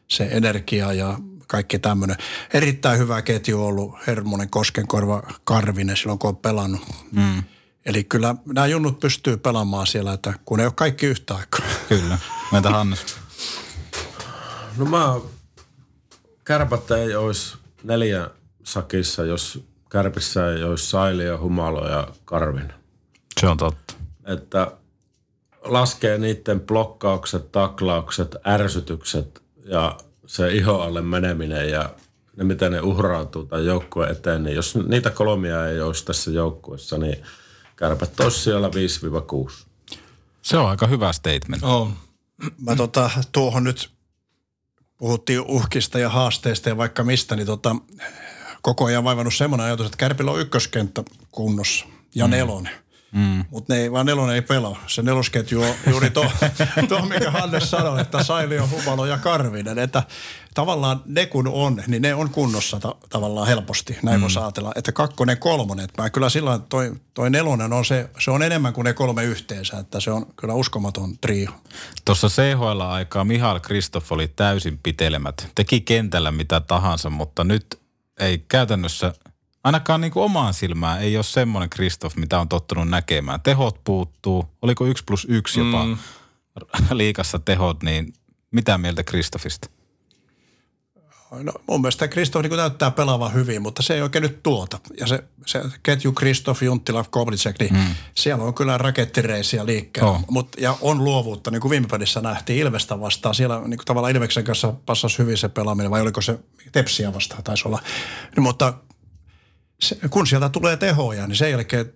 se 0.09 0.29
energia 0.31 0.93
ja 0.93 1.19
kaikki 1.47 1.79
tämmöinen. 1.79 2.17
Erittäin 2.55 2.99
hyvä 2.99 3.23
ketju 3.23 3.61
on 3.61 3.67
ollut 3.67 3.95
Hermonen, 4.07 4.51
Koskenkorva, 4.51 5.23
Karvinen 5.45 5.97
silloin, 5.97 6.19
kun 6.19 6.29
on 6.29 6.37
pelannut. 6.37 6.81
Mm. 7.13 7.43
Eli 7.87 8.05
kyllä 8.05 8.35
nämä 8.47 8.67
junnut 8.67 9.01
pystyy 9.01 9.37
pelaamaan 9.37 9.87
siellä, 9.87 10.13
että 10.13 10.35
kun 10.45 10.61
ei 10.61 10.67
ole 10.67 10.73
kaikki 10.77 11.07
yhtä 11.07 11.35
aikaa. 11.35 11.67
Kyllä. 11.89 12.19
Meitä 12.53 12.71
Hannes? 12.71 13.17
No 14.77 14.85
mä, 14.85 15.21
kärpät 16.45 16.91
ei 16.91 17.15
olisi 17.15 17.57
neljä 17.85 18.31
sakissa, 18.65 19.25
jos 19.25 19.65
kärpissä 19.91 20.53
ei 20.53 20.63
olisi 20.63 20.87
Saili 20.87 21.29
Humalo 21.29 21.89
ja 21.89 22.09
Karvin. 22.25 22.73
Se 23.41 23.47
on 23.47 23.57
totta. 23.57 23.95
Että 24.25 24.73
laskee 25.65 26.19
niiden 26.19 26.61
blokkaukset, 26.61 27.53
taklaukset, 27.53 28.37
ärsytykset 28.47 29.43
ja 29.65 29.99
se 30.27 30.53
iho 30.53 30.81
alle 30.81 31.03
meneminen 31.03 31.71
ja 31.71 31.91
ne, 32.37 32.45
miten 32.45 32.73
ne 32.73 32.81
uhrautuu 32.81 33.45
tai 33.45 33.67
joukkueen 33.67 34.13
eteen, 34.13 34.43
niin 34.43 34.57
jos 34.57 34.75
niitä 34.89 35.11
kolmia 35.11 35.67
ei 35.67 35.81
olisi 35.81 36.05
tässä 36.05 36.31
joukkueessa, 36.31 36.99
niin 36.99 37.23
kärpät 37.77 38.21
olisi 38.21 38.41
siellä 38.41 38.69
5-6. 38.69 39.67
Se 40.43 40.59
on 40.59 40.69
aika 40.69 40.87
hyvä 40.87 41.13
statement. 41.13 41.63
On. 41.63 41.93
Mä 42.61 42.77
tota, 42.77 43.11
tuohon 43.33 43.65
nyt 43.65 43.91
puhuttiin 44.99 45.41
uhkista 45.41 45.99
ja 45.99 46.09
haasteista 46.09 46.69
ja 46.69 46.77
vaikka 46.77 47.05
mistä, 47.05 47.37
niin 47.37 47.47
tota, 47.47 47.77
koko 48.63 48.85
ajan 48.85 49.05
vaivannut 49.05 49.35
semmoinen 49.35 49.67
ajatus, 49.67 49.87
että 49.87 49.97
Kärpillä 49.97 50.31
on 50.31 50.41
ykköskenttä 50.41 51.03
kunnossa 51.31 51.87
ja 52.15 52.27
mm. 52.27 52.31
nelonen. 52.31 52.73
Mm. 53.13 53.45
Mutta 53.51 53.75
ne 53.75 53.81
ei, 53.81 53.93
vaan 53.93 54.07
nelonen 54.07 54.35
ei 54.35 54.43
pelaa. 54.43 54.85
Se 54.87 55.03
nelosketju 55.03 55.63
on 55.63 55.75
juuri 55.91 56.11
tuo, 56.15 56.27
to, 56.89 57.03
mikä 57.03 57.31
Hannes 57.31 57.71
sanoi, 57.71 58.01
että 58.01 58.23
Saili 58.23 58.59
on 58.59 58.71
Humalo 58.71 59.07
ja 59.07 59.19
Karvinen. 59.19 59.79
Että 59.79 60.03
tavallaan 60.55 61.03
ne 61.07 61.27
kun 61.27 61.49
on, 61.49 61.83
niin 61.87 62.03
ne 62.03 62.15
on 62.15 62.31
kunnossa 62.31 62.81
ta- 62.81 62.97
tavallaan 63.09 63.47
helposti. 63.47 63.99
Näin 64.03 64.21
mm. 64.21 64.23
voi 64.23 64.43
ajatella. 64.43 64.73
Että 64.77 64.93
kakkonen, 64.93 65.39
kolmonen. 65.39 65.85
Että 65.85 66.03
mä 66.03 66.11
kyllä 66.11 66.29
sillä 66.29 66.59
toi, 66.69 66.93
toi 67.15 67.31
nelonen 67.31 67.73
on 67.73 67.85
se, 67.85 68.11
se 68.19 68.31
on 68.31 68.43
enemmän 68.43 68.73
kuin 68.73 68.85
ne 68.85 68.93
kolme 68.93 69.25
yhteensä. 69.25 69.79
Että 69.79 70.01
se 70.01 70.11
on 70.11 70.27
kyllä 70.37 70.55
uskomaton 70.55 71.19
trio. 71.19 71.51
Tuossa 72.05 72.29
CHL-aikaa 72.29 73.25
Mihail 73.25 73.61
Kristoff 73.61 74.13
oli 74.13 74.29
täysin 74.29 74.79
pitelemät. 74.83 75.49
Teki 75.55 75.81
kentällä 75.81 76.33
mitä 76.33 76.61
tahansa, 76.61 77.11
mutta 77.11 77.45
nyt 77.45 77.80
ei 78.21 78.45
käytännössä, 78.49 79.13
ainakaan 79.65 80.01
niin 80.01 80.13
kuin 80.13 80.25
omaan 80.25 80.55
silmään, 80.55 81.01
ei 81.01 81.17
ole 81.17 81.25
semmoinen 81.25 81.71
Kristoff, 81.71 82.17
mitä 82.17 82.41
on 82.41 82.49
tottunut 82.49 82.89
näkemään. 82.89 83.41
Tehot 83.41 83.85
puuttuu, 83.85 84.45
oliko 84.63 84.87
yksi 84.87 85.05
plus 85.05 85.27
yksi 85.31 85.61
jopa 85.61 85.85
mm. 85.85 85.97
liikassa 86.93 87.39
tehot, 87.39 87.83
niin 87.83 88.13
mitä 88.51 88.79
mieltä 88.79 89.03
Kristoffista? 89.03 89.71
No, 91.31 91.53
mun 91.67 91.81
mielestä 91.81 92.09
Kristoff 92.09 92.43
niin 92.43 92.57
näyttää 92.57 92.91
pelaavan 92.91 93.35
hyvin, 93.35 93.63
mutta 93.63 93.83
se 93.83 93.95
ei 93.95 94.03
oikein 94.03 94.23
nyt 94.23 94.43
tuota. 94.43 94.81
Ja 95.01 95.07
se, 95.07 95.25
se 95.47 95.63
ketju 95.83 96.13
Kristoff, 96.13 96.63
Junttila, 96.63 97.05
Koblicek, 97.11 97.59
niin 97.61 97.75
mm. 97.75 97.95
siellä 98.15 98.45
on 98.45 98.55
kyllä 98.55 98.79
rakettireisiä 98.79 99.67
liikkeellä. 99.67 100.11
Oh. 100.11 100.25
Mut, 100.31 100.49
ja 100.59 100.77
on 100.81 101.05
luovuutta, 101.05 101.51
niin 101.51 101.61
kuin 101.61 101.71
viime 101.71 101.87
pelissä 101.91 102.21
nähtiin 102.21 102.59
Ilvestä 102.59 103.01
vastaan. 103.01 103.35
Siellä 103.35 103.61
niin 103.61 103.79
kuin 103.79 103.87
tavallaan 103.87 104.15
Ilveksen 104.15 104.45
kanssa 104.45 104.73
passasi 104.87 105.19
hyvin 105.19 105.39
se 105.39 105.49
pelaaminen, 105.49 105.91
vai 105.91 106.01
oliko 106.01 106.21
se 106.21 106.39
Tepsiä 106.73 107.15
vastaan 107.15 107.45
taisi 107.45 107.69
olla. 107.69 107.83
Niin, 108.37 108.43
mutta 108.43 108.75
se, 109.81 109.99
kun 110.11 110.27
sieltä 110.27 110.49
tulee 110.49 110.77
tehoja, 110.77 111.27
niin 111.27 111.37
sen 111.37 111.51
jälkeen 111.51 111.93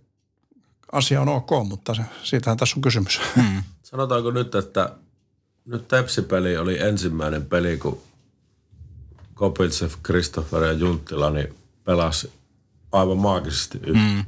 asia 0.93 1.21
on 1.21 1.29
ok, 1.29 1.51
mutta 1.69 1.95
se, 1.95 2.03
siitähän 2.23 2.57
tässä 2.57 2.77
on 2.77 2.83
kysymys. 2.83 3.21
Mm. 3.37 3.63
Sanotaanko 3.83 4.31
nyt, 4.31 4.55
että 4.55 4.91
nyt 5.65 5.89
Tepsi-peli 5.89 6.57
oli 6.57 6.81
ensimmäinen 6.81 7.47
peli, 7.47 7.77
kun 7.77 8.01
Kopiltsev, 9.35 9.91
Christopher 10.07 10.63
ja 10.63 10.73
Junttila 10.73 11.31
niin 11.31 11.55
pelasi 11.85 12.33
aivan 12.93 13.19
maagisesti 13.19 13.79
yhtä. 13.87 13.99
Mm. 13.99 14.25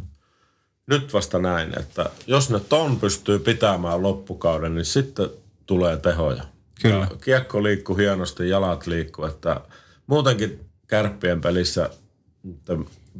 Nyt 0.87 1.13
vasta 1.13 1.39
näin, 1.39 1.79
että 1.79 2.11
jos 2.27 2.51
ne 2.51 2.61
ton 2.61 3.01
pystyy 3.01 3.39
pitämään 3.39 4.03
loppukauden, 4.03 4.75
niin 4.75 4.85
sitten 4.85 5.31
tulee 5.67 5.97
tehoja. 5.97 6.45
Kyllä. 6.83 7.07
Ja 7.11 7.17
kiekko 7.25 7.63
liikkuu 7.63 7.97
hienosti, 7.97 8.49
jalat 8.49 8.87
liikkuu, 8.87 9.25
että 9.25 9.61
muutenkin 10.07 10.61
kärppien 10.87 11.41
pelissä 11.41 11.91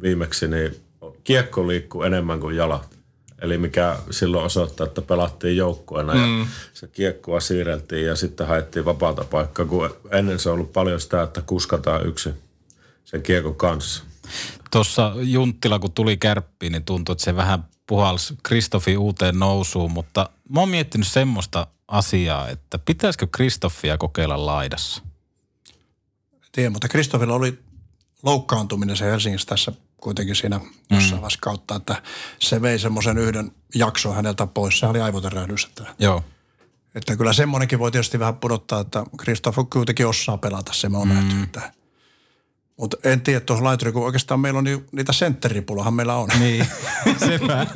viimeksi 0.01 0.47
niin 0.47 0.75
kiekko 1.23 1.67
liikkuu 1.67 2.03
enemmän 2.03 2.39
kuin 2.39 2.55
jalat. 2.55 2.96
Eli 3.41 3.57
mikä 3.57 3.97
silloin 4.11 4.45
osoittaa, 4.45 4.87
että 4.87 5.01
pelattiin 5.01 5.57
joukkueena 5.57 6.13
mm. 6.13 6.39
ja 6.39 6.47
se 6.73 6.87
kiekkoa 6.87 7.39
siirreltiin 7.39 8.05
ja 8.05 8.15
sitten 8.15 8.47
haettiin 8.47 8.85
vapaata 8.85 9.23
paikkaa, 9.23 9.65
kun 9.65 9.89
ennen 10.11 10.39
se 10.39 10.49
on 10.49 10.53
ollut 10.53 10.73
paljon 10.73 11.01
sitä, 11.01 11.21
että 11.21 11.41
kuskataan 11.41 12.05
yksi 12.05 12.29
sen 13.05 13.21
kiekon 13.21 13.55
kanssa. 13.55 14.03
Tuossa 14.71 15.13
Junttila, 15.15 15.79
kun 15.79 15.91
tuli 15.91 16.17
kärppiin, 16.17 16.71
niin 16.71 16.83
tuntui, 16.83 17.13
että 17.13 17.23
se 17.23 17.35
vähän 17.35 17.63
puhalsi 17.87 18.37
Kristofi 18.43 18.97
uuteen 18.97 19.39
nousuun, 19.39 19.91
mutta 19.91 20.29
mä 20.49 20.59
oon 20.59 20.69
miettinyt 20.69 21.07
semmoista 21.07 21.67
asiaa, 21.87 22.49
että 22.49 22.79
pitäisikö 22.79 23.27
Kristoffia 23.31 23.97
kokeilla 23.97 24.45
laidassa? 24.45 25.01
Tiedän, 26.51 26.71
mutta 26.71 26.87
Kristofilla 26.87 27.33
oli 27.33 27.59
loukkaantuminen 28.23 28.97
se 28.97 29.05
Helsingissä 29.05 29.47
tässä 29.47 29.71
kuitenkin 29.97 30.35
siinä 30.35 30.59
jossain 30.89 31.21
mm. 31.21 31.27
kautta, 31.41 31.75
että 31.75 32.01
se 32.39 32.61
vei 32.61 32.79
semmoisen 32.79 33.17
yhden 33.17 33.51
jakson 33.75 34.15
häneltä 34.15 34.47
pois. 34.47 34.79
Se 34.79 34.85
oli 34.85 35.01
aivoterähdys. 35.01 35.65
Että, 35.65 35.85
Joo. 35.99 36.23
Että 36.95 37.15
kyllä 37.15 37.33
semmoinenkin 37.33 37.79
voi 37.79 37.91
tietysti 37.91 38.19
vähän 38.19 38.35
pudottaa, 38.35 38.79
että 38.79 39.03
Kristoff 39.17 39.57
kuitenkin 39.73 40.07
osaa 40.07 40.37
pelata, 40.37 40.73
se 40.73 40.89
me 40.89 40.97
on 40.97 41.07
mm. 41.07 41.13
nähty. 41.13 41.43
Että, 41.43 41.71
mutta 42.77 42.97
en 43.03 43.21
tiedä 43.21 43.39
tuossa 43.39 43.63
laituri, 43.63 43.91
kun 43.91 44.05
oikeastaan 44.05 44.39
meillä 44.39 44.57
on 44.57 44.63
ni, 44.63 44.83
niitä 44.91 45.13
sentteripulahan 45.13 45.93
meillä 45.93 46.15
on. 46.15 46.29
Niin, 46.39 46.67
sepä. 47.27 47.67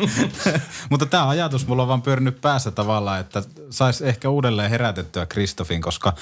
Mutta 0.90 1.06
tämä 1.06 1.30
ajatus 1.30 1.68
mulla 1.68 1.82
on 1.82 1.88
vaan 1.88 2.02
pyörinyt 2.02 2.42
päässä 2.42 2.72
tavallaan, 2.72 3.20
että 3.20 3.44
saisi 3.70 4.06
ehkä 4.06 4.30
uudelleen 4.30 4.70
herätettyä 4.70 5.26
Kristofin, 5.26 5.82
koska 5.82 6.14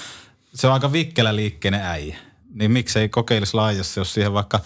se 0.54 0.68
on 0.68 0.74
aika 0.74 0.92
vikkelä 0.92 1.36
liikkeinen 1.36 1.82
äijä. 1.82 2.18
Niin 2.54 2.72
miksei 2.72 3.10
kokeilisi 3.10 3.54
laajassa, 3.54 4.00
jos 4.00 4.14
siihen 4.14 4.34
vaikka 4.34 4.60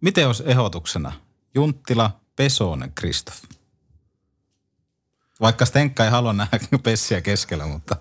Miten 0.00 0.26
olisi 0.26 0.42
ehdotuksena? 0.46 1.12
Junttila, 1.54 2.10
Pesonen, 2.36 2.92
Kristoff. 2.94 3.42
Vaikka 5.40 5.64
Stenkka 5.64 6.04
ei 6.04 6.10
halua 6.10 6.32
nähdä 6.32 6.58
pessiä 6.82 7.20
keskellä, 7.20 7.66
mutta... 7.66 7.96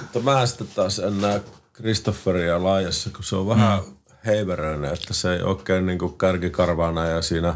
Mutta 0.00 0.20
mä 0.20 0.46
sitten 0.46 0.68
taas 0.68 0.98
en 0.98 1.20
näe 1.20 1.42
Kristofferia 1.72 2.62
laajassa, 2.62 3.10
kun 3.10 3.24
se 3.24 3.36
on 3.36 3.48
vähän 3.48 3.80
mm. 3.84 3.94
heiveröinen, 4.26 4.94
että 4.94 5.14
se 5.14 5.32
ei 5.32 5.42
oikein 5.42 5.86
niin 5.86 5.98
kuin 5.98 6.18
kärkikarvana 6.18 7.06
ja 7.06 7.22
siinä 7.22 7.54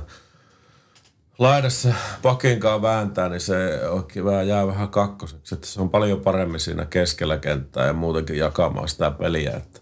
laidassa 1.39 1.95
pakinkaan 2.23 2.83
vääntää, 2.83 3.29
niin 3.29 3.41
se 3.41 3.89
oikein 3.89 4.25
vähän 4.25 4.49
jää 4.49 4.67
vähän 4.67 4.89
kakkoseksi. 4.89 5.55
Että 5.55 5.67
se 5.67 5.81
on 5.81 5.91
paljon 5.91 6.21
paremmin 6.21 6.61
siinä 6.61 6.85
keskellä 6.85 7.37
kenttää 7.37 7.87
ja 7.87 7.93
muutenkin 7.93 8.39
jakamaan 8.39 8.89
sitä 8.89 9.11
peliä. 9.11 9.51
Että, 9.57 9.81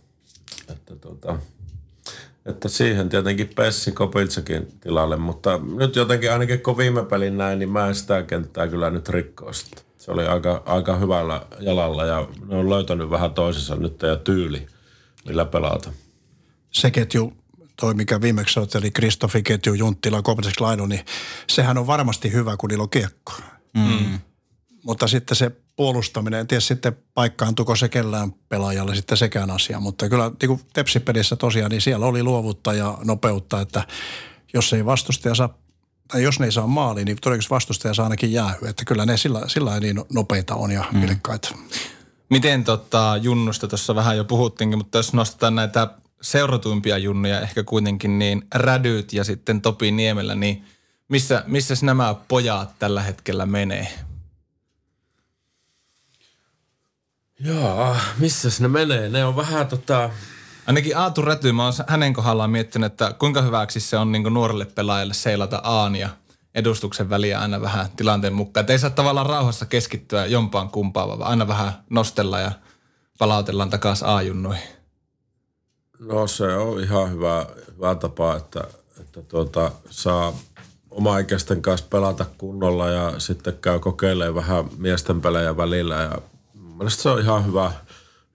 että, 0.68 0.96
tuota, 0.96 1.38
että 2.46 2.68
siihen 2.68 3.08
tietenkin 3.08 3.50
Pessi 3.56 3.92
Kopiltsakin 3.92 4.68
tilalle, 4.80 5.16
mutta 5.16 5.60
nyt 5.78 5.96
jotenkin 5.96 6.32
ainakin 6.32 6.60
kun 6.60 6.76
viime 6.76 7.04
pelin 7.04 7.38
näin, 7.38 7.58
niin 7.58 7.68
mä 7.68 7.86
en 7.86 7.94
sitä 7.94 8.22
kenttää 8.22 8.68
kyllä 8.68 8.90
nyt 8.90 9.08
rikkoa 9.08 9.52
sitä. 9.52 9.82
Se 9.98 10.10
oli 10.10 10.26
aika, 10.26 10.62
aika 10.66 10.96
hyvällä 10.96 11.46
jalalla 11.60 12.04
ja 12.04 12.28
ne 12.46 12.56
on 12.56 12.70
löytänyt 12.70 13.10
vähän 13.10 13.34
toisensa 13.34 13.76
nyt 13.76 14.02
ja 14.02 14.16
tyyli, 14.16 14.66
millä 15.26 15.44
pelata. 15.44 15.92
Se 16.70 16.90
ketju, 16.90 17.32
toi 17.80 17.94
mikä 17.94 18.20
viimeksi 18.20 18.60
olet, 18.60 18.74
eli 18.74 18.90
Kristoffi 18.90 19.42
ketju, 19.42 19.74
Junttila, 19.74 20.22
Laino, 20.60 20.86
niin 20.86 21.04
sehän 21.46 21.78
on 21.78 21.86
varmasti 21.86 22.32
hyvä, 22.32 22.56
kun 22.56 22.68
niillä 22.68 22.82
on 22.82 22.90
kiekko. 22.90 23.32
Mm. 23.76 24.18
Mutta 24.82 25.08
sitten 25.08 25.36
se 25.36 25.50
puolustaminen, 25.76 26.40
en 26.40 26.46
tiedä 26.46 26.60
sitten 26.60 26.96
paikkaantuko 27.14 27.76
se 27.76 27.88
kellään 27.88 28.32
pelaajalle 28.48 28.94
sitten 28.94 29.18
sekään 29.18 29.50
asia. 29.50 29.80
Mutta 29.80 30.08
kyllä 30.08 30.30
niin 30.40 30.48
kuin 30.48 30.60
Tepsipelissä 30.72 31.36
tosiaan, 31.36 31.70
niin 31.70 31.80
siellä 31.80 32.06
oli 32.06 32.22
luovuutta 32.22 32.72
ja 32.72 32.98
nopeutta, 33.04 33.60
että 33.60 33.86
jos 34.54 34.72
ei 34.72 34.86
vastustaja 34.86 35.34
saa 35.34 35.62
tai 36.12 36.22
jos 36.22 36.40
ne 36.40 36.46
ei 36.46 36.52
saa 36.52 36.66
maaliin, 36.66 37.04
niin 37.04 37.16
todennäköisesti 37.20 37.54
vastustaja 37.54 37.94
saa 37.94 38.04
ainakin 38.06 38.32
jäähy. 38.32 38.68
Että 38.68 38.84
kyllä 38.84 39.06
ne 39.06 39.16
sillä, 39.16 39.40
sillä 39.46 39.80
niin 39.80 40.00
nopeita 40.12 40.54
on 40.54 40.70
ja 40.70 40.84
mm. 40.92 41.00
vilkkaita. 41.00 41.54
Miten 42.30 42.64
tota, 42.64 43.18
junnusta 43.22 43.68
tuossa 43.68 43.94
vähän 43.94 44.16
jo 44.16 44.24
puhuttiinkin, 44.24 44.78
mutta 44.78 44.98
jos 44.98 45.12
nostetaan 45.12 45.54
näitä 45.54 45.88
seuratuimpia 46.22 46.98
junnuja, 46.98 47.40
ehkä 47.40 47.64
kuitenkin 47.64 48.18
niin 48.18 48.46
Rädyt 48.54 49.12
ja 49.12 49.24
sitten 49.24 49.60
Topi 49.60 49.90
Niemellä, 49.90 50.34
niin 50.34 50.64
missä, 51.08 51.44
missä 51.46 51.74
nämä 51.82 52.14
pojat 52.28 52.78
tällä 52.78 53.02
hetkellä 53.02 53.46
menee? 53.46 53.88
Joo, 57.44 57.96
missä 58.18 58.48
ne 58.60 58.68
menee? 58.68 59.08
Ne 59.08 59.24
on 59.24 59.36
vähän 59.36 59.66
tota... 59.66 60.10
Ainakin 60.66 60.96
Aatu 60.96 61.22
Räty, 61.22 61.52
mä 61.52 61.64
oon 61.64 61.72
hänen 61.86 62.12
kohdallaan 62.12 62.50
miettinyt, 62.50 62.92
että 62.92 63.14
kuinka 63.18 63.42
hyväksi 63.42 63.80
se 63.80 63.96
on 63.96 64.12
niin 64.12 64.22
nuorelle 64.22 64.64
pelaajalle 64.64 65.14
seilata 65.14 65.60
Aan 65.64 65.96
ja 65.96 66.08
edustuksen 66.54 67.10
väliä 67.10 67.40
aina 67.40 67.60
vähän 67.60 67.86
tilanteen 67.96 68.32
mukaan. 68.32 68.62
Että 68.62 68.72
ei 68.72 68.78
saa 68.78 68.90
tavallaan 68.90 69.26
rauhassa 69.26 69.66
keskittyä 69.66 70.26
jompaan 70.26 70.68
kumpaan, 70.68 71.08
vaan 71.08 71.22
aina 71.22 71.48
vähän 71.48 71.72
nostella 71.90 72.40
ja 72.40 72.52
palautellaan 73.18 73.70
takaisin 73.70 74.08
A-junnoihin. 74.08 74.68
No 76.00 76.26
se 76.26 76.56
on 76.56 76.80
ihan 76.80 77.10
hyvä, 77.10 77.46
hyvä 77.74 77.94
tapa, 77.94 78.36
että, 78.36 78.64
että 79.00 79.22
tuota, 79.22 79.72
saa 79.90 80.32
oma-ikäisten 80.90 81.62
kanssa 81.62 81.86
pelata 81.90 82.26
kunnolla 82.38 82.90
ja 82.90 83.20
sitten 83.20 83.58
käy 83.60 83.78
kokeilemaan 83.78 84.34
vähän 84.34 84.64
miesten 84.78 85.20
pelejä 85.20 85.56
välillä. 85.56 85.94
Ja 85.94 86.18
mielestäni 86.76 87.02
se 87.02 87.08
on 87.08 87.20
ihan 87.20 87.46
hyvä, 87.46 87.72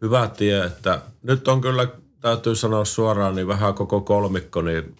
hyvä 0.01 0.27
tie, 0.37 0.63
että 0.65 1.01
nyt 1.23 1.47
on 1.47 1.61
kyllä, 1.61 1.87
täytyy 2.21 2.55
sanoa 2.55 2.85
suoraan, 2.85 3.35
niin 3.35 3.47
vähän 3.47 3.73
koko 3.73 4.01
kolmikko, 4.01 4.61
niin 4.61 4.95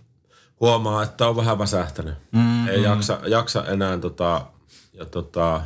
huomaa, 0.60 1.04
että 1.04 1.28
on 1.28 1.36
vähän 1.36 1.60
väsähtänyt. 1.60 2.14
Mm-hmm. 2.32 2.68
Ei 2.68 2.84
jaksa, 2.84 3.20
jaksa 3.28 3.66
enää 3.66 3.98
tota, 3.98 4.46
ja 4.94 5.06
tota, 5.06 5.62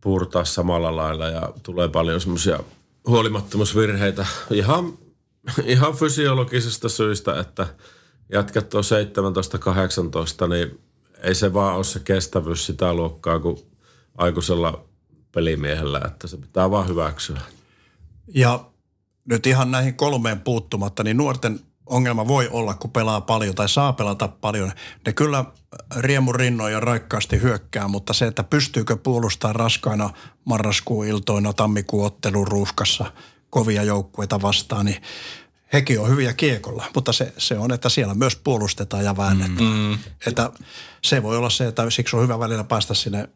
puurtaa 0.00 0.44
samalla 0.44 0.96
lailla 0.96 1.28
ja 1.28 1.52
tulee 1.62 1.88
paljon 1.88 2.20
semmoisia 2.20 2.60
huolimattomuusvirheitä 3.06 4.26
ihan, 4.50 4.98
ihan 5.64 5.94
fysiologisista 5.94 6.88
syistä, 6.88 7.40
että 7.40 7.66
jatkat 8.32 8.74
on 8.74 8.84
17-18, 10.44 10.48
niin 10.48 10.80
ei 11.22 11.34
se 11.34 11.52
vaan 11.54 11.76
ole 11.76 11.84
se 11.84 12.00
kestävyys 12.00 12.66
sitä 12.66 12.94
luokkaa 12.94 13.38
kuin 13.38 13.56
aikuisella 14.18 14.87
pelimiehellä, 15.32 16.00
että 16.04 16.26
se 16.26 16.36
pitää 16.36 16.70
vaan 16.70 16.88
hyväksyä. 16.88 17.40
Ja 18.34 18.64
nyt 19.24 19.46
ihan 19.46 19.70
näihin 19.70 19.94
kolmeen 19.94 20.40
puuttumatta, 20.40 21.04
niin 21.04 21.16
nuorten 21.16 21.60
ongelma 21.86 22.28
voi 22.28 22.48
olla, 22.52 22.74
kun 22.74 22.90
pelaa 22.90 23.20
paljon 23.20 23.54
tai 23.54 23.68
saa 23.68 23.92
pelata 23.92 24.28
paljon. 24.28 24.72
Ne 25.06 25.12
kyllä 25.12 25.44
riemu 25.96 26.32
rinnoin 26.32 26.72
ja 26.72 26.80
raikkaasti 26.80 27.42
hyökkää, 27.42 27.88
mutta 27.88 28.12
se, 28.12 28.26
että 28.26 28.44
pystyykö 28.44 28.96
puolustamaan 28.96 29.56
raskaina 29.56 30.10
marraskuun 30.44 31.06
iltoina, 31.06 31.52
tammikuun 31.52 32.06
ottelun 32.06 32.48
ruuhkassa 32.48 33.12
kovia 33.50 33.82
joukkueita 33.82 34.42
vastaan, 34.42 34.86
niin 34.86 35.02
hekin 35.72 36.00
on 36.00 36.08
hyviä 36.08 36.32
kiekolla, 36.32 36.84
mutta 36.94 37.12
se, 37.12 37.32
se 37.38 37.58
on, 37.58 37.72
että 37.72 37.88
siellä 37.88 38.14
myös 38.14 38.36
puolustetaan 38.36 39.04
ja 39.04 39.16
väännetään. 39.16 39.72
Mm. 39.72 39.98
Että 40.26 40.50
se 41.02 41.22
voi 41.22 41.36
olla 41.36 41.50
se, 41.50 41.66
että 41.66 41.90
siksi 41.90 42.16
on 42.16 42.22
hyvä 42.22 42.38
välillä 42.38 42.64
päästä 42.64 42.94
sinne 42.94 43.28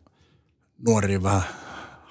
nuoriin 0.87 1.23
vähän 1.23 1.43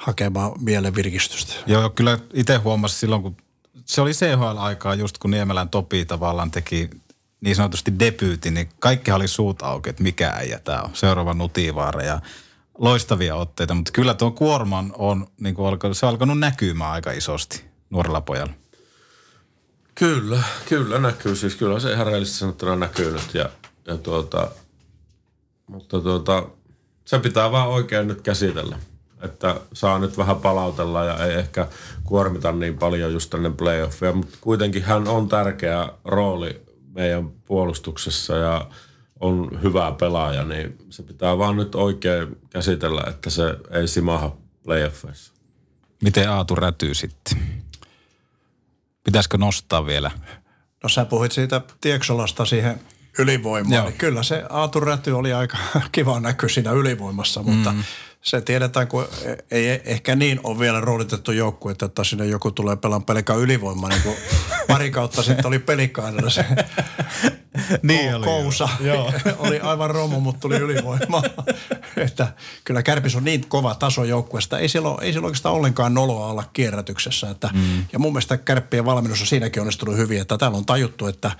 hakemaan 0.01 0.51
mielen 0.59 0.95
virkistystä. 0.95 1.53
Joo, 1.65 1.89
kyllä 1.89 2.19
itse 2.33 2.55
huomasin 2.55 2.99
silloin, 2.99 3.21
kun 3.21 3.37
se 3.85 4.01
oli 4.01 4.11
CHL-aikaa 4.11 4.95
just 4.95 5.17
kun 5.17 5.31
Niemelän 5.31 5.69
Topi 5.69 6.05
tavallaan 6.05 6.51
teki 6.51 6.89
niin 7.41 7.55
sanotusti 7.55 7.99
debyytin, 7.99 8.53
niin 8.53 8.69
kaikki 8.79 9.11
oli 9.11 9.27
suut 9.27 9.61
auki, 9.61 9.89
että 9.89 10.03
mikä 10.03 10.29
äijä 10.29 10.59
tämä 10.59 10.81
on. 10.81 10.89
Seuraava 10.93 11.33
Nutivaara 11.33 12.03
ja 12.03 12.21
loistavia 12.77 13.35
otteita, 13.35 13.73
mutta 13.73 13.91
kyllä 13.91 14.13
tuo 14.13 14.31
kuorman 14.31 14.93
on, 14.97 15.27
niin 15.39 15.55
kuin 15.55 15.67
alkanut, 15.67 15.97
se 15.97 16.05
on 16.05 16.09
alkanut 16.09 16.39
näkymään 16.39 16.91
aika 16.91 17.11
isosti 17.11 17.65
nuorella 17.89 18.21
pojalla. 18.21 18.53
Kyllä, 19.95 20.43
kyllä 20.69 20.99
näkyy. 20.99 21.35
Siis 21.35 21.55
kyllä 21.55 21.79
se 21.79 21.93
ihan 21.93 22.07
reellisesti 22.07 22.39
sanottuna 22.39 22.75
näkyy 22.75 23.13
nyt. 23.13 23.33
Ja, 23.33 23.49
ja 23.87 23.97
tuota, 23.97 24.51
mutta 25.67 26.01
tuota, 26.01 26.47
se 27.05 27.19
pitää 27.19 27.51
vaan 27.51 27.67
oikein 27.67 28.07
nyt 28.07 28.21
käsitellä 28.21 28.79
että 29.21 29.55
saa 29.73 29.99
nyt 29.99 30.17
vähän 30.17 30.35
palautella 30.35 31.05
ja 31.05 31.25
ei 31.25 31.33
ehkä 31.33 31.67
kuormita 32.03 32.51
niin 32.51 32.77
paljon 32.77 33.13
just 33.13 33.29
tänne 33.29 33.49
playoffia, 33.49 34.13
mutta 34.13 34.37
kuitenkin 34.41 34.83
hän 34.83 35.07
on 35.07 35.29
tärkeä 35.29 35.89
rooli 36.05 36.61
meidän 36.93 37.29
puolustuksessa 37.29 38.35
ja 38.35 38.67
on 39.19 39.59
hyvä 39.63 39.91
pelaaja, 39.99 40.43
niin 40.43 40.77
se 40.89 41.03
pitää 41.03 41.37
vaan 41.37 41.55
nyt 41.55 41.75
oikein 41.75 42.37
käsitellä, 42.49 43.03
että 43.07 43.29
se 43.29 43.43
ei 43.71 43.87
simaha 43.87 44.35
playoffeissa. 44.63 45.33
Miten 46.03 46.29
Aatu 46.29 46.55
rätyy 46.55 46.93
sitten? 46.93 47.37
Pitäisikö 49.03 49.37
nostaa 49.37 49.85
vielä? 49.85 50.11
No 50.83 50.89
sä 50.89 51.05
puhuit 51.05 51.31
siitä 51.31 51.61
Tieksolasta 51.81 52.45
siihen 52.45 52.81
ylivoimaan. 53.19 53.73
Joo. 53.73 53.85
Niin 53.85 53.97
kyllä 53.97 54.23
se 54.23 54.43
Aatu 54.49 54.79
Räty 54.79 55.11
oli 55.11 55.33
aika 55.33 55.57
kiva 55.91 56.19
näky 56.19 56.49
siinä 56.49 56.71
ylivoimassa, 56.71 57.43
mutta 57.43 57.71
mm 57.71 57.83
se 58.21 58.41
tiedetään, 58.41 58.87
kun 58.87 59.07
ei 59.51 59.81
ehkä 59.85 60.15
niin 60.15 60.39
ole 60.43 60.59
vielä 60.59 60.81
roolitettu 60.81 61.31
joukkue, 61.31 61.71
että 61.71 62.03
sinne 62.03 62.25
joku 62.25 62.51
tulee 62.51 62.75
pelaamaan 62.75 63.05
pelkää 63.05 63.35
ylivoimaa, 63.35 63.89
niin 63.89 64.01
kuin 64.01 64.15
pari 64.67 64.91
kautta 64.91 65.23
sitten 65.23 65.45
oli 65.45 65.59
pelikainella 65.59 66.29
se 66.29 66.45
niin 67.83 68.15
oli, 68.15 68.25
kousa. 68.25 68.69
Joo. 68.79 69.13
oli 69.47 69.59
aivan 69.59 69.89
romu, 69.89 70.19
mutta 70.19 70.39
tuli 70.39 70.55
ylivoimaa. 70.55 71.23
että 71.97 72.33
kyllä 72.63 72.83
Kärpis 72.83 73.15
on 73.15 73.23
niin 73.23 73.49
kova 73.49 73.75
taso 73.75 74.03
joukkueesta. 74.03 74.59
Ei 74.59 74.69
siellä, 74.69 74.89
ei 75.01 75.11
siellä 75.11 75.25
oikeastaan 75.25 75.55
ollenkaan 75.55 75.93
noloa 75.93 76.27
olla 76.27 76.43
kierrätyksessä. 76.53 77.29
Että, 77.29 77.49
mm. 77.53 77.85
Ja 77.93 77.99
mun 77.99 78.13
mielestä 78.13 78.37
Kärppien 78.37 78.85
valmennus 78.85 79.21
on 79.21 79.27
siinäkin 79.27 79.61
onnistunut 79.61 79.97
hyvin, 79.97 80.21
että 80.21 80.37
täällä 80.37 80.57
on 80.57 80.65
tajuttu, 80.65 81.07
että 81.07 81.31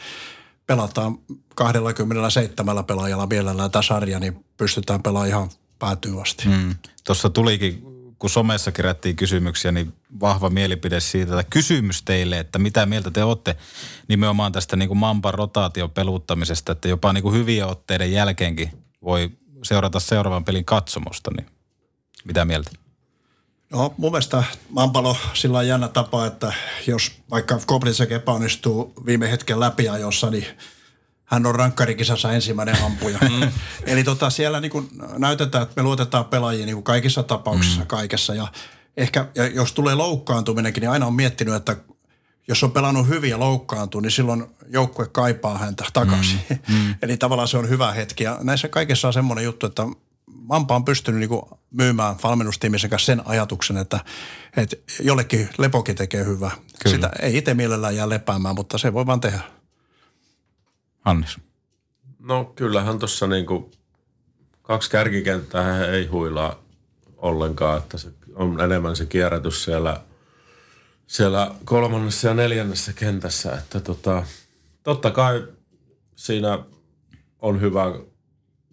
pelataan 0.68 1.18
27 1.56 2.86
pelaajalla 2.86 3.28
mielellään 3.28 3.72
tämä 3.72 3.84
sarja, 3.84 4.20
niin 4.20 4.46
pystytään 4.58 5.04
pelaamaan 5.04 5.30
ihan 5.30 5.50
päätyy 5.82 6.22
asti. 6.22 6.48
Mm. 6.48 6.76
Tuossa 7.04 7.30
tulikin, 7.30 7.82
kun 8.20 8.30
somessa 8.30 8.72
kerättiin 8.72 9.16
kysymyksiä, 9.16 9.72
niin 9.72 9.94
vahva 10.20 10.50
mielipide 10.50 11.00
siitä, 11.00 11.40
että 11.40 11.50
kysymys 11.50 12.04
teille, 12.04 12.40
että 12.40 12.60
mitä 12.60 12.86
mieltä 12.86 13.12
te 13.12 13.24
olette 13.24 13.58
nimenomaan 14.08 14.52
tästä 14.52 14.76
niin 14.76 14.88
kuin 14.88 14.98
Mampan 14.98 15.34
rotaation 15.34 15.92
peluuttamisesta, 15.92 16.72
että 16.72 16.88
jopa 16.88 17.14
niin 17.14 17.24
kuin 17.24 17.36
hyviä 17.36 17.68
otteiden 17.68 18.12
jälkeenkin 18.12 18.70
voi 19.04 19.32
seurata 19.64 20.00
seuraavan 20.00 20.46
pelin 20.46 20.66
katsomusta, 20.66 21.32
niin 21.38 21.46
mitä 22.24 22.46
mieltä? 22.46 22.72
No 23.72 23.94
mun 23.98 24.12
mielestä 24.12 24.44
Mampalo 24.70 25.18
sillä 25.34 25.58
on 25.58 25.68
jännä 25.68 25.88
tapa, 25.88 26.26
että 26.26 26.54
jos 26.88 27.12
vaikka 27.32 27.60
Koblisek 27.66 28.12
epäonnistuu 28.12 28.94
viime 29.06 29.32
hetken 29.32 29.60
läpiajossa, 29.60 30.30
niin 30.30 30.46
hän 31.32 31.46
on 31.46 31.56
rankkarikisassa 31.56 32.34
ensimmäinen 32.34 32.84
ampuja. 32.84 33.18
Mm. 33.32 33.52
Eli 33.86 34.04
tota, 34.04 34.30
siellä 34.30 34.60
niin 34.60 34.72
kuin 34.72 34.90
näytetään, 35.18 35.64
että 35.64 35.82
me 35.82 35.84
luotetaan 35.84 36.26
pelaajia 36.26 36.66
niin 36.66 36.76
kuin 36.76 36.84
kaikissa 36.84 37.24
tapauksissa, 37.24 37.82
mm. 37.82 37.88
kaikessa. 37.88 38.36
Ja 38.36 38.48
ehkä, 38.98 39.28
ja 39.36 39.48
jos 39.48 39.74
tulee 39.74 39.96
loukkaantuminenkin, 39.96 40.82
niin 40.82 40.90
aina 40.90 41.06
on 41.06 41.14
miettinyt, 41.14 41.56
että 41.56 41.78
jos 42.48 42.64
on 42.64 42.72
pelannut 42.72 43.08
hyvin 43.08 43.30
ja 43.30 43.40
loukkaantuu, 43.40 44.02
niin 44.02 44.12
silloin 44.12 44.46
joukkue 44.68 45.08
kaipaa 45.08 45.58
häntä 45.58 45.86
takaisin. 45.94 46.40
Mm. 46.50 46.58
Mm. 46.76 46.96
Eli 47.02 47.18
tavallaan 47.18 47.48
se 47.48 47.58
on 47.58 47.70
hyvä 47.70 47.92
hetki. 47.92 48.24
Ja 48.24 48.38
näissä 48.42 48.68
kaikessa 48.68 49.08
on 49.08 49.14
semmoinen 49.14 49.46
juttu, 49.46 49.66
että 49.66 49.84
Mampa 50.26 50.76
on 50.76 50.86
pystynyt 50.86 51.20
niin 51.20 51.30
kuin 51.30 51.42
myymään 51.72 52.16
valmennustiimisen 52.24 52.90
kanssa 52.90 53.06
sen 53.06 53.28
ajatuksen, 53.28 53.78
että, 53.78 54.00
että 54.58 54.76
jollekin 55.00 55.50
lepokin 55.58 55.96
tekee 55.96 56.26
hyvää. 56.26 56.52
Sitä 56.88 57.12
ei 57.22 57.38
itse 57.38 57.54
mielellään 57.54 57.96
jää 57.96 58.10
lepäämään, 58.10 58.56
mutta 58.56 58.78
se 58.78 58.94
voi 58.94 59.06
vaan 59.06 59.22
tehdä. 59.22 59.61
Hannes. 61.02 61.38
No 62.20 62.46
kyllähän 62.46 63.00
tuossa 63.00 63.28
niinku 63.28 63.72
kaksi 64.62 64.92
kärkikenttää 64.92 65.86
ei 65.86 66.06
huilaa 66.06 66.64
ollenkaan, 67.18 67.78
että 67.78 67.98
se 67.98 68.10
on 68.36 68.62
enemmän 68.62 68.96
se 68.96 69.06
kierrätys 69.06 69.64
siellä, 69.64 70.02
siellä 71.08 71.52
kolmannessa 71.66 72.28
ja 72.28 72.34
neljännessä 72.34 72.94
kentässä, 72.94 73.54
että 73.54 73.80
tota, 73.80 74.24
totta 74.84 75.12
kai 75.12 75.48
siinä 76.16 76.60
on 77.40 77.62
hyvä 77.62 77.86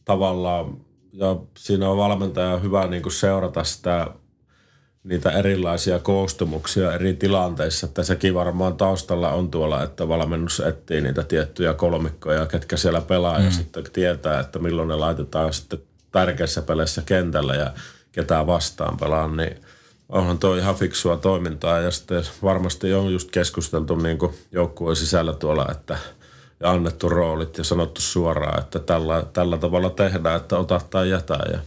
tavallaan 0.05 0.77
ja 1.13 1.37
siinä 1.57 1.89
on 1.89 1.97
valmentaja 1.97 2.59
hyvä 2.59 2.87
niin 2.87 3.03
kuin 3.03 3.13
seurata 3.13 3.65
sitä 3.65 4.07
niitä 5.05 5.31
erilaisia 5.31 5.99
koostumuksia 5.99 6.93
eri 6.93 7.15
tilanteissa, 7.15 7.87
että 7.87 8.03
sekin 8.03 8.35
varmaan 8.35 8.77
taustalla 8.77 9.33
on 9.33 9.51
tuolla, 9.51 9.83
että 9.83 10.09
valmennus 10.09 10.61
etsii 10.61 11.01
niitä 11.01 11.23
tiettyjä 11.23 11.75
kolmikkoja, 11.75 12.47
ketkä 12.47 12.77
siellä 12.77 13.01
pelaa 13.01 13.39
mm. 13.39 13.45
ja 13.45 13.51
sitten 13.51 13.85
tietää, 13.93 14.41
että 14.41 14.59
milloin 14.59 14.89
ne 14.89 14.95
laitetaan 14.95 15.53
sitten 15.53 15.83
tärkeissä 16.13 16.63
peleissä 16.63 17.03
kentällä 17.07 17.55
ja 17.55 17.73
ketään 18.13 18.47
vastaan 18.47 18.97
pelaa, 18.97 19.29
niin 19.29 19.57
onhan 20.09 20.39
tuo 20.39 20.57
ihan 20.57 20.75
fiksua 20.75 21.17
toimintaa 21.17 21.81
ja 21.81 21.91
sitten 21.91 22.23
varmasti 22.43 22.95
on 22.95 23.13
just 23.13 23.31
keskusteltu 23.31 23.97
niin 23.97 24.19
joukkueen 24.53 24.97
sisällä 24.97 25.33
tuolla, 25.33 25.67
että 25.71 25.99
ja 26.61 26.71
annettu 26.71 27.09
roolit 27.09 27.59
ja 27.59 27.65
sanottu 27.65 28.01
suoraan, 28.01 28.59
että 28.59 28.79
tällä, 28.79 29.25
tällä 29.33 29.59
tavalla 29.59 29.91
tehdään, 29.91 30.37
että 30.37 30.59
ota 30.59 30.81
tai 30.91 31.11
jätä 31.11 31.39
ja 31.53 31.59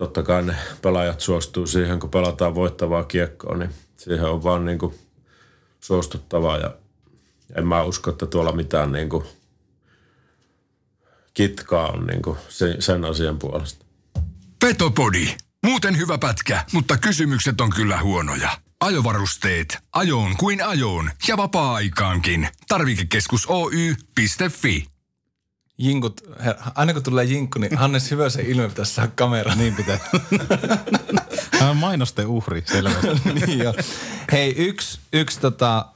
totta 0.00 0.22
kai 0.22 0.42
ne 0.42 0.54
pelaajat 0.82 1.20
suostuu 1.20 1.66
siihen, 1.66 2.00
kun 2.00 2.10
pelataan 2.10 2.54
voittavaa 2.54 3.04
kiekkoa, 3.04 3.56
niin 3.56 3.70
siihen 3.96 4.24
on 4.24 4.42
vaan 4.42 4.64
niin 4.64 4.78
kuin 4.78 4.94
suostuttavaa 5.80 6.58
ja 6.58 6.74
en 7.56 7.66
mä 7.66 7.82
usko, 7.82 8.10
että 8.10 8.26
tuolla 8.26 8.52
mitään 8.52 8.92
niin 8.92 9.08
kuin 9.08 9.24
kitkaa 11.34 11.88
on 11.88 12.06
niin 12.06 12.22
kuin 12.22 12.38
sen 12.78 13.04
asian 13.04 13.38
puolesta. 13.38 13.84
Petopodi. 14.60 15.26
Muuten 15.66 15.98
hyvä 15.98 16.18
pätkä, 16.18 16.64
mutta 16.72 16.96
kysymykset 16.96 17.60
on 17.60 17.70
kyllä 17.70 18.00
huonoja. 18.00 18.50
Ajovarusteet. 18.80 19.78
Ajoon 19.92 20.36
kuin 20.36 20.62
ajoon 20.62 21.10
ja 21.28 21.36
vapaa-aikaankin. 21.36 22.48
Tarvikekeskus 22.68 23.46
Oy.fi. 23.46 24.86
Jinkut, 25.82 26.20
her, 26.44 26.54
aina 26.74 26.92
kun 26.92 27.02
tulee 27.02 27.24
jinkku, 27.24 27.58
niin 27.58 27.78
Hannes 27.78 28.10
hyvä 28.10 28.28
se 28.28 28.42
ilme 28.42 28.68
pitäisi 28.68 28.94
saada 28.94 29.10
kamera. 29.14 29.54
Niin 29.54 29.74
pitää. 29.74 29.98
Hän 31.60 31.70
on 31.70 31.76
mainosten 31.76 32.26
uhri, 32.26 32.62
selvästi. 32.66 33.06
niin 33.46 33.58
jo. 33.58 33.74
Hei, 34.32 34.54
yksi, 34.56 34.98
yksi 35.12 35.40
tota, 35.40 35.86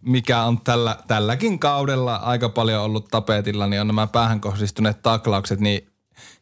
mikä 0.00 0.42
on 0.42 0.60
tällä, 0.60 0.96
tälläkin 1.08 1.58
kaudella 1.58 2.16
aika 2.16 2.48
paljon 2.48 2.82
ollut 2.82 3.08
tapetilla, 3.08 3.66
niin 3.66 3.80
on 3.80 3.86
nämä 3.86 4.06
päähän 4.06 4.40
kohdistuneet 4.40 5.02
taklaukset. 5.02 5.60
Niin 5.60 5.88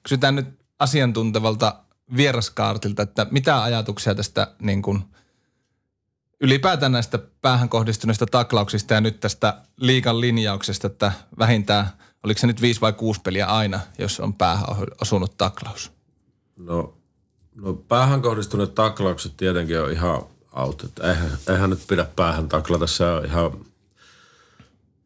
kysytään 0.03 0.34
nyt 0.34 0.59
asiantuntevalta 0.78 1.74
vieraskaartilta, 2.16 3.03
että 3.03 3.26
mitä 3.30 3.62
ajatuksia 3.62 4.14
tästä 4.14 4.55
niin 4.61 4.82
kuin, 4.82 5.05
ylipäätään 6.40 6.92
näistä 6.92 7.18
päähän 7.18 7.68
kohdistuneista 7.68 8.26
taklauksista 8.26 8.94
ja 8.94 9.00
nyt 9.00 9.20
tästä 9.20 9.62
liikan 9.76 10.20
linjauksesta, 10.20 10.86
että 10.86 11.12
vähintään, 11.38 11.86
oliko 12.24 12.40
se 12.40 12.46
nyt 12.46 12.60
viisi 12.60 12.80
vai 12.80 12.92
kuusi 12.92 13.20
peliä 13.20 13.46
aina, 13.46 13.80
jos 13.98 14.20
on 14.20 14.34
päähän 14.34 14.64
osunut 15.00 15.38
taklaus? 15.38 15.92
No, 16.56 16.94
no 17.54 17.74
päähän 17.74 18.22
kohdistuneet 18.22 18.74
taklaukset 18.74 19.36
tietenkin 19.36 19.80
on 19.80 19.92
ihan 19.92 20.22
out. 20.56 20.84
Että 20.84 21.08
eihän, 21.08 21.30
eihän 21.48 21.70
nyt 21.70 21.86
pidä 21.88 22.06
päähän 22.16 22.48
taklata, 22.48 22.86
se 22.86 23.04
on 23.04 23.24
ihan, 23.24 23.52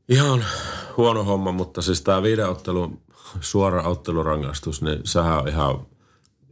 ihan 0.09 0.45
huono 0.97 1.25
homma, 1.25 1.53
mutta 1.53 1.83
siis 1.83 2.03
tämä 2.03 2.23
videottelu, 2.23 3.01
suora 3.41 3.83
ottelurangaistus, 3.83 4.83
niin 4.83 5.01
sehän 5.05 5.39
on 5.39 5.49
ihan, 5.49 5.87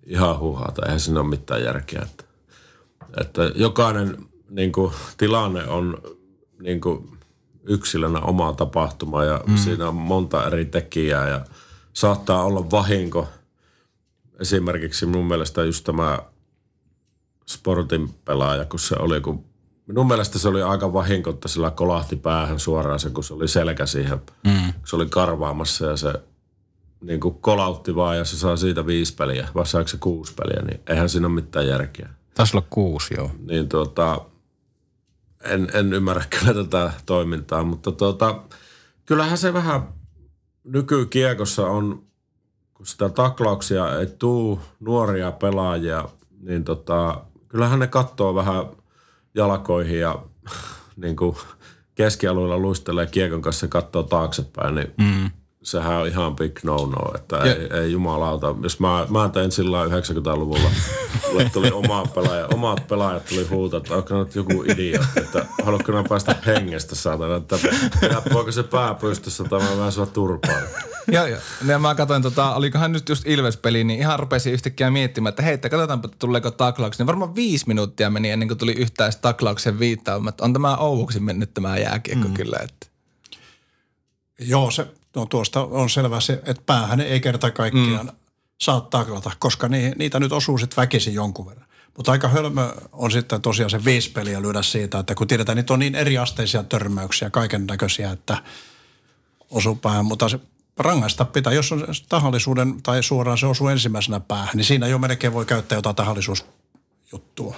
ihan 0.07 0.39
huuhaata. 0.39 0.83
Eihän 0.87 1.01
siinä 1.01 1.21
ole 1.21 1.29
mitään 1.29 1.63
järkeä. 1.63 2.03
Että, 2.03 2.25
että 3.21 3.43
jokainen 3.55 4.17
niin 4.49 4.73
kuin, 4.73 4.93
tilanne 5.17 5.67
on 5.67 5.99
niin 6.61 6.81
kuin, 6.81 7.14
yksilönä 7.65 8.21
oma 8.21 8.53
tapahtuma 8.53 9.25
ja 9.25 9.41
mm. 9.47 9.57
siinä 9.57 9.89
on 9.89 9.95
monta 9.95 10.47
eri 10.47 10.65
tekijää 10.65 11.29
ja 11.29 11.45
saattaa 11.93 12.45
olla 12.45 12.71
vahinko. 12.71 13.29
Esimerkiksi 14.41 15.07
mun 15.07 15.27
mielestä 15.27 15.65
just 15.65 15.85
tämä 15.85 16.19
sportin 17.47 18.15
pelaaja, 18.25 18.65
kun 18.65 18.79
se 18.79 18.97
oli, 18.99 19.21
kun 19.21 19.45
minun 19.87 20.07
mielestä 20.07 20.39
se 20.39 20.49
oli 20.49 20.63
aika 20.63 20.93
vahinko, 20.93 21.31
että 21.31 21.49
sillä 21.49 21.71
kolahti 21.71 22.17
päähän 22.17 22.61
suoraan 22.61 23.01
se, 23.01 23.11
kun 23.11 23.25
se 23.25 23.35
oli 23.35 23.49
selkä 23.49 23.87
siihen, 23.87 24.19
mm. 24.45 24.73
kun 24.73 24.89
se 24.89 24.97
oli 24.97 25.07
karvaamassa 25.07 25.87
ja 25.87 25.97
se 25.97 26.13
niin 27.01 27.21
kuin 27.21 27.35
kolautti 27.35 27.97
vaan 27.97 28.17
ja 28.17 28.25
se 28.25 28.37
saa 28.37 28.57
siitä 28.57 28.87
viisi 28.87 29.15
peliä, 29.15 29.49
vai 29.55 29.67
saako 29.67 29.89
se 29.89 29.97
kuusi 29.97 30.35
peliä, 30.35 30.63
niin 30.63 30.81
eihän 30.89 31.09
siinä 31.09 31.27
ole 31.27 31.35
mitään 31.35 31.67
järkeä. 31.67 32.09
Taisi 32.35 32.57
olla 32.57 32.67
kuusi, 32.71 33.15
joo. 33.17 33.31
Niin 33.47 33.69
tuota, 33.69 34.21
en, 35.45 35.69
en 35.75 35.93
ymmärrä 35.93 36.25
kyllä 36.39 36.65
tätä 36.65 36.93
toimintaa, 37.07 37.65
mutta 37.65 37.93
tuota, 37.93 38.43
kyllähän 39.07 39.39
se 39.39 39.53
vähän 39.53 39.89
nykykiekossa 40.65 41.67
on, 41.67 42.03
kun 42.75 42.87
sitä 42.87 43.09
taklauksia 43.09 43.99
ei 43.99 44.07
tuu 44.07 44.61
nuoria 44.81 45.33
pelaajia, 45.33 46.09
niin 46.41 46.65
tota, 46.65 47.25
kyllähän 47.49 47.79
ne 47.79 47.87
katsoo 47.87 48.35
vähän 48.35 48.65
jalkoihin 49.35 50.01
ja 50.01 50.23
niin 50.97 51.17
kuin 51.17 51.37
keskialueella 51.95 52.59
luistelee 52.59 53.07
kiekon 53.07 53.43
kanssa 53.43 53.67
ja 53.67 53.71
katsoo 53.71 54.03
taaksepäin, 54.03 54.75
niin 54.75 54.95
mm 54.99 55.31
sehän 55.65 56.01
on 56.01 56.07
ihan 56.07 56.37
big 56.37 56.59
no-no, 56.63 57.15
että 57.15 57.39
ei, 57.39 57.81
ei 57.81 57.93
jumalauta. 57.93 58.55
Jos 58.63 58.81
mä, 58.81 59.07
mä 59.11 59.29
tein 59.29 59.53
sillä 59.53 59.85
90-luvulla, 59.85 60.71
mulle 61.29 61.51
tuli 61.53 61.71
oma 61.71 62.07
pelaaja, 62.15 62.47
omat 62.55 62.89
pelaajat 62.89 63.25
tuli 63.25 63.47
huutaa, 63.47 63.79
että 63.79 63.95
onko 63.95 64.19
nyt 64.19 64.35
joku 64.35 64.63
idiootti, 64.63 65.21
että 65.21 65.47
haluatko 65.65 65.93
nämä 65.93 66.05
päästä 66.09 66.37
hengestä 66.47 66.95
saatana, 66.95 67.37
että 67.37 67.57
poika 68.33 68.53
se 68.53 68.63
pää 68.63 68.95
pystyssä 68.95 69.45
tai 69.45 69.61
mä 69.61 69.77
vähän 69.77 69.93
sua 69.93 70.07
turpaan. 70.07 70.63
Joo, 71.09 71.27
joo. 71.27 71.41
Ja 71.67 71.79
mä 71.79 71.95
katsoin, 71.95 72.23
tota, 72.23 72.55
olikohan 72.55 72.93
nyt 72.93 73.09
just 73.09 73.27
Ilves-peli, 73.27 73.85
niin 73.85 74.01
ihan 74.01 74.19
rupesin 74.19 74.53
yhtäkkiä 74.53 74.91
miettimään, 74.91 75.29
että 75.29 75.43
hei, 75.43 75.55
että 75.55 75.69
katsotaanpa, 75.69 76.07
että 76.07 76.19
tuleeko 76.19 76.51
taklauksia. 76.51 77.03
Niin 77.03 77.07
varmaan 77.07 77.35
viisi 77.35 77.69
minuuttia 77.69 78.11
meni 78.11 78.31
ennen 78.31 78.49
kuin 78.49 78.59
tuli 78.59 78.73
yhtään 78.73 79.13
taklauksen 79.21 79.79
viittaamaan, 79.79 80.29
että 80.29 80.45
on 80.45 80.53
tämä 80.53 80.77
Ouvuksi 80.77 81.21
mennyt 81.21 81.55
tämä 81.55 81.79
jääkiekko 81.79 82.29
mm. 82.29 82.35
kyllä. 82.35 82.59
Että. 82.63 82.87
Joo, 84.39 84.71
se 84.71 84.87
No 85.15 85.27
tuosta 85.27 85.65
on 85.65 85.91
selvä 85.91 86.21
se, 86.21 86.33
että 86.33 86.63
päähän 86.67 87.01
ei 87.01 87.21
kerta 87.21 87.51
kaikkiaan 87.51 88.07
mm. 88.07 88.13
saa 88.61 88.81
taklata, 88.81 89.31
koska 89.39 89.69
ni, 89.69 89.93
niitä 89.99 90.21
nyt 90.21 90.33
osuu 90.33 90.59
sitten 90.59 90.77
väkisin 90.77 91.15
jonkun 91.15 91.47
verran. 91.47 91.69
Mutta 91.97 92.13
aika 92.13 92.29
hölmö 92.29 92.75
on 92.93 93.11
sitten 93.11 93.43
tosiaan 93.43 93.71
se 93.71 93.85
viisi 93.85 94.11
peliä 94.11 94.43
lyödä 94.43 94.63
siitä, 94.63 94.99
että 94.99 95.15
kun 95.15 95.27
tiedetään, 95.27 95.57
niitä 95.57 95.73
on 95.73 95.79
niin 95.79 95.95
eriasteisia 95.95 96.63
törmäyksiä, 96.63 97.31
kaiken 97.31 97.67
näköisiä, 97.67 98.11
että 98.11 98.43
osuu 99.51 99.75
päähän. 99.75 100.05
Mutta 100.05 100.29
se 100.29 100.41
rangaista 100.77 101.25
pitää, 101.25 101.53
jos 101.53 101.73
on 101.73 101.87
tahallisuuden 102.09 102.83
tai 102.83 103.03
suoraan 103.03 103.39
se 103.39 103.47
osuu 103.47 103.69
ensimmäisenä 103.69 104.21
päähän, 104.21 104.57
niin 104.57 104.65
siinä 104.65 104.87
jo 104.87 104.99
melkein 104.99 105.33
voi 105.33 105.45
käyttää 105.45 105.79
jotain 105.79 105.97
tahallisuusjuttua. 105.97 107.57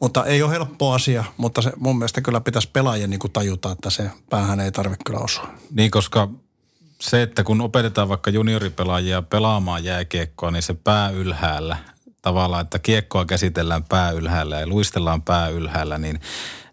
Mutta 0.00 0.24
ei 0.24 0.42
ole 0.42 0.52
helppo 0.52 0.92
asia, 0.92 1.24
mutta 1.36 1.62
se 1.62 1.72
mun 1.76 1.98
mielestä 1.98 2.20
kyllä 2.20 2.40
pitäisi 2.40 2.70
pelaajien 2.72 3.10
niin 3.10 3.20
kuin 3.20 3.32
tajuta, 3.32 3.72
että 3.72 3.90
se 3.90 4.10
päähän 4.30 4.60
ei 4.60 4.72
tarvitse 4.72 5.04
kyllä 5.04 5.20
osua. 5.20 5.48
Niin, 5.70 5.90
koska 5.90 6.28
se, 7.02 7.22
että 7.22 7.44
kun 7.44 7.60
opetetaan 7.60 8.08
vaikka 8.08 8.30
junioripelaajia 8.30 9.22
pelaamaan 9.22 9.84
jääkiekkoa, 9.84 10.50
niin 10.50 10.62
se 10.62 10.74
pää 10.74 11.10
ylhäällä, 11.10 11.76
tavallaan, 12.22 12.62
että 12.62 12.78
kiekkoa 12.78 13.24
käsitellään 13.24 13.84
pää 13.84 14.10
ylhäällä 14.10 14.60
ja 14.60 14.66
luistellaan 14.66 15.22
pää 15.22 15.48
ylhäällä, 15.48 15.98
niin 15.98 16.20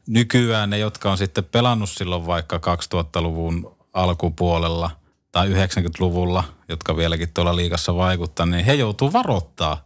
nykyään 0.08 0.70
ne, 0.70 0.78
jotka 0.78 1.12
on 1.12 1.18
sitten 1.18 1.44
pelannut 1.44 1.90
silloin 1.90 2.26
vaikka 2.26 2.58
2000-luvun 2.58 3.78
alkupuolella 3.94 4.92
tai 5.32 5.50
90-luvulla, 5.50 6.44
jotka 6.70 6.98
vieläkin 6.98 7.34
tuolla 7.34 7.56
liikassa 7.56 7.96
vaikuttaa, 7.96 8.46
niin 8.46 8.66
he 8.66 8.74
joutuu 8.74 9.14
varoittaa 9.14 9.86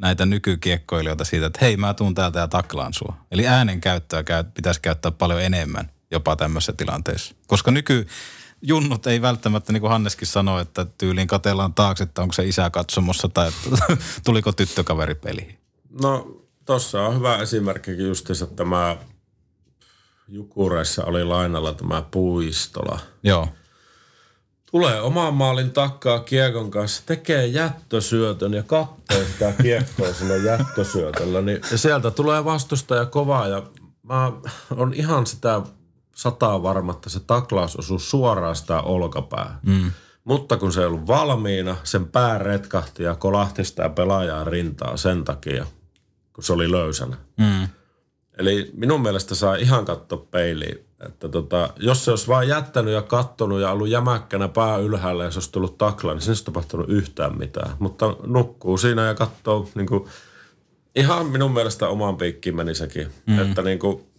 näitä 0.00 0.26
nykykiekkoilijoita 0.26 1.24
siitä, 1.24 1.46
että 1.46 1.58
hei, 1.62 1.76
mä 1.76 1.94
tuun 1.94 2.14
täältä 2.14 2.38
ja 2.38 2.48
taklaan 2.48 2.94
sua. 2.94 3.16
Eli 3.30 3.46
äänen 3.46 3.80
käyttöä 3.80 4.24
pitäisi 4.54 4.80
käyttää 4.80 5.10
paljon 5.10 5.42
enemmän 5.42 5.90
jopa 6.10 6.36
tämmöisessä 6.36 6.72
tilanteessa. 6.72 7.34
Koska 7.46 7.70
nyky, 7.70 8.06
junnut 8.62 9.06
ei 9.06 9.22
välttämättä, 9.22 9.72
niin 9.72 9.80
kuin 9.80 9.90
Hanneskin 9.90 10.28
sanoi, 10.28 10.62
että 10.62 10.86
tyyliin 10.98 11.28
katellaan 11.28 11.74
taakse, 11.74 12.04
että 12.04 12.22
onko 12.22 12.32
se 12.32 12.48
isä 12.48 12.70
katsomossa 12.70 13.28
tai 13.28 13.48
että 13.48 13.96
tuliko 14.24 14.52
tyttökaveri 14.52 15.14
peliin. 15.14 15.58
No 16.02 16.36
tossa 16.64 17.02
on 17.02 17.16
hyvä 17.16 17.36
esimerkki 17.36 17.98
justiinsa 17.98 18.46
tämä 18.46 18.96
Jukureissa 20.32 21.04
oli 21.04 21.24
lainalla 21.24 21.74
tämä 21.74 22.02
puistola. 22.10 22.98
Joo. 23.22 23.48
Tulee 24.70 25.00
oman 25.00 25.34
maalin 25.34 25.70
takkaa 25.70 26.20
kiekon 26.20 26.70
kanssa, 26.70 27.02
tekee 27.06 27.46
jättösyötön 27.46 28.54
ja 28.54 28.62
katsoo 28.62 29.24
sitä 29.32 29.54
kiekkoa 29.62 30.12
sinne 30.12 30.36
jättösyötöllä. 30.36 31.40
Niin, 31.40 31.60
ja 31.70 31.78
sieltä 31.78 32.10
tulee 32.10 32.44
vastustaja 32.44 33.06
kovaa 33.06 33.48
ja 33.48 33.62
mä 34.02 34.32
on 34.76 34.94
ihan 34.94 35.26
sitä 35.26 35.62
sataa 36.20 36.62
varma, 36.62 36.92
että 36.92 37.10
se 37.10 37.20
taklaus 37.20 37.76
osuu 37.76 37.98
suoraan 37.98 38.56
sitä 38.56 38.80
olkapäähän. 38.80 39.58
Mm. 39.62 39.92
Mutta 40.24 40.56
kun 40.56 40.72
se 40.72 40.80
ei 40.80 40.86
ollut 40.86 41.06
valmiina, 41.06 41.76
sen 41.84 42.08
pää 42.08 42.38
retkahti 42.38 43.02
ja 43.02 43.14
kolahti 43.14 43.64
sitä 43.64 43.88
pelaajaa 43.88 44.44
rintaa 44.44 44.96
sen 44.96 45.24
takia, 45.24 45.66
kun 46.32 46.44
se 46.44 46.52
oli 46.52 46.70
löysänä. 46.70 47.16
Mm. 47.36 47.68
Eli 48.38 48.70
minun 48.74 49.02
mielestä 49.02 49.34
saa 49.34 49.54
ihan 49.54 49.84
katsoa 49.84 50.26
peiliin. 50.30 50.86
Että 51.06 51.28
tota, 51.28 51.70
jos 51.76 52.04
se 52.04 52.10
olisi 52.10 52.28
vain 52.28 52.48
jättänyt 52.48 52.94
ja 52.94 53.02
kattonut 53.02 53.60
ja 53.60 53.70
ollut 53.70 53.88
jämäkkänä 53.88 54.48
pää 54.48 54.76
ylhäällä 54.76 55.24
ja 55.24 55.30
se 55.30 55.38
olisi 55.38 55.52
tullut 55.52 55.78
takla, 55.78 56.12
niin 56.12 56.22
se 56.22 56.30
olisi 56.30 56.44
tapahtunut 56.44 56.88
yhtään 56.88 57.38
mitään. 57.38 57.70
Mutta 57.78 58.16
nukkuu 58.26 58.78
siinä 58.78 59.06
ja 59.06 59.14
katsoo 59.14 59.68
niin 59.74 59.86
kuin, 59.86 60.08
ihan 60.96 61.26
minun 61.26 61.52
mielestä 61.52 61.88
omaan 61.88 62.16
piikkiin 62.16 62.56
meni 62.56 62.74
sekin. 62.74 63.08
Mm. 63.26 63.38
Että 63.38 63.62
niin 63.62 63.78
kuin, 63.78 64.09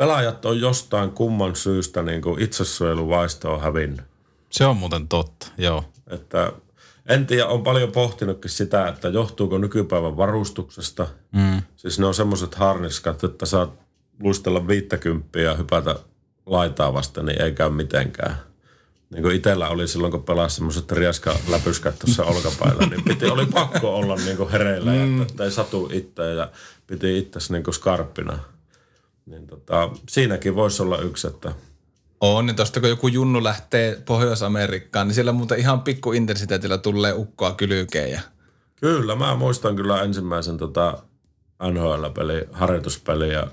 pelaajat 0.00 0.44
on 0.44 0.60
jostain 0.60 1.10
kumman 1.10 1.56
syystä 1.56 2.02
niin 2.02 2.22
kuin 2.22 2.42
itsesuojeluvaisto 2.42 3.54
on 3.54 3.60
hävinnyt. 3.60 4.00
Se 4.50 4.66
on 4.66 4.76
muuten 4.76 5.08
totta, 5.08 5.46
joo. 5.58 5.84
Että 6.06 6.52
en 7.06 7.26
tiedä, 7.26 7.46
on 7.46 7.62
paljon 7.62 7.92
pohtinutkin 7.92 8.50
sitä, 8.50 8.88
että 8.88 9.08
johtuuko 9.08 9.58
nykypäivän 9.58 10.16
varustuksesta. 10.16 11.06
Mm. 11.32 11.62
Siis 11.76 11.98
ne 11.98 12.06
on 12.06 12.14
semmoiset 12.14 12.54
harniskat, 12.54 13.24
että 13.24 13.46
saat 13.46 13.70
luistella 14.22 14.68
viittäkymppiä 14.68 15.42
ja 15.42 15.54
hypätä 15.54 15.94
laitaa 16.46 16.94
vasta, 16.94 17.22
niin 17.22 17.42
ei 17.42 17.52
käy 17.52 17.70
mitenkään. 17.70 18.36
Niin 19.10 19.22
kuin 19.22 19.36
itsellä 19.36 19.68
oli 19.68 19.88
silloin, 19.88 20.10
kun 20.10 20.22
pelasi 20.22 20.56
semmoiset 20.56 20.92
rieskaläpyskät 20.92 21.98
tuossa 21.98 22.24
olkapäillä, 22.24 22.86
niin 22.86 23.04
piti, 23.04 23.26
oli 23.26 23.46
pakko 23.46 23.96
olla 23.96 24.16
niin 24.16 24.36
kuin 24.36 24.50
hereillä, 24.50 24.92
mm. 24.92 25.22
että 25.22 25.44
ei 25.44 25.50
satu 25.50 25.90
itse 25.92 26.34
ja 26.34 26.50
piti 26.86 27.18
itse 27.18 27.38
niin 27.48 27.64
kuin 27.64 27.74
skarppina. 27.74 28.38
Niin 29.26 29.46
tota, 29.46 29.90
siinäkin 30.08 30.54
voisi 30.54 30.82
olla 30.82 30.98
yksi, 30.98 31.26
että 31.26 31.52
On, 32.20 32.46
niin 32.46 32.56
tosta 32.56 32.80
kun 32.80 32.88
joku 32.88 33.08
junnu 33.08 33.44
lähtee 33.44 34.02
Pohjois-Amerikkaan, 34.04 35.06
niin 35.06 35.14
siellä 35.14 35.32
muuten 35.32 35.58
ihan 35.58 35.82
pikku 35.82 36.12
intensiteetillä 36.12 36.78
tulee 36.78 37.12
ukkoa 37.12 37.52
kylkeen 37.54 38.10
ja 38.10 38.20
Kyllä, 38.80 39.16
mä 39.16 39.34
muistan 39.34 39.76
kyllä 39.76 40.02
ensimmäisen 40.02 40.58
tota 40.58 40.98
NHL-peli, 41.70 42.48
harjoituspeli 42.52 43.32
ja 43.32 43.46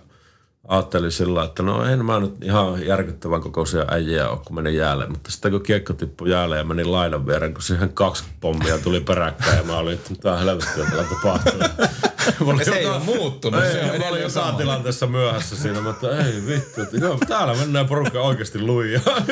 ajattelin 0.67 1.11
sillä, 1.11 1.43
että 1.43 1.63
no 1.63 1.83
en 1.83 2.05
mä 2.05 2.19
nyt 2.19 2.43
ihan 2.43 2.85
järkyttävän 2.85 3.41
kokoisia 3.41 3.85
äijiä 3.87 4.29
ole, 4.29 4.39
kun 4.45 4.55
menin 4.55 4.75
jäälle. 4.75 5.07
Mutta 5.07 5.31
sitten 5.31 5.51
kun 5.51 5.63
kiekko 5.63 5.93
tippui 5.93 6.31
jäälle 6.31 6.57
ja 6.57 6.63
menin 6.63 6.91
lainan 6.91 7.27
viereen, 7.27 7.53
kun 7.53 7.63
siihen 7.63 7.93
kaksi 7.93 8.23
pommia 8.39 8.77
tuli 8.77 8.99
peräkkäin 8.99 9.57
ja 9.57 9.63
mä 9.63 9.77
olin, 9.77 9.93
että 9.93 10.09
mitä 10.09 10.37
helvettiä 10.37 10.85
täällä 10.85 11.03
tapahtuu. 11.03 11.87
Ja 12.59 12.65
se 12.65 12.75
ei 12.75 12.85
ole 12.85 13.03
muuttunut, 13.03 13.61
se 13.61 13.83
on 13.83 13.89
Ei, 13.89 13.99
mä 13.99 14.07
olin 14.07 14.31
sama. 14.31 14.57
tilanteessa 14.57 15.07
myöhässä 15.07 15.55
siinä, 15.55 15.81
mä 15.81 15.89
että 15.89 16.25
ei 16.25 16.45
vittu, 16.47 16.81
että 16.81 16.97
joo, 16.97 17.17
täällä 17.27 17.55
mennään 17.55 17.87
porukka 17.87 18.21
oikeasti 18.21 18.59
luijaa. 18.59 19.03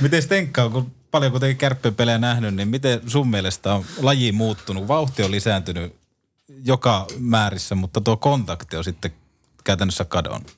Miten 0.00 0.22
Stenkka 0.22 0.62
on, 0.62 0.72
kun 0.72 0.92
paljon 1.10 1.32
kuitenkin 1.32 1.56
kärppipelejä 1.56 2.18
nähnyt, 2.18 2.54
niin 2.54 2.68
miten 2.68 3.00
sun 3.06 3.28
mielestä 3.28 3.74
on 3.74 3.84
laji 4.02 4.32
muuttunut? 4.32 4.88
Vauhti 4.88 5.22
on 5.22 5.30
lisääntynyt 5.30 5.96
joka 6.64 7.06
määrissä, 7.18 7.74
mutta 7.74 8.00
tuo 8.00 8.16
kontakti 8.16 8.76
on 8.76 8.84
sitten 8.84 9.12
käytännössä 9.64 10.04
kadonnut. 10.04 10.56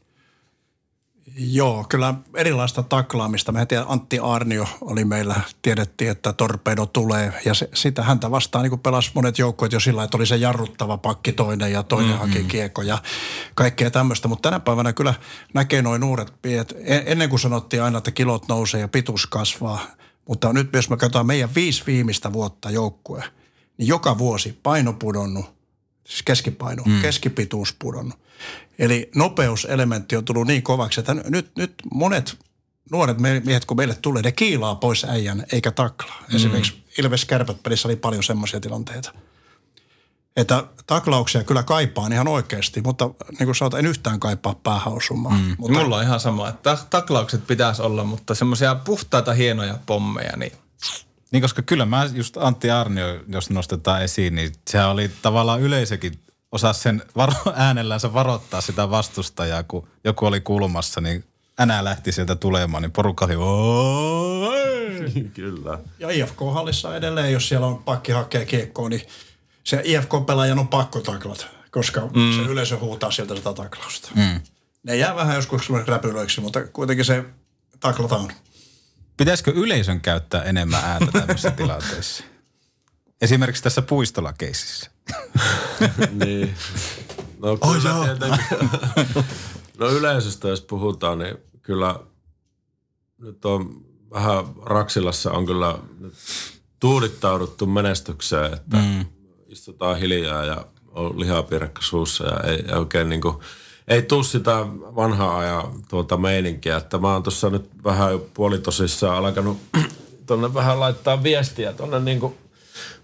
Joo, 1.36 1.84
kyllä 1.88 2.14
erilaista 2.34 2.82
taklaamista. 2.82 3.52
Mä 3.52 3.66
tiedän, 3.66 3.86
Antti 3.88 4.18
Arnio 4.18 4.66
oli 4.80 5.04
meillä, 5.04 5.34
tiedettiin, 5.62 6.10
että 6.10 6.32
torpedo 6.32 6.86
tulee. 6.86 7.32
Ja 7.44 7.54
se, 7.54 7.68
sitä 7.74 8.02
häntä 8.02 8.30
vastaan 8.30 8.62
niin 8.62 8.80
pelasi 8.80 9.10
monet 9.14 9.38
joukkueet 9.38 9.72
jo 9.72 9.80
sillä, 9.80 10.04
että 10.04 10.16
oli 10.16 10.26
se 10.26 10.36
jarruttava 10.36 10.98
pakki 10.98 11.32
toinen 11.32 11.72
ja 11.72 11.82
toinen 11.82 12.10
mm-hmm. 12.10 12.32
haki 12.32 12.44
kiekko 12.44 12.82
ja 12.82 12.98
kaikkea 13.54 13.90
tämmöistä. 13.90 14.28
Mutta 14.28 14.50
tänä 14.50 14.60
päivänä 14.60 14.92
kyllä 14.92 15.14
näkee 15.54 15.82
noin 15.82 16.00
nuoret 16.00 16.32
pienet. 16.42 16.74
E- 16.84 17.02
Ennen 17.06 17.28
kuin 17.28 17.40
sanottiin 17.40 17.82
aina, 17.82 17.98
että 17.98 18.10
kilot 18.10 18.48
nousee 18.48 18.80
ja 18.80 18.88
pituus 18.88 19.26
kasvaa. 19.26 19.80
Mutta 20.28 20.52
nyt 20.52 20.68
jos 20.72 20.90
me 20.90 20.96
katsotaan 20.96 21.26
meidän 21.26 21.54
viisi 21.54 21.82
viimeistä 21.86 22.32
vuotta 22.32 22.70
joukkue, 22.70 23.24
niin 23.78 23.88
joka 23.88 24.18
vuosi 24.18 24.58
paino 24.62 24.92
pudonnut, 24.92 25.57
siis 26.08 26.22
keskipaino, 26.22 26.82
mm. 26.86 27.00
keskipituus 27.00 27.74
pudonnut. 27.78 28.18
Eli 28.78 29.10
nopeuselementti 29.14 30.16
on 30.16 30.24
tullut 30.24 30.46
niin 30.46 30.62
kovaksi, 30.62 31.00
että 31.00 31.14
nyt, 31.14 31.50
nyt 31.56 31.74
monet 31.94 32.36
nuoret 32.90 33.18
miehet, 33.18 33.64
kun 33.64 33.76
meille 33.76 33.94
tulee, 34.02 34.22
ne 34.22 34.32
kiilaa 34.32 34.74
pois 34.74 35.04
äijän 35.04 35.46
eikä 35.52 35.70
taklaa. 35.70 36.20
Mm. 36.28 36.36
Esimerkiksi 36.36 36.84
Ilves 36.98 37.24
Kärpät 37.24 37.62
pelissä 37.62 37.88
oli 37.88 37.96
paljon 37.96 38.22
semmoisia 38.22 38.60
tilanteita. 38.60 39.12
Että 40.36 40.64
taklauksia 40.86 41.44
kyllä 41.44 41.62
kaipaan 41.62 42.12
ihan 42.12 42.28
oikeasti, 42.28 42.80
mutta 42.80 43.10
niin 43.38 43.46
kuin 43.46 43.54
sanotaan, 43.54 43.84
en 43.84 43.90
yhtään 43.90 44.20
kaipaa 44.20 44.54
päähän 44.54 44.92
osumaan. 44.92 45.40
Mm. 45.40 45.56
Mutta... 45.58 45.78
Mulla 45.78 45.96
on 45.96 46.02
ihan 46.02 46.20
sama, 46.20 46.48
että 46.48 46.76
ta- 46.76 46.84
taklaukset 46.90 47.46
pitäisi 47.46 47.82
olla, 47.82 48.04
mutta 48.04 48.34
semmoisia 48.34 48.74
puhtaita 48.74 49.32
hienoja 49.32 49.78
pommeja, 49.86 50.36
niin 50.36 50.52
Niin 51.30 51.42
koska 51.42 51.62
kyllä 51.62 51.86
mä 51.86 52.08
just 52.14 52.36
Antti 52.36 52.70
Arnio, 52.70 53.20
jos 53.28 53.50
nostetaan 53.50 54.02
esiin, 54.02 54.34
niin 54.34 54.52
sehän 54.70 54.88
oli 54.90 55.10
tavallaan 55.22 55.60
yleisökin 55.60 56.12
osaa 56.52 56.72
sen 56.72 57.02
varo, 57.16 57.34
äänellänsä 57.54 58.12
varoittaa 58.12 58.60
sitä 58.60 58.90
vastustajaa, 58.90 59.62
kun 59.62 59.88
joku 60.04 60.26
oli 60.26 60.40
kulmassa, 60.40 61.00
niin 61.00 61.24
änä 61.60 61.84
lähti 61.84 62.12
sieltä 62.12 62.34
tulemaan, 62.34 62.82
niin 62.82 62.92
porukka 62.92 63.28
oli! 63.36 64.58
Kyllä. 65.34 65.78
Ja 65.98 66.10
IFK-hallissa 66.10 66.96
edelleen, 66.96 67.32
jos 67.32 67.48
siellä 67.48 67.66
on 67.66 67.82
pakki 67.82 68.12
hakee 68.12 68.46
kiekkoa, 68.46 68.88
niin 68.88 69.02
se 69.64 69.80
IFK-pelaajan 69.84 70.58
on 70.58 70.68
pakko 70.68 71.00
taklata, 71.00 71.46
koska 71.70 72.00
mm. 72.00 72.36
se 72.36 72.42
yleisö 72.50 72.78
huutaa 72.78 73.10
sieltä 73.10 73.36
sitä 73.36 73.52
taklausta. 73.52 74.10
Mm. 74.14 74.40
Ne 74.82 74.96
jää 74.96 75.16
vähän 75.16 75.36
joskus 75.36 75.70
räpylöiksi, 75.86 76.40
mutta 76.40 76.64
kuitenkin 76.64 77.04
se 77.04 77.24
taklataan. 77.80 78.32
Pitäisikö 79.18 79.50
yleisön 79.50 80.00
käyttää 80.00 80.42
enemmän 80.42 80.84
ääntä 80.84 81.12
tämmöisissä 81.12 81.50
tilanteissa? 81.50 82.24
Esimerkiksi 83.20 83.62
tässä 83.62 83.82
puistolakeisissä. 83.82 84.90
niin. 86.24 86.54
No 87.38 87.56
kyllä 87.56 87.94
oh. 87.94 89.24
No 89.78 89.88
yleisöstä 89.88 90.48
jos 90.48 90.60
puhutaan, 90.60 91.18
niin 91.18 91.36
kyllä 91.62 92.00
nyt 93.18 93.44
on 93.44 93.84
vähän 94.10 94.44
Raksilassa 94.62 95.30
on 95.30 95.46
kyllä 95.46 95.78
tuudittauduttu 96.80 97.66
menestykseen, 97.66 98.52
että 98.52 98.76
mm. 98.76 99.06
istutaan 99.46 99.98
hiljaa 99.98 100.44
ja 100.44 100.66
on 100.88 101.20
lihapiirakka 101.20 101.82
suussa 101.82 102.24
ja 102.26 102.40
ei, 102.40 102.64
ei 102.68 102.74
oikein 102.74 103.08
niin 103.08 103.20
kuin, 103.20 103.36
ei 103.88 104.02
tuu 104.02 104.22
sitä 104.22 104.66
vanhaa 104.96 105.38
ajan 105.38 105.64
tuota 105.88 106.16
meininkiä, 106.16 106.76
että 106.76 106.98
mä 106.98 107.12
oon 107.12 107.22
tuossa 107.22 107.50
nyt 107.50 107.70
vähän 107.84 108.12
jo 108.12 108.28
puolitosissaan 108.34 109.16
alkanut 109.16 109.58
tonne 110.26 110.54
vähän 110.54 110.80
laittaa 110.80 111.22
viestiä 111.22 111.72
tonne 111.72 112.00
niin 112.00 112.20
kuin 112.20 112.34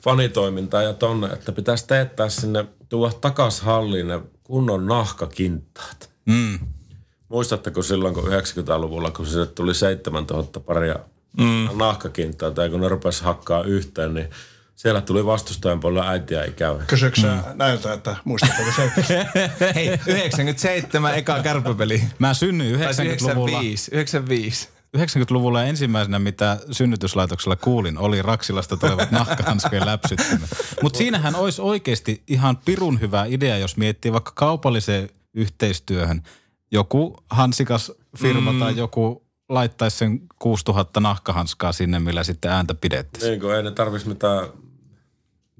fanitoimintaan 0.02 0.84
ja 0.84 0.92
tonne, 0.92 1.26
että 1.26 1.52
pitäisi 1.52 1.86
teettää 1.86 2.28
sinne, 2.28 2.64
tuoda 2.88 3.12
takas 3.20 3.60
halliin 3.60 4.08
ne 4.08 4.20
kunnon 4.42 4.86
nahkakintaat. 4.86 6.10
Mm. 6.26 6.58
Muistatteko 7.28 7.82
silloin, 7.82 8.14
kun 8.14 8.24
90-luvulla, 8.24 9.10
kun 9.10 9.26
sinne 9.26 9.46
tuli 9.46 9.74
7000 9.74 10.60
paria 10.60 10.98
mm. 11.38 11.68
nahkakintaita 11.78 12.62
ja 12.62 12.68
kun 12.68 12.80
ne 12.80 12.88
rupesi 12.88 13.24
hakkaa 13.24 13.62
yhteen, 13.62 14.14
niin 14.14 14.30
siellä 14.74 15.00
tuli 15.00 15.26
vastustajan 15.26 15.80
puolella 15.80 16.08
äitiä 16.08 16.42
ei 16.42 16.52
käy. 16.52 16.78
Kysyykö 16.86 17.20
mm. 17.20 17.58
näiltä, 17.58 17.92
että 17.92 18.16
muistatko 18.24 18.62
se? 19.06 19.26
hei, 19.74 20.00
97 20.06 21.14
eka 21.14 21.42
kärpäpeli. 21.42 22.02
Mä 22.18 22.34
synnyin 22.34 22.78
Tai 22.78 22.92
90-luvulla. 22.92 23.60
95, 23.60 23.90
95. 23.94 24.68
90-luvulla 24.96 25.64
ensimmäisenä, 25.64 26.18
mitä 26.18 26.58
synnytyslaitoksella 26.70 27.56
kuulin, 27.56 27.98
oli 27.98 28.22
Raksilasta 28.22 28.76
tulevat 28.76 29.10
nahkahanskojen 29.20 29.86
läpsyttimet. 29.86 30.50
Mutta 30.82 30.96
siinähän 30.96 31.34
olisi 31.34 31.62
oikeasti 31.62 32.22
ihan 32.26 32.56
pirun 32.56 33.00
hyvä 33.00 33.24
idea, 33.24 33.58
jos 33.58 33.76
miettii 33.76 34.12
vaikka 34.12 34.32
kaupalliseen 34.34 35.08
yhteistyöhön. 35.34 36.22
Joku 36.70 37.16
hansikas 37.30 37.92
firma 38.16 38.52
mm. 38.52 38.58
tai 38.58 38.76
joku 38.76 39.24
laittaisi 39.48 39.96
sen 39.96 40.20
6000 40.38 41.00
nahkahanskaa 41.00 41.72
sinne, 41.72 41.98
millä 41.98 42.24
sitten 42.24 42.50
ääntä 42.50 42.74
pidettäisiin. 42.74 43.30
Niin 43.30 43.40
kuin 43.40 43.56
ei 43.56 43.62
ne 43.62 43.70
tarvitsisi 43.70 44.08
mitään 44.08 44.48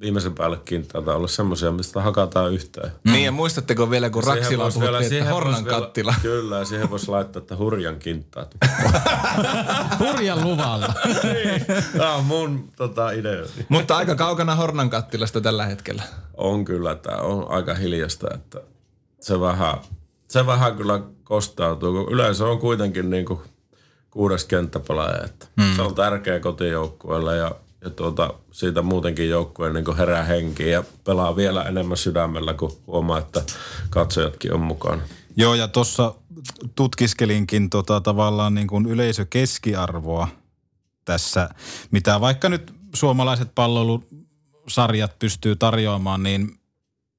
viimeisen 0.01 0.35
päälle 0.35 0.61
kintaita 0.65 1.15
olla 1.15 1.29
semmoisia, 1.29 1.73
mistä 1.73 2.03
hakataan 2.03 2.53
yhteen. 2.53 2.93
Mm. 3.05 3.13
Niin 3.13 3.25
ja 3.25 3.33
muistatteko 3.33 3.91
vielä, 3.91 4.11
kun 4.11 4.23
Siihen 4.23 4.39
Raksilla 4.39 4.71
puhuttiin, 4.71 4.95
että 4.95 5.09
siihen 5.09 5.27
Hornan 5.29 5.65
vielä- 5.65 5.81
kattila. 5.81 6.15
Kyllä, 6.23 6.59
ja 6.59 6.65
siihen 6.65 6.91
voisi 6.91 7.09
laittaa, 7.09 7.41
että 7.41 7.57
hurjan 7.57 7.99
kintaat. 7.99 8.55
Hurjan 9.99 10.45
luvalla. 10.45 10.95
Tämä 11.99 12.15
on 12.15 12.25
mun 12.25 12.69
tota, 12.77 13.11
idea. 13.11 13.45
Mutta 13.69 13.97
aika 13.97 14.15
kaukana 14.15 14.55
Hornan 14.55 14.91
kattilasta 14.91 15.41
tällä 15.41 15.67
hetkellä. 15.67 16.03
On 16.37 16.65
kyllä, 16.65 16.95
tämä 16.95 17.19
on 17.19 17.51
aika 17.51 17.75
hiljasta, 17.75 18.29
että 18.35 18.61
se 19.21 19.41
vähän, 19.41 19.75
se 20.29 20.47
vähän 20.47 20.77
kyllä 20.77 21.01
kostautuu, 21.25 21.93
kun 21.93 22.13
yleensä 22.13 22.45
on 22.47 22.59
kuitenkin 22.59 23.11
niin 23.11 23.25
kuin 23.25 23.41
kuudes 24.11 24.45
kenttäpelaaja, 24.45 25.25
että 25.25 25.47
hmm. 25.63 25.77
se 25.77 25.83
on 25.83 25.95
tärkeä 25.95 26.41
kotijoukkueelle 26.41 27.37
ja, 27.37 27.51
ja 27.85 27.91
tuota, 27.91 28.35
siitä 28.51 28.83
muutenkin 28.83 29.29
joukkueen 29.29 29.75
niin 29.75 29.97
herää 29.97 30.25
henkiin 30.25 30.71
ja 30.71 30.85
pelaa 31.05 31.37
vielä 31.37 31.63
enemmän 31.63 31.97
sydämellä, 31.97 32.55
kun 32.55 32.73
huomaa, 32.87 33.19
että 33.19 33.43
katsojatkin 33.91 34.55
on 34.55 34.61
mukana. 34.61 35.03
Joo, 35.37 35.55
ja 35.55 35.69
tuossa 35.69 36.15
tutkiskelinkin 36.75 37.71
tota, 37.71 38.01
tavallaan 38.01 38.55
niin 38.55 38.67
kuin 38.67 38.87
yleisökeskiarvoa 38.87 40.29
tässä, 41.05 41.49
mitä 41.91 42.21
vaikka 42.21 42.49
nyt 42.49 42.75
suomalaiset 42.95 43.55
palloilusarjat 43.55 45.19
pystyy 45.19 45.57
tarjoamaan, 45.57 46.23
niin 46.23 46.59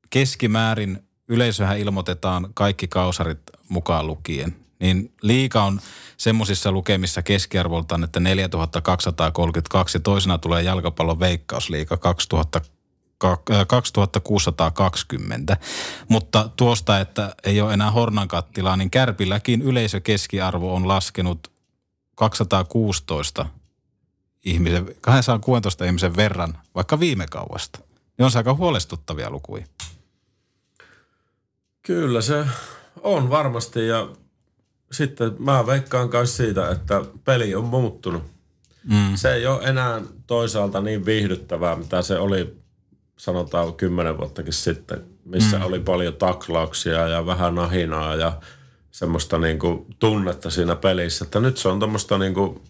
keskimäärin 0.09 1.03
yleisöhän 1.27 1.79
ilmoitetaan 1.79 2.47
kaikki 2.53 2.87
kausarit 2.87 3.39
mukaan 3.69 4.07
lukien. 4.07 4.64
Niin 4.79 5.13
liika 5.21 5.63
on 5.63 5.79
semmoisissa 6.17 6.71
lukemissa 6.71 7.21
keskiarvoltaan, 7.21 8.03
että 8.03 8.19
4232 8.19 9.97
ja 9.97 10.01
toisena 10.01 10.37
tulee 10.37 10.63
jalkapallon 10.63 11.19
veikkausliika 11.19 11.97
2000 11.97 12.61
2620. 13.67 15.57
Mutta 16.09 16.49
tuosta, 16.57 16.99
että 16.99 17.35
ei 17.43 17.61
ole 17.61 17.73
enää 17.73 17.91
Hornan 17.91 18.27
kattilaa, 18.27 18.77
niin 18.77 18.91
Kärpilläkin 18.91 19.61
yleisökeskiarvo 19.61 20.75
on 20.75 20.87
laskenut 20.87 21.51
216 22.15 23.45
ihmisen, 24.45 24.95
216 25.01 25.85
ihmisen 25.85 26.15
verran, 26.15 26.57
vaikka 26.75 26.99
viime 26.99 27.25
kauasta. 27.31 27.79
Ne 28.17 28.25
on 28.25 28.31
aika 28.35 28.53
huolestuttavia 28.53 29.29
lukuja. 29.29 29.65
Kyllä 31.81 32.21
se 32.21 32.45
on 33.01 33.29
varmasti 33.29 33.87
ja 33.87 34.09
sitten 34.91 35.35
mä 35.39 35.65
veikkaan 35.65 36.09
myös 36.13 36.37
siitä, 36.37 36.69
että 36.69 37.01
peli 37.23 37.55
on 37.55 37.63
muuttunut. 37.63 38.23
Mm. 38.83 39.15
Se 39.15 39.33
ei 39.33 39.47
ole 39.47 39.63
enää 39.63 40.01
toisaalta 40.27 40.81
niin 40.81 41.05
viihdyttävää, 41.05 41.75
mitä 41.75 42.01
se 42.01 42.19
oli 42.19 42.57
sanotaan 43.17 43.73
kymmenen 43.73 44.17
vuottakin 44.17 44.53
sitten, 44.53 45.03
missä 45.25 45.57
mm. 45.57 45.65
oli 45.65 45.79
paljon 45.79 46.13
taklauksia 46.13 47.07
ja 47.07 47.25
vähän 47.25 47.55
nahinaa 47.55 48.15
ja 48.15 48.39
semmoista 48.91 49.37
niinku 49.37 49.87
tunnetta 49.99 50.49
siinä 50.49 50.75
pelissä. 50.75 51.25
Että 51.25 51.39
nyt 51.39 51.57
se 51.57 51.69
on 51.69 51.79
tuommoista 51.79 52.17
niinku, 52.17 52.61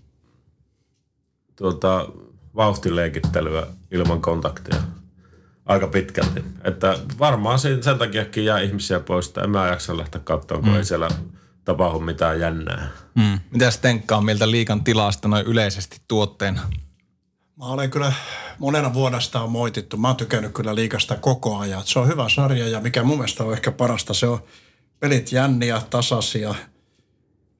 tuota, 1.55 2.07
vauhtileikittelyä 2.55 3.67
ilman 3.91 4.21
kontaktia 4.21 4.81
aika 5.65 5.87
pitkälti. 5.87 6.43
Että 6.63 6.99
varmaan 7.19 7.59
sen 7.59 7.79
takiakin 7.99 8.45
jää 8.45 8.59
ihmisiä 8.59 8.99
pois, 8.99 9.27
että 9.27 9.41
en 9.41 9.49
mä 9.49 9.67
jaksa 9.67 9.97
lähteä 9.97 10.21
katsomaan, 10.23 10.63
kun 10.63 10.71
mm. 10.73 10.77
ei 10.77 10.85
siellä 10.85 11.09
tapahdu 11.65 11.99
mitään 11.99 12.39
jännää. 12.39 12.87
Mm. 13.15 13.39
Mitä 13.51 13.71
Stenkka 13.71 14.17
on 14.17 14.25
mieltä 14.25 14.51
liikan 14.51 14.83
tilasta 14.83 15.27
noin 15.27 15.45
yleisesti 15.45 15.97
tuotteena? 16.07 16.61
Mä 17.57 17.65
olen 17.65 17.89
kyllä 17.89 18.13
monena 18.59 18.93
vuonna 18.93 19.19
sitä 19.19 19.41
on 19.41 19.51
moitittu. 19.51 19.97
Mä 19.97 20.07
oon 20.07 20.17
tykännyt 20.17 20.53
kyllä 20.53 20.75
liikasta 20.75 21.15
koko 21.15 21.57
ajan. 21.57 21.81
Se 21.85 21.99
on 21.99 22.07
hyvä 22.07 22.29
sarja 22.29 22.67
ja 22.67 22.81
mikä 22.81 23.03
mun 23.03 23.17
mielestä 23.17 23.43
on 23.43 23.53
ehkä 23.53 23.71
parasta, 23.71 24.13
se 24.13 24.27
on 24.27 24.39
pelit 24.99 25.31
jänniä, 25.31 25.81
tasaisia. 25.89 26.55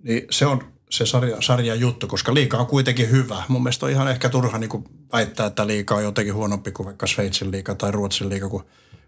Niin 0.04 0.28
se 0.32 0.46
on 0.46 0.64
se 0.90 1.06
sarja, 1.06 1.38
sarja 1.42 1.76
juttu, 1.76 2.08
koska 2.08 2.34
liika 2.34 2.58
on 2.58 2.68
kuitenkin 2.68 3.12
hyvä. 3.12 3.44
Mun 3.48 3.64
mielestä 3.64 3.86
on 3.86 3.92
ihan 3.92 4.08
ehkä 4.08 4.30
turha 4.30 4.58
niin 4.58 4.84
väittää, 5.14 5.46
että 5.46 5.68
liika 5.68 5.96
on 5.96 6.04
jotenkin 6.04 6.34
huonompi 6.34 6.72
kuin 6.72 6.86
vaikka 6.86 7.08
Sveitsin 7.08 7.52
liika 7.52 7.76
tai 7.76 7.92
Ruotsin 7.92 8.30
liika, 8.30 8.50
kun 8.50 8.66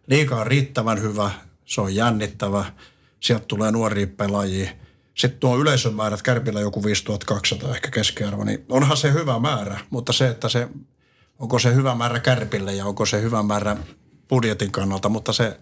liika 0.08 0.36
on 0.36 0.48
riittävän 0.48 1.02
hyvä, 1.02 1.32
se 1.66 1.82
on 1.82 1.96
jännittävä, 1.96 2.66
sieltä 3.20 3.46
tulee 3.46 3.72
nuoria 3.72 4.08
pelaajia– 4.08 4.70
sitten 5.18 5.40
tuo 5.40 5.58
yleisön 5.58 5.94
määrät, 5.94 6.22
Kärpillä 6.22 6.60
joku 6.60 6.84
5200 6.84 7.76
ehkä 7.76 7.92
keskiarvo, 7.92 8.44
niin 8.44 8.66
onhan 8.70 8.98
se 8.98 9.14
hyvä 9.14 9.40
määrä, 9.40 9.80
mutta 9.90 10.14
se, 10.14 10.28
että 10.28 10.50
se, 10.50 10.68
onko 11.40 11.60
se 11.60 11.76
hyvä 11.76 11.96
määrä 11.96 12.20
Kärpille 12.20 12.74
ja 12.74 12.86
onko 12.86 13.06
se 13.06 13.22
hyvä 13.22 13.44
määrä 13.44 13.78
budjetin 14.30 14.72
kannalta, 14.72 15.10
mutta 15.10 15.34
se, 15.34 15.60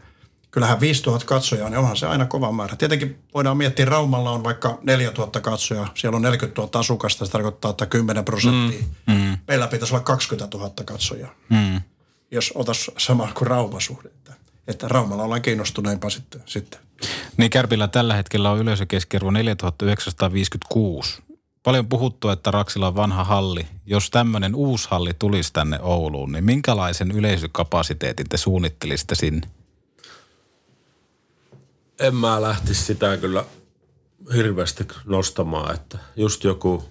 kyllähän 0.52 0.80
5000 0.80 1.26
katsojaa, 1.26 1.70
niin 1.70 1.78
onhan 1.78 1.98
se 1.98 2.08
aina 2.08 2.26
kova 2.26 2.52
määrä. 2.52 2.76
Tietenkin 2.76 3.20
voidaan 3.34 3.58
miettiä, 3.58 3.86
Raumalla 3.86 4.32
on 4.32 4.44
vaikka 4.44 4.80
4000 4.84 5.42
katsojaa, 5.42 5.92
siellä 5.96 6.16
on 6.16 6.22
40 6.22 6.62
000 6.62 6.80
asukasta, 6.80 7.26
se 7.26 7.32
tarkoittaa, 7.32 7.72
että 7.72 7.86
10 7.86 8.26
prosenttia. 8.26 8.82
Mm, 9.08 9.14
mm. 9.14 9.38
Meillä 9.48 9.68
pitäisi 9.68 9.94
olla 9.94 10.04
20 10.04 10.58
000 10.58 10.72
katsojaa, 10.86 11.36
mm. 11.50 11.82
jos 12.32 12.52
otas 12.56 12.92
sama 12.98 13.30
kuin 13.34 13.48
Raumasuhde. 13.48 14.10
Että, 14.10 14.34
että 14.68 14.88
Raumalla 14.88 15.24
ollaan 15.24 15.42
kiinnostuneempaa 15.42 16.10
sitten. 16.10 16.42
sitten. 16.46 16.85
Niin 17.38 17.50
Kärpillä 17.50 17.88
tällä 17.88 18.14
hetkellä 18.14 18.52
on 18.52 18.60
yleisökeskiarvo 18.60 19.32
4956. 19.32 21.22
Paljon 21.64 21.90
puhuttu, 21.90 22.30
että 22.30 22.52
Raksilla 22.52 22.88
on 22.88 22.96
vanha 22.96 23.24
halli. 23.24 23.68
Jos 23.86 24.10
tämmöinen 24.10 24.56
uusi 24.56 24.88
halli 24.92 25.14
tulisi 25.20 25.54
tänne 25.54 25.80
Ouluun, 25.82 26.32
niin 26.32 26.44
minkälaisen 26.44 27.12
yleisökapasiteetin 27.12 28.30
te 28.30 28.38
suunnittelisitte 28.38 29.16
sinne? 29.16 29.48
En 32.00 32.16
mä 32.16 32.42
lähtisi 32.42 32.84
sitä 32.84 33.18
kyllä 33.18 33.46
hirveästi 34.34 34.88
nostamaan, 35.06 35.76
että 35.76 35.98
just 36.16 36.44
joku 36.44 36.84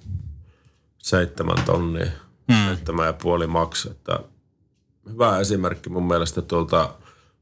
seitsemän 0.98 1.64
tonnia, 1.64 2.10
hmm. 2.52 2.66
seitsemän 2.66 3.06
ja 3.06 3.12
puoli 3.12 3.46
maksaa. 3.46 3.92
Että 3.92 4.18
hyvä 5.10 5.38
esimerkki 5.38 5.90
mun 5.90 6.06
mielestä 6.06 6.42
tuolta 6.42 6.94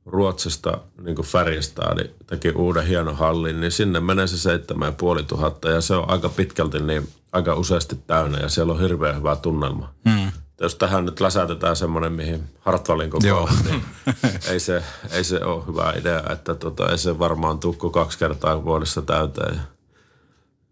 Ruotsista 0.07 0.79
niin 1.03 1.17
kuin 1.17 1.27
Färjestad 1.27 1.97
niin 1.97 2.15
teki 2.27 2.51
uuden 2.51 2.87
hienon 2.87 3.17
hallin, 3.17 3.61
niin 3.61 3.73
sinne 3.73 4.01
menee 4.01 4.27
se 4.27 4.39
seitsemän 4.39 4.95
ja 5.75 5.81
se 5.81 5.95
on 5.95 6.11
aika 6.11 6.29
pitkälti 6.29 6.81
niin 6.81 7.09
aika 7.33 7.55
useasti 7.55 7.97
täynnä 8.07 8.39
ja 8.39 8.49
siellä 8.49 8.73
on 8.73 8.81
hirveän 8.81 9.17
hyvä 9.17 9.37
tunnelma. 9.37 9.95
Hmm. 10.11 10.33
Jos 10.61 10.75
tähän 10.75 11.05
nyt 11.05 11.21
läsätetään 11.21 11.77
semmoinen, 11.77 12.13
mihin 12.13 12.43
Hartwallin 12.61 13.11
koko 13.11 13.49
niin 13.65 13.85
ei 14.51 14.61
se, 14.61 14.83
ei 15.11 15.25
se 15.25 15.45
ole 15.45 15.67
hyvä 15.67 15.93
idea, 15.99 16.23
että 16.33 16.55
tota, 16.55 16.91
ei 16.91 16.99
se 16.99 17.19
varmaan 17.19 17.59
tukku 17.59 17.91
kaksi 17.91 18.19
kertaa 18.19 18.65
vuodessa 18.65 19.03
täyteen 19.03 19.55
ja, 19.55 19.63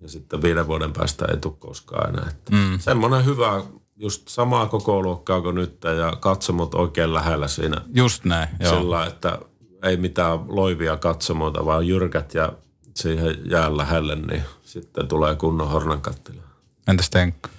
ja 0.01 0.09
sitten 0.09 0.43
viiden 0.43 0.66
vuoden 0.66 0.93
päästä 0.93 1.24
ei 1.24 1.37
tule 1.37 1.55
koskaan 1.59 2.09
enää. 2.09 2.31
Että 2.31 2.57
hmm. 2.57 2.78
Semmoinen 2.78 3.24
hyvä 3.24 3.62
just 4.01 4.28
samaa 4.28 4.66
koko 4.66 5.03
luokkaa 5.03 5.40
kuin 5.40 5.55
nyt 5.55 5.78
ja 5.98 6.16
katsomot 6.20 6.74
oikein 6.74 7.14
lähellä 7.14 7.48
siinä. 7.48 7.80
Just 7.94 8.24
näin, 8.24 8.48
joo. 8.61 8.78
Sillä, 8.78 9.07
että 9.07 9.38
ei 9.82 9.96
mitään 9.96 10.40
loivia 10.48 10.96
katsomoita, 10.96 11.64
vaan 11.64 11.86
jyrkät 11.86 12.34
ja 12.34 12.53
siihen 12.96 13.36
jää 13.51 13.76
lähelle, 13.76 14.16
niin 14.16 14.42
sitten 14.64 15.09
tulee 15.09 15.36
kunnon 15.36 15.68
hornankattila. 15.68 16.42
Entäs 16.88 17.11
Tenkka? 17.11 17.51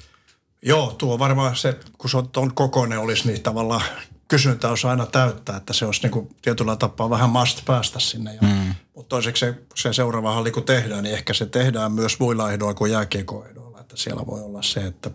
Joo, 0.62 0.96
tuo 0.98 1.20
varmaan 1.20 1.56
se, 1.56 1.80
kun 1.98 2.10
se 2.10 2.18
on 2.18 2.30
tuon 2.30 2.54
kokoinen 2.54 3.00
olisi, 3.00 3.28
niin 3.28 3.44
tavallaan 3.44 3.82
kysyntä 4.28 4.70
olisi 4.70 4.88
aina 4.88 5.06
täyttää, 5.06 5.58
että 5.58 5.74
se 5.74 5.86
olisi 5.86 6.02
niin 6.02 6.12
kuin 6.12 6.30
tietyllä 6.42 6.76
tapaa 6.76 7.10
vähän 7.10 7.30
must 7.30 7.66
päästä 7.66 8.00
sinne. 8.00 8.34
Ja, 8.34 8.42
mm. 8.42 8.76
Mutta 8.96 9.10
toiseksi 9.10 9.40
se, 9.40 9.56
se 9.76 9.94
seuraava 9.94 10.34
halli 10.34 10.52
kun 10.52 10.64
tehdään, 10.64 11.04
niin 11.04 11.14
ehkä 11.14 11.34
se 11.34 11.46
tehdään 11.46 11.92
myös 11.92 12.20
muilla 12.20 12.52
ehdoilla 12.52 12.74
kuin 12.74 12.92
jääkiekoehdoilla. 12.92 13.80
Että 13.80 13.98
siellä 13.98 14.26
voi 14.26 14.42
olla 14.42 14.62
se, 14.62 14.80
että 14.80 15.12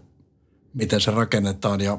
miten 0.77 1.01
se 1.01 1.11
rakennetaan 1.11 1.81
ja 1.81 1.99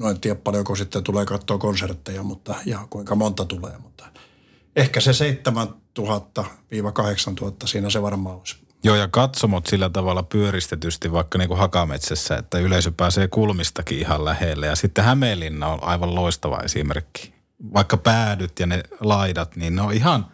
no 0.00 0.10
en 0.10 0.20
tiedä 0.20 0.40
paljonko 0.44 0.76
sitten 0.76 1.02
tulee 1.02 1.24
katsoa 1.24 1.58
konsertteja 1.58 2.22
mutta, 2.22 2.54
ja 2.66 2.86
kuinka 2.90 3.14
monta 3.14 3.44
tulee, 3.44 3.78
mutta 3.78 4.04
ehkä 4.76 5.00
se 5.00 5.10
7000-8000 5.10 5.14
siinä 7.64 7.90
se 7.90 8.02
varmaan 8.02 8.36
olisi. 8.36 8.56
Joo, 8.84 8.96
ja 8.96 9.08
katsomot 9.08 9.66
sillä 9.66 9.90
tavalla 9.90 10.22
pyöristetysti 10.22 11.12
vaikka 11.12 11.38
niin 11.38 11.48
kuin 11.48 11.58
Hakametsässä, 11.58 12.36
että 12.36 12.58
yleisö 12.58 12.92
pääsee 12.96 13.28
kulmistakin 13.28 13.98
ihan 13.98 14.24
lähelle. 14.24 14.66
Ja 14.66 14.76
sitten 14.76 15.04
Hämeenlinna 15.04 15.66
on 15.66 15.84
aivan 15.84 16.14
loistava 16.14 16.58
esimerkki. 16.58 17.34
Vaikka 17.74 17.96
päädyt 17.96 18.60
ja 18.60 18.66
ne 18.66 18.82
laidat, 19.00 19.56
niin 19.56 19.76
ne 19.76 19.82
on 19.82 19.92
ihan, 19.92 20.26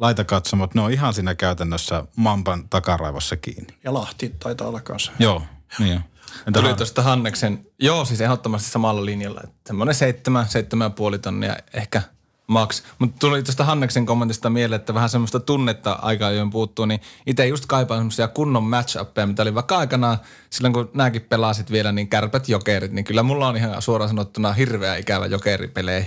laitakatsomot, 0.00 0.74
ne 0.74 0.80
on 0.80 0.92
ihan 0.92 1.14
siinä 1.14 1.34
käytännössä 1.34 2.04
Mampan 2.16 2.68
takaraivossa 2.68 3.36
kiinni. 3.36 3.74
Ja 3.84 3.94
Lahti 3.94 4.34
taitaa 4.38 4.68
olla 4.68 4.80
kanssa. 4.80 5.12
Joo, 5.18 5.42
niin 5.78 6.00
Entä 6.46 6.60
Tuli 6.60 6.74
tuosta 6.74 7.02
Hanneksen, 7.02 7.66
joo 7.78 8.04
siis 8.04 8.20
ehdottomasti 8.20 8.70
samalla 8.70 9.04
linjalla. 9.04 9.40
Semmoinen 9.66 9.94
seitsemän, 9.94 10.48
seitsemän 10.48 10.92
puoli 10.92 11.18
tonnia 11.18 11.56
ehkä 11.74 12.02
max. 12.46 12.82
Mutta 12.98 13.16
tuli 13.18 13.42
tuosta 13.42 13.64
Hanneksen 13.64 14.06
kommentista 14.06 14.50
mieleen, 14.50 14.80
että 14.80 14.94
vähän 14.94 15.08
semmoista 15.08 15.40
tunnetta 15.40 15.92
aika 15.92 16.26
ajoin 16.26 16.50
puuttuu, 16.50 16.86
niin 16.86 17.00
itse 17.26 17.46
just 17.46 17.66
kaipaan 17.66 18.00
semmoisia 18.00 18.28
kunnon 18.28 18.62
match 18.62 18.98
mitä 19.26 19.42
oli 19.42 19.54
vaikka 19.54 19.78
aikanaan, 19.78 20.18
silloin 20.50 20.74
kun 20.74 20.90
nämäkin 20.94 21.22
pelasit 21.22 21.70
vielä, 21.70 21.92
niin 21.92 22.08
kärpät 22.08 22.48
jokerit, 22.48 22.92
niin 22.92 23.04
kyllä 23.04 23.22
mulla 23.22 23.48
on 23.48 23.56
ihan 23.56 23.82
suoraan 23.82 24.08
sanottuna 24.08 24.52
hirveä 24.52 24.96
ikävä 24.96 25.26
jokeripelejä. 25.26 26.06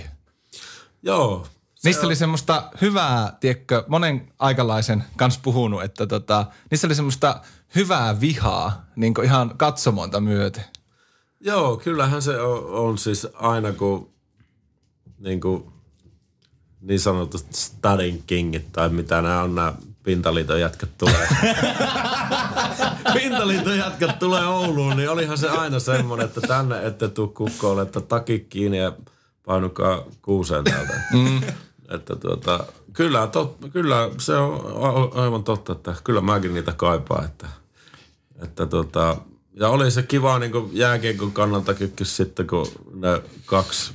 Joo, 1.02 1.46
Niissä 1.84 2.06
oli 2.06 2.16
semmoista 2.16 2.70
hyvää, 2.80 3.36
tiedätkö, 3.40 3.84
monen 3.88 4.32
aikalaisen 4.38 5.04
kanssa 5.16 5.40
puhunut, 5.42 5.82
että 5.82 6.06
tota, 6.06 6.46
niissä 6.70 6.86
oli 6.86 6.94
semmoista 6.94 7.40
hyvää 7.74 8.20
vihaa 8.20 8.86
niin 8.96 9.14
ihan 9.24 9.54
katsomonta 9.56 10.20
myöten. 10.20 10.64
Joo, 11.40 11.76
kyllähän 11.76 12.22
se 12.22 12.40
on, 12.40 12.64
on 12.66 12.98
siis 12.98 13.26
aina 13.34 13.72
kun 13.72 14.10
niin, 15.18 15.40
kuin, 15.40 15.64
niin 16.80 17.00
sanotusti 17.00 17.56
stadin 17.56 18.22
kingit 18.26 18.72
tai 18.72 18.88
mitä 18.88 19.22
nämä 19.22 19.42
on 19.42 19.54
nämä 19.54 19.72
pintaliiton 20.02 20.60
jätkät 20.60 20.90
tulee. 20.98 21.28
pintaliiton 23.14 23.78
jätkät 23.78 24.18
tulee 24.18 24.46
Ouluun, 24.46 24.96
niin 24.96 25.10
olihan 25.10 25.38
se 25.38 25.48
aina 25.48 25.78
semmoinen, 25.78 26.26
että 26.26 26.40
tänne 26.40 26.86
ette 26.86 27.08
tuu 27.08 27.28
kukkoon, 27.28 27.82
että 27.82 28.00
takki 28.00 28.40
kiinni 28.40 28.78
ja 28.78 28.92
painukaa 29.44 30.04
kuuseen 30.22 30.64
täältä. 30.64 30.92
Mm. 31.12 31.40
Että 31.88 32.16
tuota, 32.16 32.64
kyllä, 32.92 33.26
tot, 33.26 33.56
kyllä 33.72 34.10
se 34.18 34.36
on 34.36 35.12
aivan 35.14 35.44
totta, 35.44 35.72
että 35.72 35.94
kyllä 36.04 36.20
mäkin 36.20 36.54
niitä 36.54 36.72
kaipaan. 36.72 37.24
Että, 37.24 37.46
että 38.42 38.66
tota, 38.66 39.16
ja 39.54 39.68
oli 39.68 39.90
se 39.90 40.02
kiva 40.02 40.38
niin 40.38 40.52
jääkiekon 40.72 41.32
kannaltakin 41.32 41.92
kyllä 41.92 42.08
sitten, 42.08 42.46
kun 42.46 42.66
ne 42.94 43.22
kaksi 43.46 43.92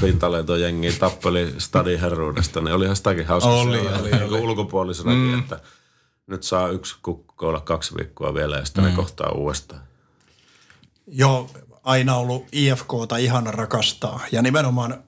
pintaleitojengiä 0.00 0.92
tappeli 0.98 1.54
stadin 1.58 2.00
herruudesta, 2.00 2.60
niin 2.60 2.74
olihan 2.74 2.96
sitäkin 2.96 3.26
hauska 3.26 3.50
Oli, 3.50 3.76
seurata, 3.76 3.98
oli, 3.98 4.10
niin 4.10 4.22
oli. 4.22 4.40
ulkopuolisenakin, 4.40 5.20
mm. 5.20 5.38
että 5.38 5.60
nyt 6.26 6.42
saa 6.42 6.68
yksi 6.68 6.96
kukko 7.02 7.48
olla 7.48 7.60
kaksi 7.60 7.94
viikkoa 7.98 8.34
vielä 8.34 8.56
ja 8.56 8.64
sitten 8.64 8.84
mm. 8.84 8.90
ne 8.90 8.96
kohtaa 8.96 9.32
uudestaan. 9.32 9.80
Joo, 11.06 11.50
aina 11.82 12.16
ollut 12.16 12.46
IFKta 12.52 13.16
ihana 13.16 13.50
rakastaa. 13.50 14.20
Ja 14.32 14.42
nimenomaan, 14.42 15.04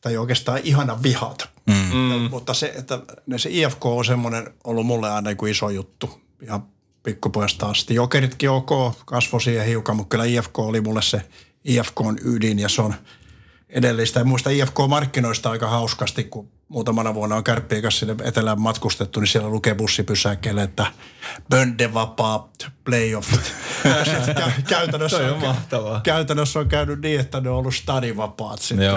tai 0.00 0.16
oikeastaan 0.16 0.60
ihana 0.64 1.02
vihata. 1.02 1.48
Mm. 1.66 2.10
Ja, 2.10 2.28
mutta 2.30 2.54
se, 2.54 2.72
että 2.76 3.02
ne 3.26 3.38
se 3.38 3.48
IFK 3.52 3.86
on 3.86 4.04
semmoinen 4.04 4.54
ollut 4.64 4.86
mulle 4.86 5.10
aina 5.10 5.34
kuin 5.34 5.50
iso 5.52 5.70
juttu. 5.70 6.20
Ihan 6.42 6.62
pikkupojasta 7.02 7.66
asti. 7.66 7.94
Jokeritkin 7.94 8.50
ok, 8.50 8.70
kasvoi 9.06 9.40
siihen 9.40 9.66
hiukan, 9.66 9.96
mutta 9.96 10.10
kyllä 10.10 10.24
IFK 10.24 10.58
oli 10.58 10.80
mulle 10.80 11.02
se 11.02 11.22
IFK 11.64 12.00
on 12.00 12.18
ydin 12.24 12.58
ja 12.58 12.68
se 12.68 12.82
on 12.82 12.94
edellistä. 13.68 14.20
Ja 14.20 14.24
muista 14.24 14.50
IFK-markkinoista 14.50 15.50
aika 15.50 15.68
hauskasti, 15.68 16.24
kun 16.24 16.50
muutamana 16.68 17.14
vuonna 17.14 17.36
on 17.36 17.44
kärppiä 17.44 17.82
kanssa 17.82 18.06
sinne 18.06 18.24
etelään 18.24 18.60
matkustettu, 18.60 19.20
niin 19.20 19.28
siellä 19.28 19.48
lukee 19.48 19.74
bussipysäkkeelle, 19.74 20.62
että 20.62 20.86
böndevapaa 21.50 22.50
sit 24.24 24.36
kä- 24.36 24.62
käytännössä, 24.68 25.16
on 25.16 25.32
on, 25.32 25.40
mahtavaa. 25.40 26.00
käytännössä 26.00 26.58
on 26.58 26.68
käynyt 26.68 27.00
niin, 27.00 27.20
että 27.20 27.40
ne 27.40 27.50
on 27.50 27.56
ollut 27.56 27.74
stadivapaat 27.74 28.60
sitten. 28.62 28.94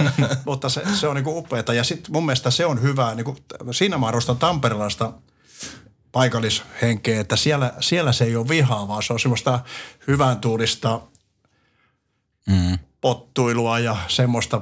Mutta 0.46 0.68
se, 0.68 0.82
se 0.94 1.08
on 1.08 1.16
niinku 1.16 1.38
upeata. 1.38 1.74
Ja 1.74 1.84
sitten 1.84 2.12
mun 2.12 2.26
mielestä 2.26 2.50
se 2.50 2.66
on 2.66 2.82
hyvä. 2.82 3.14
Niinku, 3.14 3.36
siinä 3.70 3.98
mä 3.98 4.06
arvostan 4.06 4.36
Tamperelaista 4.36 5.12
paikallishenkeä, 6.12 7.20
että 7.20 7.36
siellä, 7.36 7.72
siellä 7.80 8.12
se 8.12 8.24
ei 8.24 8.36
ole 8.36 8.48
vihaa, 8.48 8.88
vaan 8.88 9.02
se 9.02 9.12
on 9.12 9.20
semmoista 9.20 9.60
hyvän 10.06 10.38
tuulista 10.38 11.00
mm. 12.46 12.78
Pottuilua 13.04 13.78
ja 13.78 13.96
semmoista. 14.08 14.60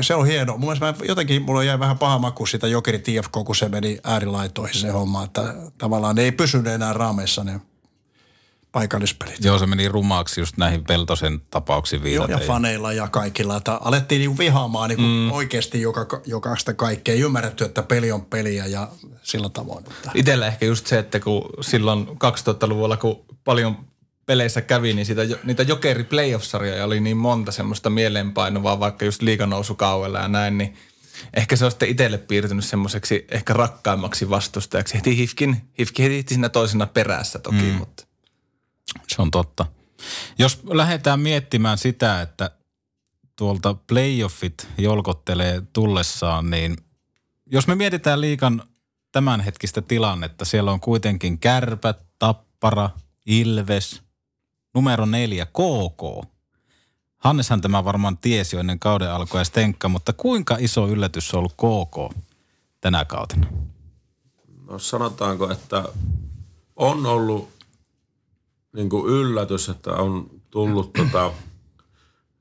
se 0.00 0.14
on 0.14 0.26
hieno. 0.26 0.52
Mun 0.52 0.60
mielestä 0.60 0.86
mä, 0.86 0.94
jotenkin 1.08 1.42
mulla 1.42 1.64
jäi 1.64 1.78
vähän 1.78 1.98
paha 1.98 2.18
maku 2.18 2.46
siitä 2.46 2.68
Jokerit 2.68 3.08
IFK, 3.08 3.32
kun 3.46 3.56
se 3.56 3.68
meni 3.68 3.98
äärilaitoihin 4.04 4.80
se 4.80 4.88
homma, 4.88 5.24
että 5.24 5.54
tavallaan 5.78 6.16
ne 6.16 6.22
ei 6.22 6.32
pysynyt 6.32 6.66
enää 6.66 6.92
raameissa 6.92 7.44
ne 7.44 7.60
paikallispelit. 8.72 9.44
Joo, 9.44 9.58
se 9.58 9.66
meni 9.66 9.88
rumaaksi 9.88 10.40
just 10.40 10.56
näihin 10.56 10.84
Peltosen 10.84 11.40
tapauksiin 11.50 12.00
Joo, 12.00 12.04
viitaten. 12.04 12.40
ja 12.40 12.46
faneilla 12.46 12.92
ja 12.92 13.08
kaikilla. 13.08 13.56
Että 13.56 13.74
alettiin 13.74 14.18
niinku 14.18 14.38
vihaamaan 14.38 14.88
niinku 14.88 15.04
mm. 15.04 15.32
oikeasti 15.32 15.80
joka, 15.80 16.20
jokaista 16.26 16.74
kaikkea. 16.74 17.14
Ei 17.14 17.20
ymmärretty, 17.20 17.64
että 17.64 17.82
peli 17.82 18.12
on 18.12 18.24
peliä 18.24 18.66
ja 18.66 18.88
sillä 19.22 19.48
tavoin. 19.48 19.84
Että. 19.90 20.10
Itellä 20.14 20.46
ehkä 20.46 20.66
just 20.66 20.86
se, 20.86 20.98
että 20.98 21.20
kun 21.20 21.44
silloin 21.60 22.06
2000-luvulla, 22.08 22.96
kun 22.96 23.24
paljon 23.44 23.91
peleissä 24.26 24.60
kävi, 24.60 24.94
niin 24.94 25.06
siitä, 25.06 25.22
niitä 25.44 25.62
jokeri 25.62 26.04
playoff-sarjoja 26.04 26.84
oli 26.84 27.00
niin 27.00 27.16
monta 27.16 27.52
semmoista 27.52 27.90
mieleenpainovaa, 27.90 28.80
vaikka 28.80 29.04
just 29.04 29.22
liiganousukaudella 29.22 30.18
ja 30.18 30.28
näin, 30.28 30.58
niin 30.58 30.76
ehkä 31.34 31.56
se 31.56 31.64
on 31.64 31.70
sitten 31.70 31.88
itselle 31.88 32.18
piirtynyt 32.18 32.64
semmoiseksi 32.64 33.26
ehkä 33.30 33.52
rakkaimmaksi 33.52 34.30
vastustajaksi. 34.30 34.94
Heti 34.94 35.16
Hifkin, 35.16 35.70
Hifki 35.78 36.02
heti 36.02 36.24
siinä 36.28 36.48
toisena 36.48 36.86
perässä 36.86 37.38
toki, 37.38 37.62
mm. 37.62 37.72
mutta 37.72 38.06
Se 39.08 39.22
on 39.22 39.30
totta. 39.30 39.66
Jos 40.38 40.60
lähdetään 40.64 41.20
miettimään 41.20 41.78
sitä, 41.78 42.22
että 42.22 42.50
tuolta 43.36 43.74
playoffit 43.74 44.68
jolkottelee 44.78 45.62
tullessaan, 45.72 46.50
niin 46.50 46.76
jos 47.46 47.66
me 47.66 47.74
mietitään 47.74 48.20
liikan 48.20 48.62
tämänhetkistä 49.12 49.82
tilannetta, 49.82 50.44
siellä 50.44 50.72
on 50.72 50.80
kuitenkin 50.80 51.38
kärpät, 51.38 51.98
tappara, 52.18 52.90
ilves, 53.26 54.02
numero 54.74 55.06
neljä, 55.06 55.46
KK. 55.46 56.28
Hanneshan 57.16 57.60
tämä 57.60 57.84
varmaan 57.84 58.18
tiesi 58.18 58.56
jo 58.56 58.60
ennen 58.60 58.78
kauden 58.78 59.12
alkua 59.12 59.40
ja 59.40 59.44
Stenkka, 59.44 59.88
mutta 59.88 60.12
kuinka 60.12 60.56
iso 60.60 60.88
yllätys 60.88 61.34
on 61.34 61.38
ollut 61.38 61.52
KK 61.52 62.16
tänä 62.80 63.04
kautena? 63.04 63.46
No 64.66 64.78
sanotaanko, 64.78 65.50
että 65.50 65.84
on 66.76 67.06
ollut 67.06 67.48
niin 68.72 68.88
kuin 68.88 69.12
yllätys, 69.12 69.68
että 69.68 69.90
on 69.90 70.30
tullut 70.50 70.92
tota, 70.98 71.32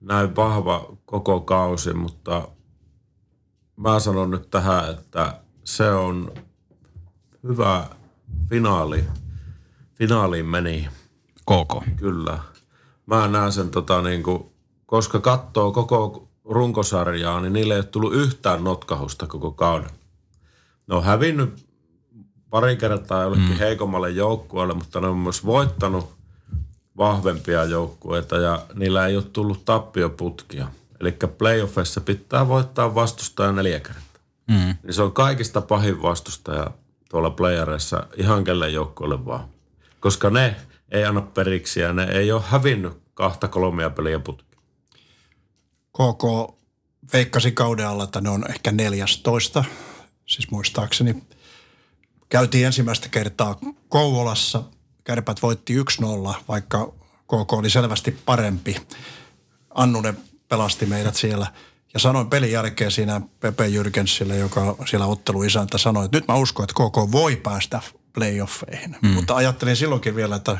näin 0.01 0.35
vahva 0.35 0.97
koko 1.05 1.41
kausi, 1.41 1.93
mutta 1.93 2.47
mä 3.75 3.99
sanon 3.99 4.31
nyt 4.31 4.49
tähän, 4.49 4.91
että 4.91 5.41
se 5.63 5.91
on 5.91 6.33
hyvä 7.43 7.89
finaali. 8.49 9.03
Finaaliin 9.93 10.45
meni, 10.45 10.87
KK. 11.51 11.95
kyllä. 11.95 12.39
Mä 13.05 13.27
näen 13.27 13.51
sen 13.51 13.69
tota 13.69 14.01
niin 14.01 14.23
kuin, 14.23 14.45
koska 14.85 15.19
katsoo 15.19 15.71
koko 15.71 16.27
runkosarjaa, 16.45 17.41
niin 17.41 17.53
niille 17.53 17.73
ei 17.73 17.79
ole 17.79 17.85
tullut 17.85 18.13
yhtään 18.13 18.63
notkahusta 18.63 19.27
koko 19.27 19.51
kauden. 19.51 19.89
Ne 20.87 20.95
on 20.95 21.03
hävinnyt 21.03 21.65
pari 22.49 22.77
kertaa 22.77 23.23
jollekin 23.23 23.49
mm. 23.49 23.57
heikommalle 23.57 24.09
joukkueelle, 24.09 24.73
mutta 24.73 25.01
ne 25.01 25.07
on 25.07 25.17
myös 25.17 25.45
voittanut 25.45 26.13
vahvempia 26.97 27.63
joukkueita 27.63 28.37
ja 28.37 28.65
niillä 28.73 29.07
ei 29.07 29.15
ole 29.15 29.23
tullut 29.23 29.65
tappioputkia. 29.65 30.67
Eli 30.99 31.11
playoffeissa 31.37 32.01
pitää 32.01 32.47
voittaa 32.47 32.95
vastustaja 32.95 33.51
neljä 33.51 33.79
kertaa. 33.79 34.21
Mm. 34.47 34.75
Niin 34.83 34.93
se 34.93 35.01
on 35.01 35.11
kaikista 35.11 35.61
pahin 35.61 36.01
vastustaja 36.01 36.71
tuolla 37.09 37.29
playereissa 37.29 38.07
ihan 38.17 38.43
kelle 38.43 38.69
joukkueelle 38.69 39.25
vaan. 39.25 39.45
Koska 39.99 40.29
ne 40.29 40.55
ei 40.91 41.05
anna 41.05 41.21
periksi 41.21 41.79
ja 41.79 41.93
ne 41.93 42.03
ei 42.03 42.31
ole 42.31 42.43
hävinnyt 42.45 42.93
kahta 43.13 43.47
kolmea 43.47 43.89
peliä 43.89 44.19
putkia. 44.19 44.59
KK 45.91 46.55
veikkasi 47.13 47.51
kauden 47.51 47.87
alla, 47.87 48.03
että 48.03 48.21
ne 48.21 48.29
on 48.29 48.45
ehkä 48.49 48.71
14, 48.71 49.63
siis 50.25 50.51
muistaakseni. 50.51 51.23
Käytiin 52.29 52.65
ensimmäistä 52.65 53.09
kertaa 53.09 53.59
Kouvolassa. 53.89 54.63
Kärpät 55.03 55.41
voitti 55.41 55.81
1-0, 55.81 55.83
vaikka 56.47 56.87
KK 57.25 57.53
oli 57.53 57.69
selvästi 57.69 58.11
parempi. 58.25 58.75
Annunen 59.69 60.17
pelasti 60.49 60.85
meidät 60.85 61.15
siellä. 61.15 61.47
Ja 61.93 61.99
sanoin 61.99 62.29
pelin 62.29 62.51
jälkeen 62.51 62.91
siinä 62.91 63.21
Pepe 63.39 63.67
Jyrkensille, 63.67 64.37
joka 64.37 64.75
siellä 64.85 65.05
otteluisäntä 65.05 65.77
sanoi, 65.77 66.05
että 66.05 66.17
nyt 66.17 66.27
mä 66.27 66.35
uskon, 66.35 66.63
että 66.63 66.73
KK 66.73 67.11
voi 67.11 67.35
päästä 67.35 67.81
playoffeihin. 68.13 68.95
Mm. 69.01 69.09
Mutta 69.09 69.35
ajattelin 69.35 69.75
silloinkin 69.75 70.15
vielä, 70.15 70.35
että 70.35 70.57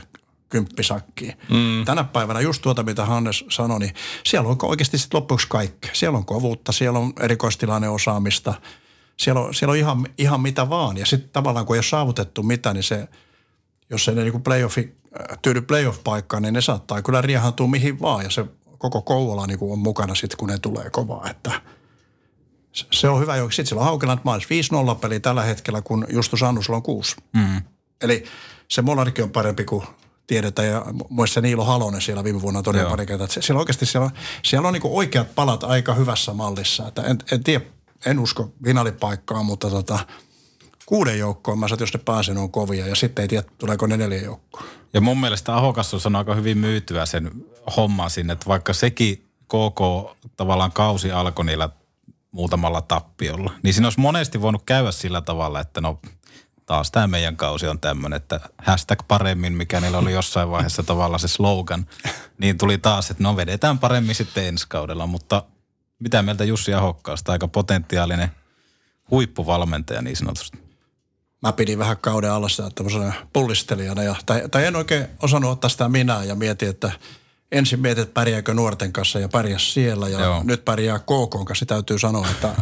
kymppisakkiin. 0.52 1.34
Mm. 1.50 1.86
Tänä 1.86 2.04
päivänä 2.04 2.40
just 2.40 2.62
tuota, 2.62 2.84
mitä 2.84 3.06
Hannes 3.06 3.46
sanoi, 3.50 3.80
niin 3.80 3.94
siellä 4.26 4.50
on 4.50 4.58
oikeasti 4.62 4.98
sitten 4.98 5.18
loppuksi 5.18 5.48
kaikkea. 5.50 5.92
Siellä 5.94 6.18
on 6.18 6.26
kovuutta, 6.26 6.72
siellä 6.72 7.00
on 7.00 7.14
erikoistilanne 7.20 7.90
osaamista, 7.90 8.54
siellä 9.18 9.42
on, 9.42 9.54
siellä 9.54 9.72
on 9.72 9.78
ihan, 9.78 10.08
ihan 10.18 10.42
mitä 10.42 10.70
vaan. 10.70 10.98
Ja 10.98 11.06
sitten 11.06 11.30
tavallaan 11.30 11.66
kun 11.66 11.76
ei 11.76 11.78
ole 11.78 11.84
saavutettu 11.84 12.44
mitä, 12.44 12.74
niin 12.74 12.84
se, 12.84 13.08
jos 13.90 14.08
ei 14.08 14.16
ne 14.16 14.24
niin 14.24 14.44
playoffi, 14.44 14.96
äh, 15.32 15.38
tyydy 15.42 15.62
playoff-paikkaan, 15.62 16.42
niin 16.42 16.54
ne 16.54 16.62
saattaa 16.62 17.02
kyllä 17.02 17.22
riehantua 17.22 17.68
mihin 17.68 18.02
vaan. 18.02 18.24
Ja 18.24 18.30
se 18.30 18.46
koko 18.78 19.02
Kouvola 19.02 19.48
niin 19.48 19.58
on 19.62 19.80
mukana 19.80 20.16
sitten, 20.16 20.38
kun 20.38 20.50
ne 20.50 20.58
tulee 20.58 20.90
kovaa. 20.90 21.30
Että 21.30 21.62
se- 22.92 23.10
on 23.10 23.22
hyvä. 23.22 23.36
Sitten 23.36 23.66
siellä 23.66 23.80
on 23.80 23.86
Haukeland 23.86 24.20
Miles 24.24 24.50
5-0 24.94 24.96
peli 24.96 25.20
tällä 25.20 25.44
hetkellä, 25.44 25.82
kun 25.82 26.06
Justus 26.10 26.44
Annusella 26.44 26.78
on 26.78 26.84
6. 26.84 27.16
Mm. 27.34 27.62
Eli 28.02 28.24
se 28.68 28.82
Monarki 28.82 29.22
on 29.22 29.30
parempi 29.30 29.64
kuin 29.64 29.84
tiedetään 30.32 30.68
ja 30.68 30.86
muissa 31.10 31.42
Niilo 31.42 31.66
Halonen 31.66 32.02
siellä 32.02 32.24
viime 32.24 32.42
vuonna 32.42 32.64
todella 32.64 32.90
pari 32.90 33.06
kertaa. 33.06 33.26
että 33.26 33.42
Siellä 33.42 33.60
oikeasti 33.60 33.86
siellä 33.86 34.06
on, 34.06 34.12
siellä 34.44 34.68
on 34.68 34.74
niin 34.74 34.82
oikeat 34.86 35.36
palat 35.36 35.64
aika 35.64 35.94
hyvässä 35.94 36.34
mallissa. 36.34 36.88
Että 36.88 37.02
en, 37.02 37.18
en 37.32 37.44
tiedä, 37.44 37.66
en 38.06 38.20
usko 38.20 38.54
finaalipaikkaa, 38.66 39.44
mutta 39.44 39.70
tota, 39.70 40.00
kuuden 40.86 41.20
joukkoon 41.20 41.60
mä 41.60 41.68
sanon, 41.68 41.80
jos 41.80 41.94
ne 41.94 42.00
pääsee, 42.06 42.34
ne 42.34 42.40
on 42.40 42.52
kovia 42.52 42.88
ja 42.88 42.96
sitten 42.96 43.24
ei 43.24 43.28
tiedä, 43.28 43.48
tuleeko 43.58 43.88
ne 43.88 43.98
neljä 43.98 44.22
joukkoa. 44.22 44.64
Ja 44.94 45.02
mun 45.02 45.20
mielestä 45.20 45.56
Ahokas 45.56 46.06
on 46.06 46.16
aika 46.16 46.36
hyvin 46.36 46.58
myytyä 46.58 47.06
sen 47.06 47.32
homman 47.78 48.10
sinne, 48.10 48.34
että 48.34 48.46
vaikka 48.46 48.74
sekin 48.74 49.18
KK 49.48 49.82
tavallaan 50.38 50.72
kausi 50.72 51.12
alkoi 51.12 51.46
niillä 51.46 51.70
muutamalla 52.32 52.82
tappiolla, 52.82 53.52
niin 53.64 53.74
siinä 53.74 53.86
olisi 53.86 54.00
monesti 54.00 54.42
voinut 54.42 54.64
käydä 54.66 54.92
sillä 54.92 55.22
tavalla, 55.22 55.60
että 55.60 55.82
no 55.82 56.00
taas 56.72 56.92
tämä 56.92 57.08
meidän 57.08 57.38
kausi 57.38 57.68
on 57.68 57.80
tämmöinen, 57.80 58.18
että 58.18 58.40
hashtag 58.58 59.00
paremmin, 59.08 59.54
mikä 59.54 59.80
niillä 59.80 59.98
oli 59.98 60.14
jossain 60.14 60.52
vaiheessa 60.52 60.84
tavallaan 60.84 61.20
se 61.20 61.28
slogan, 61.28 61.88
niin 62.38 62.58
tuli 62.58 62.78
taas, 62.78 63.12
että 63.12 63.24
no 63.24 63.36
vedetään 63.36 63.80
paremmin 63.80 64.16
sitten 64.16 64.46
ensi 64.46 64.66
kaudella, 64.70 65.08
mutta 65.08 65.44
mitä 66.00 66.22
mieltä 66.22 66.44
Jussi 66.44 66.74
Ahokkaasta, 66.74 67.32
aika 67.32 67.48
potentiaalinen 67.48 68.32
huippuvalmentaja 69.12 70.02
niin 70.02 70.16
sanotusti. 70.16 70.58
mä 71.42 71.54
pidin 71.54 71.80
vähän 71.80 71.98
kauden 71.98 72.32
alussa 72.32 72.70
tämmöisenä 72.76 73.14
pullistelijana. 73.34 74.04
Ja, 74.04 74.16
tai, 74.26 74.44
tai, 74.52 74.66
en 74.66 74.76
oikein 74.76 75.08
osannut 75.22 75.52
ottaa 75.52 75.70
sitä 75.70 75.90
minä 75.90 76.24
ja 76.24 76.36
mietin, 76.36 76.70
että 76.70 76.92
ensin 77.52 77.80
mietin, 77.80 78.02
että 78.02 78.14
pärjääkö 78.14 78.54
nuorten 78.54 78.94
kanssa 78.94 79.20
ja 79.20 79.30
pärjäs 79.30 79.74
siellä. 79.74 80.10
Ja 80.10 80.20
Joo. 80.20 80.42
nyt 80.44 80.66
pärjää 80.66 81.00
KK 81.00 81.46
kanssa. 81.46 81.66
Täytyy 81.66 82.00
sanoa, 82.00 82.28
että 82.28 82.56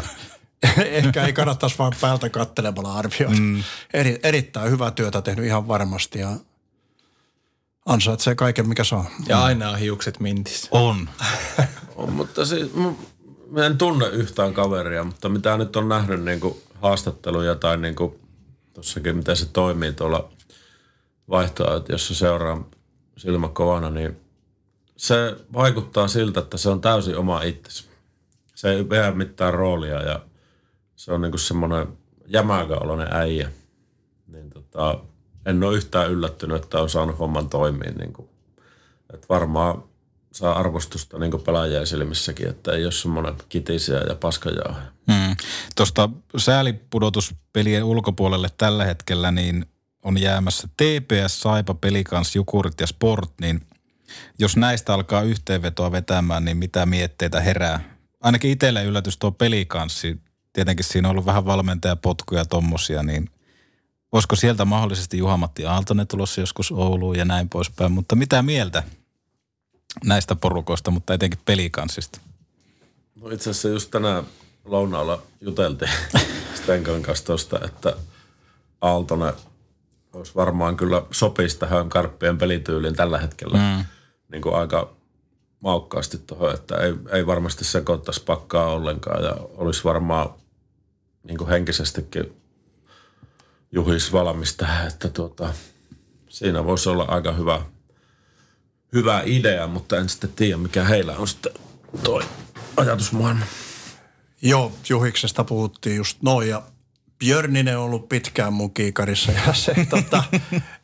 ehkä 0.86 1.26
ei 1.26 1.34
kannattaisi 1.34 1.78
vaan 1.78 1.94
päältä 2.02 2.30
kattelemalla 2.30 2.94
arvioida. 2.94 3.36
Mm. 3.40 3.64
Eri, 3.94 4.20
erittäin 4.24 4.72
hyvää 4.72 4.92
työtä 4.92 5.22
tehnyt 5.22 5.46
ihan 5.46 5.68
varmasti 5.68 6.20
ja 6.20 6.30
ansaitsee 7.86 8.36
kaiken, 8.36 8.70
mikä 8.70 8.84
saa. 8.84 9.10
Ja 9.28 9.44
aina 9.44 9.70
on 9.70 9.80
hiukset 9.80 10.20
mintissä. 10.20 10.68
On. 10.72 11.10
On, 11.96 12.14
mutta 12.14 12.46
siis, 12.46 12.70
mä- 13.52 13.66
en 13.66 13.78
tunne 13.78 14.08
yhtään 14.08 14.54
kaveria, 14.54 15.04
mutta 15.04 15.30
mitä 15.30 15.58
nyt 15.58 15.76
on 15.76 15.90
nähnyt 15.90 16.24
niin 16.24 16.40
kuin 16.40 16.62
haastatteluja 16.82 17.56
tai 17.56 17.78
niin 17.78 17.96
kuin 17.96 18.20
tossakin, 18.74 19.18
miten 19.18 19.36
se 19.36 19.46
toimii 19.46 19.94
tuolla 19.94 20.32
vaihtoehto, 21.30 21.92
jossa 21.92 22.16
seuraa 22.16 22.64
silmä 23.18 23.48
kovana, 23.48 23.90
niin 23.90 24.18
se 24.98 25.36
vaikuttaa 25.54 26.08
siltä, 26.08 26.40
että 26.40 26.58
se 26.58 26.70
on 26.70 26.82
täysin 26.82 27.18
oma 27.18 27.42
itsensä. 27.42 27.84
Se 28.56 28.70
ei 28.72 28.90
vie 28.90 29.12
mitään 29.12 29.54
roolia 29.54 30.02
ja 30.02 30.20
se 31.00 31.12
on 31.12 31.22
niin 31.22 31.32
kuin 31.32 31.40
semmoinen 31.40 31.88
jämäkäoloinen 32.28 33.08
äijä. 33.12 33.52
Niin 34.28 34.50
tota, 34.50 35.00
en 35.46 35.64
ole 35.64 35.76
yhtään 35.76 36.12
yllättynyt, 36.12 36.64
että 36.64 36.80
on 36.80 36.90
saanut 36.90 37.20
homman 37.20 37.50
toimia. 37.50 37.92
Niin 37.92 38.14
kuin, 38.14 38.30
että 39.14 39.28
varmaan 39.30 39.84
saa 40.32 40.60
arvostusta 40.60 41.20
niin 41.20 41.42
pelaajien 41.46 41.88
silmissäkin, 41.88 42.50
että 42.50 42.72
ei 42.72 42.84
ole 42.84 42.92
semmoinen 42.92 43.36
kitisiä 43.50 43.98
ja 43.98 44.16
paskajauhe. 44.16 44.82
Mm. 45.08 45.36
Tuosta 45.76 46.10
säälipudotuspelien 46.38 47.84
ulkopuolelle 47.84 48.50
tällä 48.58 48.86
hetkellä 48.86 49.32
niin 49.32 49.66
on 50.04 50.22
jäämässä 50.22 50.68
TPS, 50.68 51.42
Saipa, 51.42 51.74
Pelikans, 51.74 52.36
Jukurit 52.36 52.82
ja 52.82 52.88
Sport, 52.88 53.32
niin 53.42 53.62
jos 54.40 54.58
näistä 54.58 54.94
alkaa 54.94 55.22
yhteenvetoa 55.22 55.92
vetämään, 55.92 56.46
niin 56.46 56.58
mitä 56.58 56.86
mietteitä 56.86 57.40
herää? 57.40 57.98
Ainakin 58.22 58.52
itselle 58.52 58.84
yllätys 58.84 59.18
tuo 59.18 59.32
Pelikanssi. 59.32 60.29
Tietenkin 60.54 60.86
siinä 60.86 61.08
on 61.08 61.12
ollut 61.12 61.26
vähän 61.26 61.46
valmentajapotkuja 61.46 62.46
tommosia, 62.46 63.04
niin 63.04 63.30
olisiko 64.12 64.36
sieltä 64.36 64.66
mahdollisesti 64.66 65.18
Juha-Matti 65.18 65.66
Aaltonen 65.66 66.08
tulossa 66.08 66.42
joskus 66.42 66.72
Ouluun 66.72 67.18
ja 67.18 67.26
näin 67.26 67.50
poispäin. 67.50 67.92
Mutta 67.92 68.16
mitä 68.16 68.42
mieltä 68.42 68.84
näistä 70.04 70.36
porukoista, 70.36 70.92
mutta 70.92 71.14
etenkin 71.14 71.40
Pelikanssista? 71.46 72.20
No 73.16 73.30
itse 73.30 73.50
asiassa 73.50 73.70
just 73.70 73.92
tänään 73.92 74.24
lounaalla 74.66 75.22
juteltiin 75.42 75.92
Stenkan 76.64 77.02
kanssa 77.02 77.26
tosta, 77.26 77.60
että 77.66 77.96
Aaltonen 78.82 79.34
olisi 80.14 80.36
varmaan 80.36 80.78
kyllä 80.78 81.04
sopisi 81.12 81.60
tähän 81.60 81.90
karppien 81.90 82.38
pelityyliin 82.38 82.96
tällä 82.96 83.18
hetkellä. 83.18 83.58
Mm. 83.58 83.86
Niin 84.32 84.42
kuin 84.42 84.56
aika 84.56 84.94
maukkaasti 85.60 86.18
tuohon, 86.18 86.54
että 86.54 86.78
ei, 86.78 86.94
ei 87.12 87.28
varmasti 87.28 87.66
sekoittaisi 87.66 88.24
pakkaa 88.24 88.66
ollenkaan 88.66 89.24
ja 89.24 89.36
olisi 89.40 89.84
varmaan 89.84 90.30
niin 91.30 91.38
kuin 91.38 91.50
henkisestikin 91.50 92.34
juhis 93.72 94.14
valmis 94.14 94.56
tähän, 94.56 94.88
että 94.88 95.10
tuota, 95.10 95.54
siinä 96.30 96.66
voisi 96.66 96.90
olla 96.90 97.04
aika 97.04 97.32
hyvä, 97.32 97.62
hyvä 98.94 99.22
idea, 99.26 99.68
mutta 99.68 99.98
en 99.98 100.10
sitten 100.10 100.30
tiedä, 100.36 100.58
mikä 100.58 100.84
heillä 100.84 101.18
on 101.18 101.28
sitten 101.28 101.52
toi 102.04 102.24
ajatusmaailma. 102.78 103.46
Joo, 104.42 104.72
Juhiksesta 104.90 105.44
puhuttiin 105.44 105.96
just 105.96 106.22
noin 106.22 106.50
ja 106.50 106.64
Björninen 107.20 107.78
on 107.78 107.84
ollut 107.84 108.10
pitkään 108.10 108.54
mun 108.54 108.74
kiikarissa 108.74 109.32
ja 109.48 109.54
se 109.54 109.74
tota, 109.90 110.24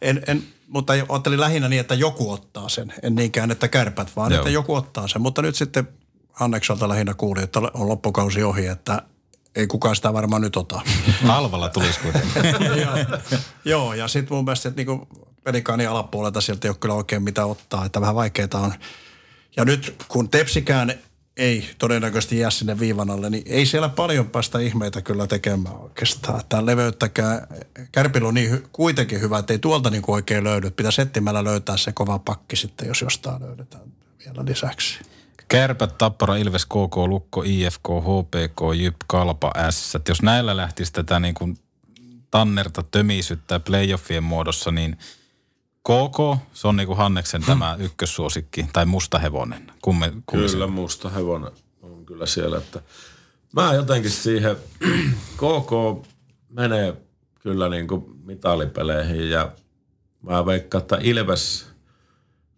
en, 0.01 0.23
en, 0.27 0.43
mutta 0.67 0.93
ajattelin 0.93 1.39
lähinnä 1.39 1.69
niin, 1.69 1.79
että 1.79 1.95
joku 1.95 2.31
ottaa 2.31 2.69
sen. 2.69 2.93
En 3.03 3.15
niinkään, 3.15 3.51
että 3.51 3.67
kärpät, 3.67 4.15
vaan 4.15 4.31
Joo. 4.31 4.39
Että 4.39 4.49
joku 4.49 4.75
ottaa 4.75 5.07
sen. 5.07 5.21
Mutta 5.21 5.41
nyt 5.41 5.55
sitten 5.55 5.87
Hannekselta 6.31 6.89
lähinnä 6.89 7.13
kuuli, 7.13 7.43
että 7.43 7.59
on 7.73 7.89
loppukausi 7.89 8.43
ohi, 8.43 8.65
että 8.65 9.01
ei 9.55 9.67
kukaan 9.67 9.95
sitä 9.95 10.13
varmaan 10.13 10.41
nyt 10.41 10.57
ota. 10.57 10.81
Halvalla 11.27 11.69
tulisi 11.69 11.99
kuitenkin. 11.99 12.31
Joo. 12.81 13.19
Joo, 13.65 13.93
ja 13.93 14.07
sitten 14.07 14.35
mun 14.35 14.45
mielestä, 14.45 14.69
että 14.69 14.79
niinku 14.79 15.07
pelikaani 15.43 15.85
alapuolelta 15.85 16.41
sieltä 16.41 16.67
ei 16.67 16.69
ole 16.69 16.77
kyllä 16.79 16.95
oikein 16.95 17.23
mitä 17.23 17.45
ottaa, 17.45 17.85
että 17.85 18.01
vähän 18.01 18.15
vaikeaa 18.15 18.47
on. 18.53 18.73
Ja 19.57 19.65
nyt 19.65 20.03
kun 20.07 20.29
Tepsikään 20.29 20.93
ei 21.37 21.69
todennäköisesti 21.77 22.39
jää 22.39 22.49
sinne 22.49 22.79
viivan 22.79 23.09
alle, 23.09 23.29
niin 23.29 23.43
ei 23.45 23.65
siellä 23.65 23.89
paljon 23.89 24.29
päästä 24.29 24.59
ihmeitä 24.59 25.01
kyllä 25.01 25.27
tekemään 25.27 25.75
oikeastaan. 25.75 26.41
Tämä 26.49 26.65
leveyttäkään, 26.65 27.47
Kärpillä 27.91 28.27
on 28.27 28.33
niin 28.33 28.51
hy, 28.51 28.67
kuitenkin 28.71 29.21
hyvä, 29.21 29.37
että 29.37 29.53
ei 29.53 29.59
tuolta 29.59 29.89
niin 29.89 30.03
oikein 30.07 30.43
löydy. 30.43 30.71
Pitäisi 30.71 31.01
etsimällä 31.01 31.43
löytää 31.43 31.77
se 31.77 31.91
kova 31.91 32.19
pakki 32.19 32.55
sitten, 32.55 32.87
jos 32.87 33.01
jostain 33.01 33.41
löydetään 33.41 33.83
vielä 34.25 34.45
lisäksi. 34.45 34.99
Kärpät, 35.47 35.97
Tappara, 35.97 36.35
Ilves, 36.35 36.65
KK, 36.65 36.97
Lukko, 37.07 37.43
IFK, 37.45 37.87
HPK, 38.01 38.61
JYP, 38.75 38.95
Kalpa, 39.07 39.51
S. 39.69 39.93
Jos 40.09 40.21
näillä 40.21 40.57
lähtisi 40.57 40.93
tätä 40.93 41.19
niin 41.19 41.33
kuin 41.33 41.57
tannerta 42.31 42.83
tömisyttää 42.91 43.59
playoffien 43.59 44.23
muodossa, 44.23 44.71
niin 44.71 44.97
KK, 45.83 46.41
se 46.53 46.67
on 46.67 46.75
niin 46.75 46.87
kuin 46.87 46.97
Hanneksen 46.97 47.41
tämä 47.41 47.75
ykkössuosikki, 47.79 48.65
tai 48.73 48.85
musta 48.85 49.19
hevonen. 49.19 49.71
Kumme, 49.81 50.13
kumme 50.25 50.47
Kyllä 50.47 50.67
musta 50.67 51.09
hevonen 51.09 51.51
on 51.81 52.05
kyllä 52.05 52.25
siellä, 52.25 52.57
että 52.57 52.81
mä 53.53 53.73
jotenkin 53.73 54.11
siihen, 54.11 54.55
KK 55.37 55.71
menee 56.49 56.93
kyllä 57.39 57.69
niin 57.69 57.87
kuin 57.87 58.05
mitalipeleihin 58.23 59.29
ja 59.29 59.51
mä 60.21 60.45
veikkaan, 60.45 60.81
että 60.81 60.97
Ilves 61.01 61.67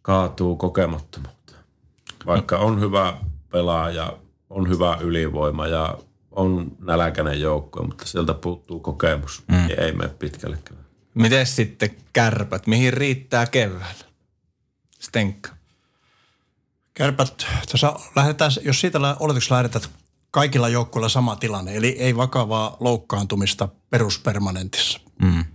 kaatuu 0.02 0.56
kokemattomuuteen. 0.56 1.37
Vaikka 2.26 2.58
on 2.58 2.80
hyvä 2.80 3.18
pelaaja, 3.52 4.18
on 4.50 4.70
hyvä 4.70 4.98
ylivoima 5.02 5.68
ja 5.68 5.98
on 6.32 6.72
nälkäinen 6.80 7.42
joukko, 7.42 7.84
mutta 7.84 8.06
sieltä 8.06 8.34
puuttuu 8.34 8.80
kokemus, 8.80 9.44
mm. 9.48 9.68
niin 9.68 9.80
ei 9.80 9.92
mene 9.92 10.10
pitkälle 10.10 10.58
kyllä. 10.64 10.82
Miten 11.14 11.46
sitten 11.46 11.90
kärpät? 12.14 12.68
Mihin 12.68 12.94
riittää 12.94 13.46
keväällä? 13.46 14.06
Stenkka. 15.00 15.50
Kärpät, 16.94 17.46
tässä 17.72 17.94
lähdetään, 18.16 18.52
jos 18.62 18.82
siitä 18.82 19.00
oletuksella 19.20 19.58
lähdetään, 19.58 19.86
että 19.86 20.00
kaikilla 20.32 20.70
joukkueilla 20.70 21.10
sama 21.10 21.36
tilanne, 21.36 21.76
eli 21.76 21.88
ei 21.88 22.18
vakavaa 22.18 22.78
loukkaantumista 22.80 23.68
peruspermanentissa. 23.90 25.00
Mm. 25.22 25.46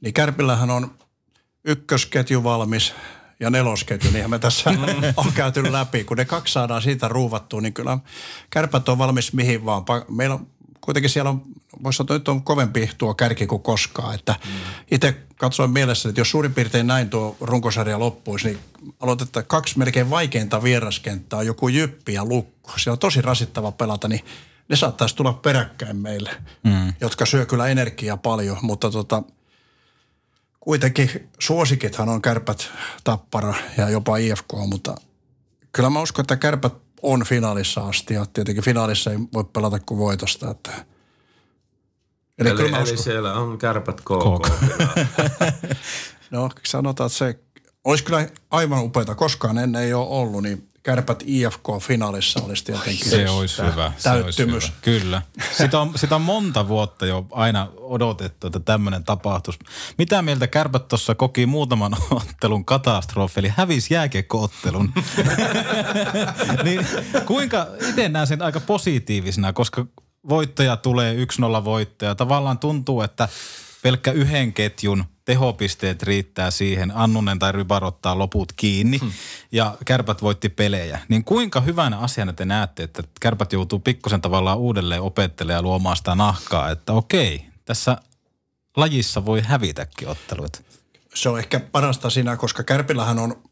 Niin 0.00 0.14
Kärpillähän 0.14 0.70
on 0.70 0.90
ykkösketju 1.64 2.44
valmis 2.44 2.94
ja 3.40 3.50
nelosketju, 3.50 4.10
niinhän 4.10 4.30
me 4.30 4.38
tässä 4.38 4.70
on 5.16 5.32
käyty 5.34 5.72
läpi. 5.72 6.04
Kun 6.04 6.16
ne 6.16 6.24
kaksi 6.24 6.52
saadaan 6.52 6.82
siitä 6.82 7.08
ruuvattua, 7.08 7.60
niin 7.60 7.72
kyllä 7.72 7.98
kärpät 8.50 8.88
on 8.88 8.98
valmis 8.98 9.32
mihin 9.32 9.64
vaan. 9.64 9.84
Meillä 10.08 10.34
on 10.34 10.46
kuitenkin 10.80 11.10
siellä 11.10 11.30
on, 11.30 11.42
voisi 11.82 11.96
sanoa, 11.96 12.04
että 12.04 12.14
nyt 12.14 12.28
on 12.28 12.42
kovempi 12.42 12.90
tuo 12.98 13.14
kärki 13.14 13.46
kuin 13.46 13.62
koskaan. 13.62 14.14
Että 14.14 14.36
itse 14.90 15.16
katsoin 15.36 15.70
mielessä, 15.70 16.08
että 16.08 16.20
jos 16.20 16.30
suurin 16.30 16.54
piirtein 16.54 16.86
näin 16.86 17.10
tuo 17.10 17.36
runkosarja 17.40 17.98
loppuisi, 17.98 18.48
niin 18.48 18.58
aloitetaan 19.00 19.46
kaksi 19.46 19.78
melkein 19.78 20.10
vaikeinta 20.10 20.62
vieraskenttää, 20.62 21.42
joku 21.42 21.68
jyppi 21.68 22.14
ja 22.14 22.24
lukko. 22.24 22.72
Se 22.76 22.90
on 22.90 22.98
tosi 22.98 23.22
rasittava 23.22 23.72
pelata, 23.72 24.08
niin 24.08 24.24
ne 24.68 24.76
saattaisi 24.76 25.16
tulla 25.16 25.32
peräkkäin 25.32 25.96
meille, 25.96 26.30
mm. 26.64 26.92
jotka 27.00 27.26
syö 27.26 27.46
kyllä 27.46 27.66
energiaa 27.66 28.16
paljon, 28.16 28.56
mutta 28.62 28.90
tota, 28.90 29.22
kuitenkin 30.68 31.28
suosikithan 31.38 32.08
on 32.08 32.22
kärpät, 32.22 32.70
tappara 33.04 33.54
ja 33.76 33.90
jopa 33.90 34.16
IFK, 34.16 34.52
mutta 34.66 34.94
kyllä 35.72 35.90
mä 35.90 36.02
uskon, 36.02 36.22
että 36.22 36.36
kärpät 36.36 36.74
on 37.02 37.24
finaalissa 37.24 37.80
asti 37.80 38.14
ja 38.14 38.26
tietenkin 38.26 38.64
finaalissa 38.64 39.10
ei 39.10 39.18
voi 39.34 39.44
pelata 39.44 39.78
kuin 39.78 39.98
voitosta. 39.98 40.50
Että. 40.50 40.70
Eli, 42.38 42.48
Eli, 42.48 42.56
kyllä 42.56 42.70
mä 42.70 42.78
eli 42.78 42.96
siellä 42.96 43.34
on 43.34 43.58
kärpät 43.58 44.00
KK. 44.00 44.04
KK. 44.04 44.48
no 46.30 46.50
sanotaan, 46.66 47.06
että 47.06 47.18
se 47.18 47.38
olisi 47.84 48.04
kyllä 48.04 48.28
aivan 48.50 48.84
upeata. 48.84 49.14
Koskaan 49.14 49.58
ennen 49.58 49.82
ei 49.82 49.94
ole 49.94 50.08
ollut, 50.08 50.42
niin 50.42 50.68
kärpät 50.88 51.22
IFK 51.26 51.66
finaalissa 51.80 52.40
olisi 52.42 52.64
tietenkin 52.64 53.10
Se 53.10 53.30
olisi 53.30 53.62
hyvä. 53.62 53.92
Se 53.96 54.10
olisi 54.10 54.24
täyttymys. 54.24 54.64
hyvä. 54.64 54.76
Kyllä. 54.82 55.22
Sitä 55.52 55.80
on, 55.80 55.92
sitä 55.96 56.14
on 56.14 56.22
monta 56.22 56.68
vuotta 56.68 57.06
jo 57.06 57.26
aina 57.30 57.68
odotettu, 57.76 58.46
että 58.46 58.60
tämmöinen 58.60 59.04
tapahtuisi. 59.04 59.58
Mitä 59.98 60.22
mieltä 60.22 60.46
kärpät 60.46 60.88
tuossa 60.88 61.14
koki 61.14 61.46
muutaman 61.46 61.96
ottelun 62.10 62.64
katastrofi, 62.64 63.40
eli 63.40 63.52
hävisi 63.56 63.94
jääkiekko-ottelun. 63.94 64.92
niin 66.64 66.86
kuinka, 67.26 67.66
itse 67.88 68.08
näen 68.08 68.26
sen 68.26 68.42
aika 68.42 68.60
positiivisena, 68.60 69.52
koska 69.52 69.86
voittoja 70.28 70.76
tulee 70.76 71.14
1-0 71.60 71.64
voittoja. 71.64 72.14
Tavallaan 72.14 72.58
tuntuu, 72.58 73.02
että 73.02 73.28
pelkkä 73.82 74.12
yhden 74.12 74.52
ketjun 74.52 75.04
tehopisteet 75.28 76.02
riittää 76.02 76.50
siihen. 76.50 76.92
Annunen 76.94 77.38
tai 77.38 77.52
Rybar 77.52 77.84
ottaa 77.84 78.18
loput 78.18 78.52
kiinni 78.52 78.98
hmm. 78.98 79.12
ja 79.52 79.76
kärpät 79.84 80.22
voitti 80.22 80.48
pelejä. 80.48 81.00
Niin 81.08 81.24
kuinka 81.24 81.60
hyvänä 81.60 81.98
asiana 81.98 82.32
te 82.32 82.44
näette, 82.44 82.82
että 82.82 83.02
kärpät 83.20 83.52
joutuu 83.52 83.78
pikkusen 83.78 84.20
tavallaan 84.20 84.58
uudelleen 84.58 85.02
opettelemaan 85.02 85.58
ja 85.58 85.62
luomaan 85.62 85.96
sitä 85.96 86.14
nahkaa, 86.14 86.70
että 86.70 86.92
okei, 86.92 87.44
tässä 87.64 87.96
lajissa 88.76 89.24
voi 89.24 89.40
hävitäkin 89.40 90.08
otteluita. 90.08 90.60
se 91.14 91.28
on 91.28 91.38
ehkä 91.38 91.60
parasta 91.60 92.10
siinä, 92.10 92.36
koska 92.36 92.62
Kärpillähän 92.62 93.18
on 93.18 93.42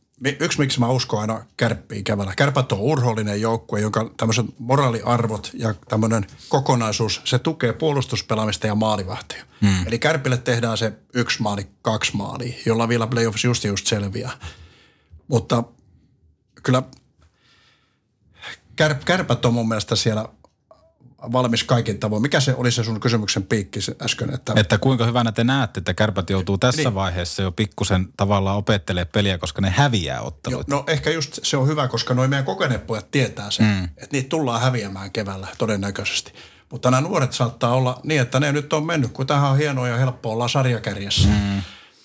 yksi 0.41 0.59
miksi 0.59 0.81
mä 0.81 0.89
uskon 0.89 1.21
aina 1.21 1.45
kärppiin 1.57 2.05
kävellä. 2.05 2.35
Kärpät 2.37 2.73
on 2.73 2.79
urhoollinen 2.79 3.41
joukkue, 3.41 3.81
jonka 3.81 4.11
tämmöiset 4.17 4.47
moraaliarvot 4.59 5.51
ja 5.55 5.75
tämmöinen 5.89 6.27
kokonaisuus, 6.49 7.21
se 7.25 7.39
tukee 7.39 7.73
puolustuspelaamista 7.73 8.67
ja 8.67 8.75
maalivahtia. 8.75 9.45
Mm. 9.61 9.87
Eli 9.87 9.99
kärpille 9.99 10.37
tehdään 10.37 10.79
se 10.79 10.93
yksi 11.15 11.43
maali, 11.43 11.67
kaksi 11.83 12.17
maalia, 12.17 12.55
jolla 12.67 12.89
vielä 12.89 13.07
playoffs 13.07 13.45
just 13.45 13.65
just 13.65 13.87
selviää. 13.87 14.33
Mutta 15.29 15.65
kyllä 16.63 16.83
kär, 18.77 18.95
kärpät 18.95 19.45
on 19.45 19.55
mun 19.55 19.69
mielestä 19.69 19.97
siellä 19.97 20.29
valmis 21.33 21.65
kaikin 21.65 21.99
tavoin. 21.99 22.23
Mikä 22.23 22.41
se 22.41 22.55
oli 22.55 22.71
se 22.71 22.85
sun 22.85 23.01
kysymyksen 23.01 23.43
piikki 23.43 23.81
äsken? 24.03 24.35
Että, 24.35 24.53
Että 24.57 24.79
kuinka 24.79 25.07
hyvänä 25.07 25.33
te 25.33 25.45
näette, 25.45 25.81
että 25.81 25.95
kärpät 25.95 26.31
joutuu 26.31 26.59
tässä 26.59 26.83
Niin. 26.83 26.95
vaiheessa 26.95 27.43
jo 27.43 27.53
pikkusen 27.53 28.09
tavallaan 28.17 28.57
opettelee 28.57 29.05
peliä, 29.05 29.39
koska 29.39 29.63
ne 29.63 29.71
häviää 29.71 30.21
ottelut. 30.21 30.69
no 30.69 30.85
ehkä 30.87 31.11
just 31.11 31.39
se 31.43 31.57
on 31.57 31.69
hyvä, 31.69 31.89
koska 31.89 32.15
noin 32.15 32.31
meidän 32.31 32.45
kokeneet 32.45 32.87
pojat 32.87 33.11
tietää 33.11 33.51
sen, 33.51 33.67
mm. 33.67 33.85
että 33.85 34.09
niitä 34.13 34.29
tullaan 34.29 34.61
häviämään 34.61 35.11
keväällä 35.11 35.49
todennäköisesti. 35.59 36.33
Mutta 36.71 36.91
nämä 36.91 37.01
nuoret 37.01 37.33
saattaa 37.33 37.75
olla 37.75 38.01
niin, 38.05 38.21
että 38.21 38.41
ne 38.41 38.53
nyt 38.53 38.73
on 38.73 38.87
mennyt, 38.87 39.13
kun 39.13 39.27
tähän 39.27 39.51
on 39.51 39.57
hienoa 39.57 39.89
ja 39.89 39.97
helppoa 39.97 40.33
olla 40.33 40.49
sarjakärjessä. 40.49 41.29
Mm. 41.29 41.63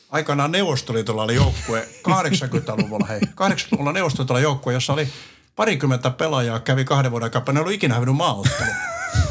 Aikanaan 0.10 0.52
Neuvostoliitolla 0.52 1.24
oli 1.24 1.36
joukkue 1.36 1.88
80-luvulla, 2.10 3.06
hei, 3.08 3.20
80-luvulla 3.22 3.92
Neuvostoliitolla 3.92 4.40
joukkue, 4.40 4.74
jossa 4.74 4.94
oli 4.94 5.08
parikymmentä 5.56 6.10
pelaajaa, 6.10 6.60
kävi 6.60 6.86
kahden 6.86 7.12
vuoden 7.12 7.24
aikaa, 7.24 7.44
ne 7.48 7.60
ei 7.60 7.62
ollut 7.62 7.74
ikinä 7.74 7.94
hävinnyt 7.94 8.16
maaottelu. 8.16 8.72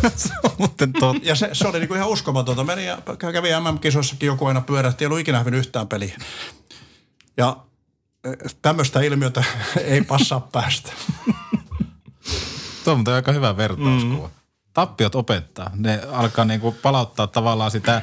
Mutta 0.59 0.87
tot... 1.01 1.17
Ja 1.23 1.35
se, 1.35 1.51
se 1.53 1.69
oli 1.69 1.79
niinku 1.79 1.95
ihan 1.95 2.09
uskomatonta. 2.09 2.65
Meni 2.65 2.87
ja 2.87 2.99
kävi 3.33 3.49
MM-kisoissakin 3.49 4.27
joku 4.27 4.47
aina 4.47 4.61
pyörähti, 4.61 5.05
ei 5.05 5.07
ollut 5.07 5.21
ikinä 5.21 5.39
hävinnyt 5.39 5.59
yhtään 5.59 5.89
peliä. 5.89 6.17
Ja 7.37 7.57
tämmöistä 8.63 9.01
ilmiötä 9.01 9.45
ei 9.85 10.03
passaa 10.03 10.41
päästä. 10.41 10.93
Tuo 12.85 12.95
on 12.95 13.05
aika 13.15 13.33
hyvä 13.33 13.57
vertauskuva. 13.57 14.27
Mm. 14.27 14.35
Tappiot 14.75 15.15
opettaa. 15.15 15.71
Ne 15.75 16.01
alkaa 16.13 16.45
niinku 16.45 16.73
palauttaa 16.83 17.27
tavallaan 17.27 17.71
sitä 17.71 18.03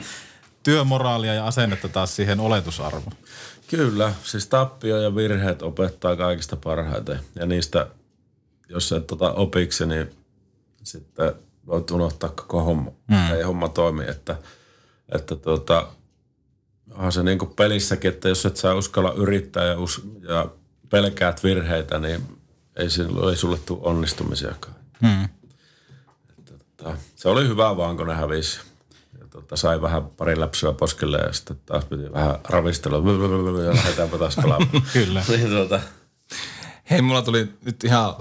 työmoraalia 0.63 1.33
ja 1.33 1.47
asennetta 1.47 1.89
taas 1.89 2.15
siihen 2.15 2.39
oletusarvoon. 2.39 3.17
Kyllä, 3.67 4.13
siis 4.23 4.47
tappio 4.47 4.97
ja 4.97 5.15
virheet 5.15 5.61
opettaa 5.61 6.15
kaikista 6.15 6.55
parhaiten. 6.55 7.19
Ja 7.35 7.45
niistä, 7.45 7.87
jos 8.69 8.91
et 8.91 9.07
tota 9.07 9.33
opiksi, 9.33 9.85
niin 9.85 10.09
sitten 10.83 11.33
voit 11.67 11.91
unohtaa 11.91 12.29
koko 12.29 12.63
homma. 12.63 12.91
Mm. 13.07 13.33
Ei 13.33 13.43
homma 13.43 13.69
toimi, 13.69 14.03
että, 14.07 14.37
että 15.15 15.35
tota, 15.35 15.87
onhan 16.91 17.11
se 17.11 17.23
niin 17.23 17.39
kuin 17.39 17.53
pelissäkin, 17.55 18.09
että 18.09 18.29
jos 18.29 18.45
et 18.45 18.57
saa 18.57 18.75
uskalla 18.75 19.13
yrittää 19.13 19.65
ja, 19.65 19.79
us, 19.79 20.01
ja 20.29 20.49
pelkäät 20.89 21.43
virheitä, 21.43 21.99
niin 21.99 22.39
ei, 22.75 22.89
sinulle, 22.89 23.31
ei 23.31 23.37
sulle 23.37 23.57
tule 23.57 23.79
onnistumisiakaan. 23.81 24.75
Mm. 25.01 25.23
Että, 26.37 26.53
tota, 26.77 26.97
se 27.15 27.29
oli 27.29 27.47
hyvä 27.47 27.77
vaan, 27.77 27.97
kun 27.97 28.07
ne 28.07 28.13
hävisi. 28.13 28.59
Ja 29.19 29.25
tota, 29.29 29.55
sai 29.55 29.81
vähän 29.81 30.05
pari 30.05 30.39
läpsyä 30.39 30.73
poskelle 30.73 31.17
ja 31.17 31.33
sitten 31.33 31.59
taas 31.65 31.85
piti 31.85 32.11
vähän 32.13 32.35
ravistella 32.49 32.97
ja 33.63 33.75
lähdetäänpä 33.75 34.17
taas 34.17 34.35
kalaamaan. 34.35 34.81
Kyllä. 34.93 35.23
niin 35.27 35.49
tuota, 35.49 35.79
Hei, 36.89 37.01
mulla 37.01 37.21
tuli 37.21 37.53
nyt 37.65 37.83
ihan 37.83 38.15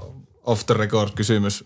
off 0.47 0.67
the 0.67 0.75
record 0.75 1.11
kysymys 1.15 1.65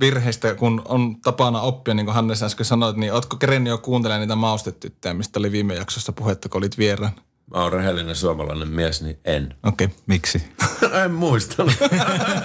virheistä, 0.00 0.54
kun 0.54 0.82
on 0.84 1.20
tapana 1.20 1.60
oppia, 1.60 1.94
niin 1.94 2.06
kuin 2.06 2.14
Hannes 2.14 2.42
äsken 2.42 2.66
sanoit, 2.66 2.96
niin 2.96 3.12
ootko 3.12 3.36
kerennyt 3.36 3.70
jo 3.70 3.78
kuuntelemaan 3.78 4.20
niitä 4.20 4.36
maustetyttöjä, 4.36 5.14
mistä 5.14 5.38
oli 5.38 5.52
viime 5.52 5.74
jaksossa 5.74 6.12
puhetta, 6.12 6.48
kun 6.48 6.58
olit 6.58 6.78
vieraan? 6.78 7.12
mä 7.54 7.62
oon 7.62 7.72
rehellinen 7.72 8.16
suomalainen 8.16 8.68
mies, 8.68 9.02
niin 9.02 9.18
en. 9.24 9.54
Okei. 9.62 9.84
Okay. 9.84 9.98
Miksi? 10.06 10.42
en 11.04 11.12
muistanut. 11.12 11.74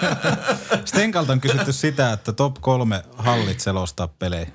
Stenkalta 0.85 1.31
on 1.31 1.41
kysytty 1.41 1.73
sitä, 1.73 2.13
että 2.13 2.33
top 2.33 2.55
kolme 2.61 3.03
hallit 3.17 3.59
selostaa 3.59 4.07
pelejä. 4.07 4.47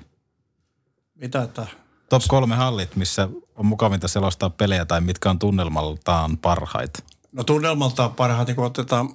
Mitä 1.15 1.41
että? 1.41 1.67
Top 2.09 2.21
kolme 2.27 2.55
hallit, 2.55 2.95
missä 2.95 3.29
on 3.55 3.65
mukavinta 3.65 4.07
selostaa 4.07 4.49
pelejä 4.49 4.85
tai 4.85 5.01
mitkä 5.01 5.29
on 5.29 5.39
tunnelmaltaan 5.39 6.37
parhaita. 6.37 7.03
No 7.31 7.43
tunnelmaltaan 7.43 8.11
parhaiten, 8.11 8.55
kun 8.55 8.65
otetaan, 8.65 9.09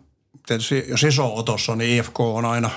tietysti 0.46 0.84
jos 0.88 1.04
iso 1.04 1.36
otos 1.36 1.68
on, 1.68 1.78
niin 1.78 1.98
IFK 1.98 2.20
on 2.20 2.44
aina 2.44 2.70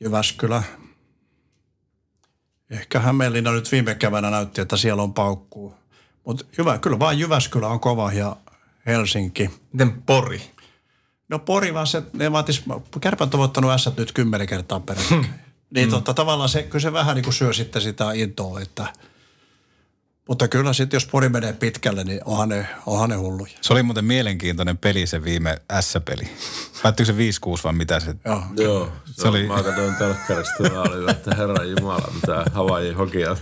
Jyväskylä. 0.00 0.62
Ehkä 2.70 3.00
Hämeenlinna 3.00 3.52
nyt 3.52 3.72
viime 3.72 3.94
keväänä 3.94 4.30
näytti, 4.30 4.60
että 4.60 4.76
siellä 4.76 5.02
on 5.02 5.14
paukkuu. 5.14 5.74
Mutta 6.24 6.44
hyvä, 6.58 6.78
kyllä 6.78 6.98
vaan 6.98 7.18
Jyväskylä 7.18 7.68
on 7.68 7.80
kova 7.80 8.12
ja 8.12 8.36
Helsinki. 8.86 9.50
Miten 9.72 10.02
Pori? 10.02 10.42
No 11.28 11.38
Pori 11.38 11.74
vaan 11.74 11.86
se, 11.86 12.02
ne 12.12 12.32
vaatis, 12.32 12.64
kärpät 13.00 13.34
on 13.34 13.40
voittanut 13.40 13.72
S 13.76 13.96
nyt 13.96 14.12
kymmenen 14.12 14.46
kertaa 14.46 14.80
peräkkäin. 14.80 15.26
Niin 15.70 15.90
totta, 15.90 16.14
tavallaan 16.14 16.48
se, 16.48 16.62
kyllä 16.62 16.82
se 16.82 16.92
vähän 16.92 17.14
niin 17.16 17.24
kuin 17.24 17.34
syö 17.34 17.52
sitten 17.52 17.82
sitä 17.82 18.12
intoa, 18.12 18.60
että 18.60 18.92
mutta 20.28 20.48
kyllä 20.48 20.72
sitten 20.72 20.96
jos 20.96 21.06
Pori 21.06 21.28
menee 21.28 21.52
pitkälle, 21.52 22.04
niin 22.04 22.20
onhan 22.24 22.48
ne, 22.48 22.66
onhan 22.86 23.10
ne 23.10 23.16
hulluja. 23.16 23.52
Se 23.60 23.72
oli 23.72 23.82
muuten 23.82 24.04
mielenkiintoinen 24.04 24.78
peli 24.78 25.06
se 25.06 25.24
viime 25.24 25.56
S-peli. 25.80 26.28
Päättyykö 26.82 27.12
se 27.12 27.18
5-6 27.46 27.60
vai 27.64 27.72
mitä 27.72 28.00
se? 28.00 28.14
Joo. 28.24 28.42
Joo, 28.56 28.92
se, 29.04 29.22
Se 29.22 29.28
oli... 29.28 29.46
Mä 29.46 29.62
katsoin 29.62 29.94
telkkarista 29.94 30.62
ja 30.62 30.80
oli, 30.80 31.10
että 31.10 31.34
herra 31.34 31.64
Jumala, 31.64 32.12
mitä 32.14 32.44
Havaijin 32.52 32.96
hokia. 32.96 33.36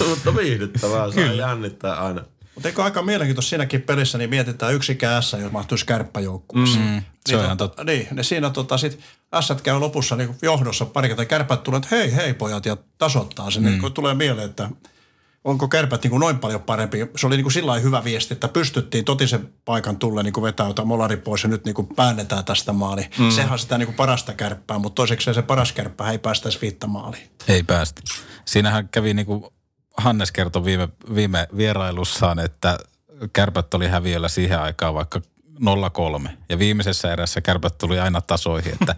Mutta 0.08 0.36
viihdyttävää, 0.36 1.12
saa 1.12 1.24
jännittää 1.24 1.94
aina. 1.94 2.24
Mutta 2.58 2.68
eikö 2.68 2.84
aika 2.84 3.02
mielenkiintoista 3.02 3.48
siinäkin 3.48 3.82
pelissä, 3.82 4.18
niin 4.18 4.30
mietitään 4.30 4.74
yksikään 4.74 5.22
S, 5.22 5.32
jos 5.32 5.52
mahtuisi 5.52 5.86
kärppäjoukkueeseen. 5.86 6.84
Mm, 6.84 7.02
se 7.26 7.36
on 7.36 7.44
ihan 7.44 7.56
totta. 7.56 7.84
Niin, 7.84 8.08
ne 8.10 8.22
siinä 8.22 8.50
tota 8.50 8.78
sit 8.78 9.00
S 9.40 9.52
käy 9.62 9.78
lopussa 9.78 10.16
niin 10.16 10.36
johdossa 10.42 10.86
pari 10.86 11.08
kertaa. 11.08 11.24
Kärpät 11.24 11.62
tulee, 11.62 11.78
että 11.78 11.96
hei, 11.96 12.16
hei 12.16 12.34
pojat, 12.34 12.66
ja 12.66 12.76
tasoittaa 12.98 13.50
sen. 13.50 13.62
Mm. 13.62 13.68
Niin 13.68 13.80
kun 13.80 13.92
tulee 13.92 14.14
mieleen, 14.14 14.50
että 14.50 14.70
onko 15.44 15.68
kärpät 15.68 16.02
niin 16.02 16.10
kuin 16.10 16.20
noin 16.20 16.38
paljon 16.38 16.62
parempi. 16.62 17.06
Se 17.16 17.26
oli 17.26 17.36
niin 17.36 17.44
kuin 17.44 17.52
sillä 17.52 17.78
hyvä 17.78 18.04
viesti, 18.04 18.34
että 18.34 18.48
pystyttiin 18.48 19.04
totisen 19.04 19.48
paikan 19.64 19.96
tulle 19.96 20.22
niin 20.22 20.34
jotain 20.66 20.88
molari 20.88 21.16
pois 21.16 21.42
ja 21.42 21.48
nyt 21.48 21.64
niin 21.64 21.74
kuin 21.74 21.88
päännetään 21.96 22.44
tästä 22.44 22.72
maali. 22.72 23.10
Mm. 23.18 23.30
Sehän 23.30 23.52
on 23.52 23.58
sitä 23.58 23.78
niin 23.78 23.86
kuin 23.86 23.96
parasta 23.96 24.32
kärppää, 24.32 24.78
mutta 24.78 24.94
toiseksi 24.94 25.34
se 25.34 25.42
paras 25.42 25.72
kärppää 25.72 26.10
ei 26.10 26.18
päästäisi 26.18 26.60
viittä 26.60 26.86
maaliin. 26.86 27.30
Ei 27.48 27.62
päästä. 27.62 28.02
Siinähän 28.44 28.88
kävi 28.88 29.14
niin 29.14 29.26
kuin 29.26 29.44
Hannes 29.98 30.32
kertoi 30.32 30.64
viime, 30.64 30.88
viime 31.14 31.48
vierailussaan, 31.56 32.38
että 32.38 32.78
kärpät 33.32 33.74
oli 33.74 33.88
häviöllä 33.88 34.28
siihen 34.28 34.60
aikaan 34.60 34.94
vaikka 34.94 35.20
0-3. 36.26 36.28
Ja 36.48 36.58
viimeisessä 36.58 37.12
erässä 37.12 37.40
kärpät 37.40 37.78
tuli 37.78 37.98
aina 38.00 38.20
tasoihin, 38.20 38.72
että 38.72 38.94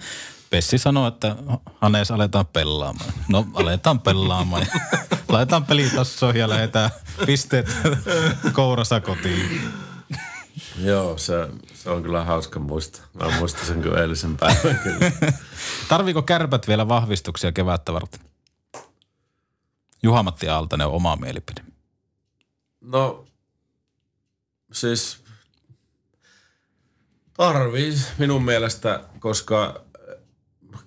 Pessi 0.50 0.78
sanoi, 0.78 1.08
että 1.08 1.36
Hannes 1.80 2.10
aletaan 2.10 2.46
pelaamaan. 2.46 3.12
No 3.28 3.46
aletaan 3.54 4.00
pelaamaan. 4.00 4.66
Laitetaan 5.28 5.64
pelitassoihin 5.64 6.40
ja 6.40 6.48
lähdetään 6.48 6.90
pisteet 7.26 7.76
kourassa 8.52 9.00
kotiin. 9.00 9.72
Joo, 10.78 11.18
se, 11.18 11.48
se 11.74 11.90
on 11.90 12.02
kyllä 12.02 12.24
hauska 12.24 12.60
muista. 12.60 13.02
Mä 13.14 13.38
muistan 13.38 13.66
sen 13.66 13.82
kuin 13.82 13.98
eilisen 13.98 14.36
päivän 14.36 14.80
kyllä. 14.82 15.12
Tarviiko 15.88 16.22
kärpät 16.22 16.68
vielä 16.68 16.88
vahvistuksia 16.88 17.52
kevättä 17.52 17.92
varten? 17.92 18.29
Juha-Matti 20.02 20.48
Aaltonen 20.48 20.86
on 20.86 20.92
oma 20.92 21.16
mielipide. 21.16 21.64
No, 22.80 23.24
siis 24.72 25.24
tarvii 27.36 27.94
minun 28.18 28.44
mielestä, 28.44 29.04
koska 29.18 29.84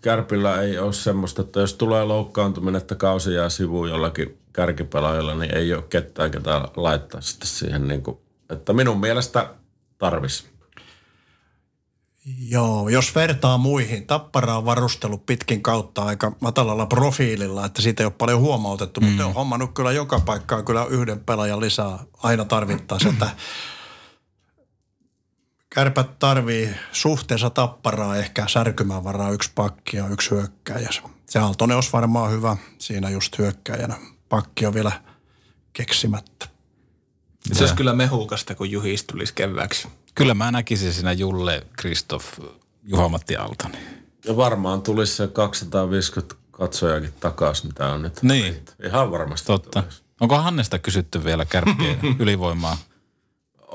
Kärpillä 0.02 0.62
ei 0.62 0.78
ole 0.78 0.94
semmoista, 0.94 1.42
että 1.42 1.60
jos 1.60 1.74
tulee 1.74 2.04
loukkaantuminen, 2.04 2.82
että 2.82 2.96
kausi 2.96 3.34
jää 3.34 3.50
sivuun 3.50 3.90
jollakin 3.90 4.38
kärkipelaajalla, 4.54 5.36
niin 5.36 5.58
ei 5.58 5.74
ole 5.74 5.84
ketään, 5.84 6.32
ketä 6.32 6.62
laittaa 6.76 7.22
sitten 7.22 7.48
siihen 7.48 7.88
niin 7.88 8.04
kuin, 8.04 8.18
että 8.50 8.74
minun 8.74 9.00
mielestä 9.00 9.54
tarvis. 9.98 10.53
Joo, 12.26 12.90
jos 12.90 13.16
vertaa 13.16 13.58
muihin, 13.58 14.08
Tappara 14.08 14.58
on 14.58 14.66
varustellut 14.66 15.26
pitkin 15.26 15.64
kautta 15.64 16.04
aika 16.04 16.36
matalalla 16.40 16.86
profiililla, 16.86 17.66
että 17.66 17.82
siitä 17.82 18.04
ei 18.04 18.06
ole 18.06 18.14
paljon 18.18 18.40
huomautettu, 18.40 19.02
mm. 19.02 19.08
mutta 19.08 19.26
on 19.26 19.34
hommannut 19.34 19.74
kyllä 19.74 19.92
joka 19.92 20.20
paikkaan 20.20 20.66
kyllä 20.66 20.86
yhden 20.86 21.20
pelaajan 21.20 21.60
lisää 21.60 22.00
aina 22.24 22.46
tarvittaessa, 22.46 23.10
että 23.10 23.30
Kärpät 25.74 26.20
tarvii 26.20 26.70
suhteessa 26.92 27.50
tapparaa 27.50 28.18
ehkä 28.18 28.48
särkymään 28.48 29.04
varaa 29.04 29.32
yksi 29.32 29.52
pakki 29.56 29.98
ja 29.98 30.08
yksi 30.08 30.32
hyökkäjä. 30.32 30.90
Se 31.30 31.40
Aaltonen 31.40 31.76
olisi 31.78 31.94
varmaan 31.94 32.32
hyvä 32.32 32.58
siinä 32.78 33.10
just 33.10 33.38
hyökkäjänä. 33.38 33.96
Pakki 34.30 34.66
on 34.66 34.74
vielä 34.74 34.92
keksimättä. 35.74 36.48
Se 37.54 37.64
olisi 37.64 37.76
kyllä 37.76 37.94
mehukasta, 37.94 38.56
kun 38.56 38.72
Juhis 38.72 39.04
tulisi 39.04 39.34
kevääksi. 39.34 39.88
Kyllä 40.16 40.34
mä 40.34 40.52
näkisin 40.52 40.94
siinä 40.94 41.12
Julle, 41.12 41.68
Kristoff, 41.78 42.40
Juha-Matti 42.84 43.36
Aaltonen. 43.36 43.82
Ja 44.26 44.38
varmaan 44.38 44.82
tulisi 44.82 45.16
se 45.16 45.28
250 45.28 46.36
katsojakin 46.52 47.14
takaisin, 47.20 47.68
mitä 47.68 47.88
on 47.88 48.02
nyt. 48.02 48.22
Niin. 48.22 48.66
Ihan 48.86 49.12
varmasti. 49.12 49.48
Totta. 49.48 49.82
tulisi. 49.82 50.04
Onko 50.20 50.38
Hannesta 50.38 50.80
kysytty 50.80 51.24
vielä 51.24 51.46
kärppien 51.46 52.00
ylivoimaa? 52.20 52.78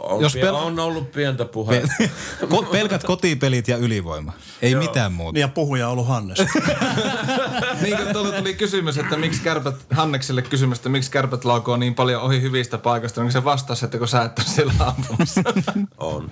On, 0.09 0.23
Jos 0.23 0.37
pel- 0.37 0.55
on 0.55 0.79
ollut 0.79 1.13
pientä 1.13 1.45
puhetta. 1.45 1.93
Ko- 2.55 2.73
pelkät 2.73 3.05
kotipelit 3.05 3.69
ja 3.69 3.77
ylivoima. 3.77 4.33
Ei 4.63 4.75
mitään 4.75 5.13
muuta. 5.13 5.33
Niin 5.33 5.41
ja 5.41 5.49
puhuja 5.49 5.87
on 5.87 5.93
ollut 5.93 6.07
Hannes. 6.07 6.39
niin 7.83 7.97
kuin 7.97 8.13
tuolta 8.13 8.33
tuli 8.39 8.55
kysymys, 8.55 8.99
että 8.99 9.17
miksi 9.17 9.43
kärpät, 9.43 9.75
Hannekselle 9.91 10.43
kysymys, 10.43 10.79
että 10.79 10.89
miksi 10.89 11.11
kärpät 11.11 11.45
laukoo 11.45 11.77
niin 11.77 11.95
paljon 11.95 12.23
ohi 12.23 12.43
hyvistä 12.43 12.79
paikoista, 12.79 13.23
niin 13.23 13.33
se 13.33 13.45
vastasi, 13.45 13.85
että 13.85 13.99
kun 13.99 14.09
sä 14.09 14.23
et 14.23 14.39
ole 14.39 14.47
siellä 14.47 14.73
ampumassa. 14.79 15.43
On. 15.99 16.31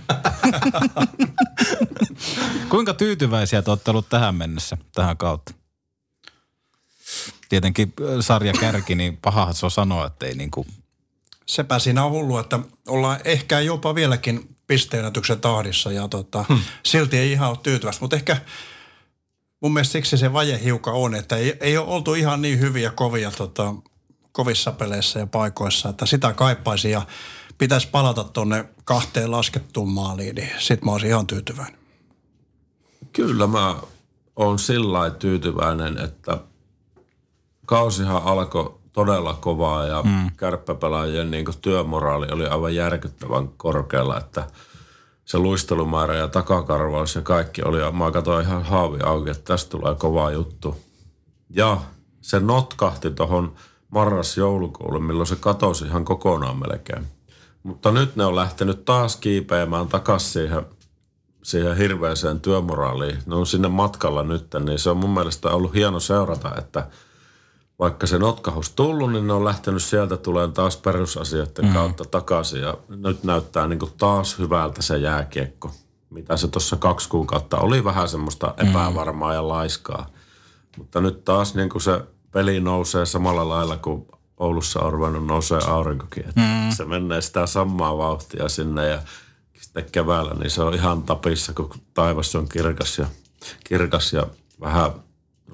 Kuinka 2.68 2.94
tyytyväisiä 2.94 3.62
te 3.62 3.70
olette 3.70 3.90
ollut 3.90 4.08
tähän 4.08 4.34
mennessä, 4.34 4.76
tähän 4.94 5.16
kautta? 5.16 5.54
Tietenkin 7.48 7.92
äh, 8.00 8.06
sarja 8.20 8.52
kärki, 8.52 8.94
niin 8.94 9.16
paha 9.16 9.52
se 9.52 9.66
on 9.66 9.70
sanoa, 9.70 10.06
että 10.06 10.26
ei 10.26 10.34
niinku... 10.34 10.66
Sepä 11.46 11.78
siinä 11.78 12.04
on 12.04 12.10
hullu, 12.10 12.38
että 12.38 12.58
ollaan 12.88 13.20
ehkä 13.24 13.60
jopa 13.60 13.94
vieläkin 13.94 14.56
pisteenätyksen 14.66 15.40
tahdissa 15.40 15.92
ja 15.92 16.08
tota, 16.08 16.44
hmm. 16.48 16.58
silti 16.86 17.18
ei 17.18 17.32
ihan 17.32 17.48
ole 17.48 17.58
tyytyväistä. 17.62 18.00
Mutta 18.00 18.16
ehkä 18.16 18.36
mun 19.62 19.72
mielestä 19.72 19.92
siksi 19.92 20.18
se 20.18 20.32
vaje 20.32 20.60
hiukan 20.64 20.94
on, 20.94 21.14
että 21.14 21.36
ei, 21.36 21.56
ei 21.60 21.78
ole 21.78 21.88
oltu 21.88 22.14
ihan 22.14 22.42
niin 22.42 22.60
hyviä 22.60 22.90
kovia 22.90 23.30
tota, 23.30 23.74
kovissa 24.32 24.72
peleissä 24.72 25.18
ja 25.18 25.26
paikoissa, 25.26 25.88
että 25.88 26.06
sitä 26.06 26.32
kaipaisi 26.32 26.90
ja 26.90 27.02
pitäisi 27.58 27.88
palata 27.88 28.24
tuonne 28.24 28.64
kahteen 28.84 29.30
laskettuun 29.30 29.92
maaliin, 29.92 30.34
niin 30.34 30.50
sit 30.58 30.84
mä 30.84 30.92
olisin 30.92 31.10
ihan 31.10 31.26
tyytyväinen. 31.26 31.78
Kyllä 33.12 33.46
mä 33.46 33.76
oon 34.36 34.58
sillä 34.58 35.10
tyytyväinen, 35.10 35.98
että 35.98 36.38
kausihan 37.66 38.22
alkoi 38.22 38.78
todella 38.96 39.34
kovaa 39.34 39.84
ja 39.84 40.02
mm. 40.02 40.30
kärppäpelaajien 40.36 41.30
niin 41.30 41.44
työmoraali 41.62 42.26
oli 42.32 42.46
aivan 42.46 42.74
järkyttävän 42.74 43.48
korkealla, 43.56 44.18
että 44.18 44.46
se 45.24 45.38
luistelumäärä 45.38 46.14
ja 46.14 46.28
takakarvaus 46.28 47.14
ja 47.14 47.22
kaikki 47.22 47.62
oli, 47.62 47.92
mä 47.92 48.10
katsoin 48.10 48.46
ihan 48.46 48.62
haavi 48.62 48.98
auki, 49.00 49.30
että 49.30 49.44
tästä 49.44 49.70
tulee 49.70 49.94
kova 49.94 50.30
juttu. 50.30 50.76
Ja 51.50 51.78
se 52.20 52.40
notkahti 52.40 53.10
tuohon 53.10 53.54
marras-joulukuulle, 53.90 55.00
milloin 55.00 55.26
se 55.26 55.36
katosi 55.36 55.84
ihan 55.84 56.04
kokonaan 56.04 56.56
melkein. 56.56 57.06
Mutta 57.62 57.92
nyt 57.92 58.16
ne 58.16 58.24
on 58.24 58.36
lähtenyt 58.36 58.84
taas 58.84 59.16
kiipeämään 59.16 59.88
takaisin 59.88 60.32
siihen, 60.32 60.66
siihen 61.42 61.76
hirveäseen 61.76 62.40
työmoraaliin. 62.40 63.18
Ne 63.26 63.34
on 63.34 63.46
sinne 63.46 63.68
matkalla 63.68 64.22
nyt, 64.22 64.46
niin 64.64 64.78
se 64.78 64.90
on 64.90 64.96
mun 64.96 65.10
mielestä 65.14 65.50
ollut 65.50 65.74
hieno 65.74 66.00
seurata, 66.00 66.52
että 66.58 66.86
vaikka 67.78 68.06
se 68.06 68.18
notkahus 68.18 68.70
tullut, 68.70 69.12
niin 69.12 69.26
ne 69.26 69.32
on 69.32 69.44
lähtenyt 69.44 69.82
sieltä 69.82 70.16
tulemaan 70.16 70.52
taas 70.52 70.76
perusasioiden 70.76 71.64
mm. 71.64 71.72
kautta 71.72 72.04
takaisin. 72.04 72.60
Ja 72.60 72.78
nyt 72.88 73.24
näyttää 73.24 73.68
niin 73.68 73.78
kuin 73.78 73.92
taas 73.98 74.38
hyvältä 74.38 74.82
se 74.82 74.98
jääkiekko, 74.98 75.70
mitä 76.10 76.36
se 76.36 76.48
tuossa 76.48 76.76
kaksi 76.76 77.08
kuukautta 77.08 77.58
oli 77.58 77.84
vähän 77.84 78.08
semmoista 78.08 78.54
epävarmaa 78.56 79.34
ja 79.34 79.48
laiskaa. 79.48 80.06
Mutta 80.78 81.00
nyt 81.00 81.24
taas 81.24 81.54
niin 81.54 81.68
kuin 81.68 81.82
se 81.82 82.00
peli 82.32 82.60
nousee 82.60 83.06
samalla 83.06 83.48
lailla 83.48 83.76
kuin 83.76 84.06
Oulussa 84.36 84.80
on 84.80 84.92
ruvennut 84.92 85.26
nousee 85.26 85.60
aurinkokin. 85.66 86.28
Että 86.28 86.40
mm. 86.40 86.70
Se 86.76 86.84
menee 86.84 87.20
sitä 87.20 87.46
samaa 87.46 87.98
vauhtia 87.98 88.48
sinne 88.48 88.86
ja 88.88 89.02
sitten 89.60 89.86
keväällä 89.92 90.34
niin 90.34 90.50
se 90.50 90.62
on 90.62 90.74
ihan 90.74 91.02
tapissa, 91.02 91.52
kun 91.52 91.70
taivas 91.94 92.34
on 92.34 92.48
kirkas 92.48 92.98
ja, 92.98 93.06
kirkas 93.64 94.12
ja 94.12 94.26
vähän 94.60 94.90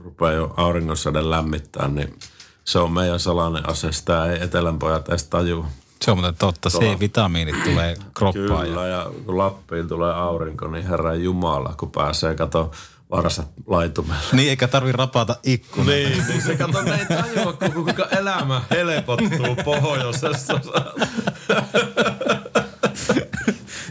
rupeaa 0.05 0.33
jo 0.33 0.55
auringonsäde 0.57 1.31
lämmittää, 1.31 1.89
niin 1.89 2.19
se 2.65 2.79
on 2.79 2.93
meidän 2.93 3.21
salainen 3.21 3.69
ase. 3.69 3.93
Sitä 3.93 4.33
ei 4.33 4.43
etelänpojat 4.43 5.09
edes 5.09 5.25
tajua. 5.25 5.67
Se 6.05 6.11
on 6.11 6.17
muuten 6.17 6.35
totta, 6.35 6.71
C-vitamiinit 6.71 7.65
tulee 7.65 7.97
kroppaan. 8.15 8.67
Kyllä, 8.67 8.87
ja 8.87 9.11
kun 9.27 9.39
Lappiin 9.39 9.89
tulee 9.89 10.15
aurinko, 10.15 10.69
niin 10.69 10.87
herran 10.87 11.23
Jumala, 11.23 11.75
kun 11.79 11.91
pääsee 11.91 12.35
kato 12.35 12.71
varsat 13.11 13.49
laitumelle. 13.67 14.23
Niin, 14.33 14.49
eikä 14.49 14.69
tarvi 14.69 14.93
rapata 14.93 15.37
ikkunaa. 15.43 15.87
Niin, 15.87 16.25
niin 16.29 16.43
se 16.43 16.57
kato, 16.57 16.83
ne 16.83 16.95
ei 16.95 17.07
tajua, 17.07 17.53
kuinka 17.73 18.07
elämä 18.19 18.63
helpottuu 18.71 19.57
pohjoisessa. 19.65 20.61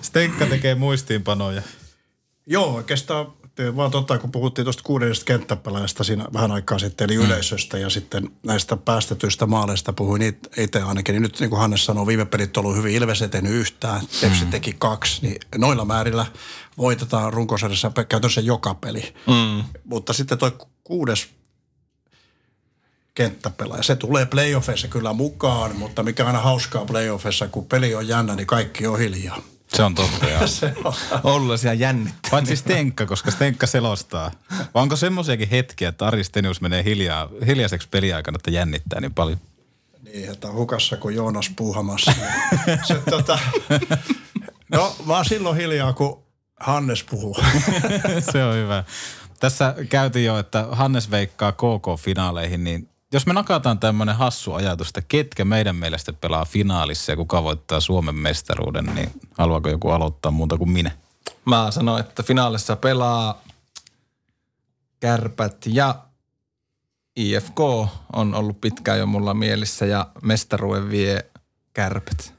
Stenkka 0.02 0.46
tekee 0.46 0.76
muistiinpanoja. 0.76 1.62
Joo, 2.46 2.76
oikeastaan 2.76 3.34
vaan 3.76 3.92
tota, 3.92 4.18
kun 4.18 4.32
puhuttiin 4.32 4.66
tuosta 4.66 4.84
kuudennesta 4.84 5.26
kenttäpelaajasta 5.26 6.04
siinä 6.04 6.26
vähän 6.34 6.52
aikaa 6.52 6.80
sitten, 6.80 7.06
eli 7.06 7.16
yleisöstä 7.16 7.78
ja 7.78 7.90
sitten 7.90 8.30
näistä 8.44 8.78
päästetyistä 8.78 9.46
maaleista 9.46 9.94
puhuin 9.94 10.22
itse 10.58 10.82
ainakin. 10.82 11.14
Niin 11.14 11.22
nyt 11.22 11.40
niin 11.40 11.50
kuin 11.50 11.60
Hannes 11.60 11.86
sanoi, 11.86 12.08
viime 12.08 12.26
pelit 12.26 12.58
on 12.58 12.66
ollut 12.66 12.78
hyvin, 12.78 12.96
Ilves 12.96 13.22
ei 13.22 13.30
tehnyt 13.30 13.52
yhtään, 13.52 14.02
Tepsi 14.22 14.46
teki 14.46 14.76
kaksi, 14.80 15.22
niin 15.22 15.36
noilla 15.58 15.86
määrillä 15.86 16.26
voitetaan 16.78 17.34
runkosarjassa 17.34 17.92
käytännössä 18.10 18.42
joka 18.42 18.74
peli. 18.74 19.14
Mm. 19.28 19.64
Mutta 19.84 20.14
sitten 20.14 20.38
toi 20.38 20.52
kuudes 20.84 21.28
kenttäpelaaja. 23.14 23.84
Se 23.84 23.96
tulee 23.96 24.26
playoffeissa 24.26 24.88
kyllä 24.88 25.14
mukaan, 25.14 25.76
mutta 25.76 26.04
mikä 26.04 26.24
on 26.24 26.28
aina 26.28 26.40
hauskaa 26.40 26.86
playoffeissa, 26.86 27.48
kun 27.48 27.66
peli 27.66 27.96
on 27.96 28.08
jännä, 28.08 28.36
niin 28.36 28.48
kaikki 28.48 28.88
on 28.88 29.00
hiljaa. 29.00 29.42
Se 29.73 29.84
on 29.84 29.95
totta, 29.95 30.30
joo. 30.30 30.48
Se 30.61 30.73
on. 30.84 30.93
Ollut 31.23 31.60
siellä 31.60 31.73
jännittää. 31.73 32.31
Paitsi 32.31 32.56
Stenkka, 32.56 33.06
koska 33.06 33.31
Stenkka 33.31 33.68
selostaa. 33.68 34.31
Vai 34.73 34.84
onko 34.84 34.95
semmoisiakin 34.95 35.49
hetkiä, 35.49 35.89
että 35.89 36.07
Ari 36.07 36.23
Stenius 36.23 36.61
menee 36.61 36.84
hiljaa, 36.84 37.30
hiljaiseksi 37.48 37.88
peliaikana, 37.91 38.35
että 38.35 38.52
jännittää 38.52 39.02
niin 39.02 39.14
paljon? 39.14 39.38
Niin, 40.02 40.31
että 40.31 40.48
on 40.48 40.53
hukassa 40.53 40.98
kuin 40.98 41.15
Joonas 41.15 41.52
puuhamassa. 41.56 42.14
se, 42.88 43.02
tota, 43.10 43.39
no, 44.69 44.95
oon 45.07 45.26
silloin 45.26 45.57
hiljaa, 45.57 45.93
kun 45.93 46.23
Hannes 46.60 47.03
puhuu. 47.03 47.38
Se 48.31 48.43
on 48.43 48.56
hyvä. 48.56 48.84
Tässä 49.39 49.76
käytiin 49.89 50.26
jo, 50.26 50.39
että 50.39 50.68
Hannes 50.72 51.11
veikkaa 51.11 51.52
KK-finaaleihin, 51.52 52.64
niin 52.64 52.89
jos 53.14 53.26
me 53.26 53.34
nakataan 53.34 53.80
tämmöinen 53.80 54.16
hassu 54.16 54.54
ajatus, 54.54 54.88
että 54.88 55.02
ketkä 55.02 55.46
meidän 55.46 55.76
mielestä 55.76 56.14
pelaa 56.14 56.46
finaalissa 56.46 57.12
ja 57.12 57.16
kuka 57.16 57.44
voittaa 57.44 57.80
Suomen 57.80 58.16
mestaruuden, 58.16 58.86
niin 58.86 59.12
haluaako 59.38 59.70
joku 59.70 59.90
aloittaa 59.90 60.32
muuta 60.32 60.58
kuin 60.58 60.70
minä? 60.70 60.92
Mä 61.46 61.72
sanoin, 61.72 62.00
että 62.06 62.24
finaalissa 62.24 62.76
pelaa 62.76 63.42
kärpät 65.00 65.66
ja 65.66 65.96
IFK 67.16 67.60
on 68.14 68.36
ollut 68.36 68.62
pitkään 68.62 69.00
jo 69.00 69.06
mulla 69.06 69.34
mielissä 69.34 69.86
ja 69.86 70.08
mestaruuden 70.22 70.90
vie 70.90 71.26
kärpät. 71.74 72.34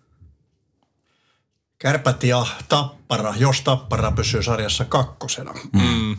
Kärpät 1.79 2.25
ja 2.25 2.47
Tappara, 2.69 3.35
jos 3.37 3.61
Tappara 3.61 4.13
pysyy 4.13 4.43
sarjassa 4.43 4.85
kakkosena. 4.85 5.55
Mm. 5.73 6.17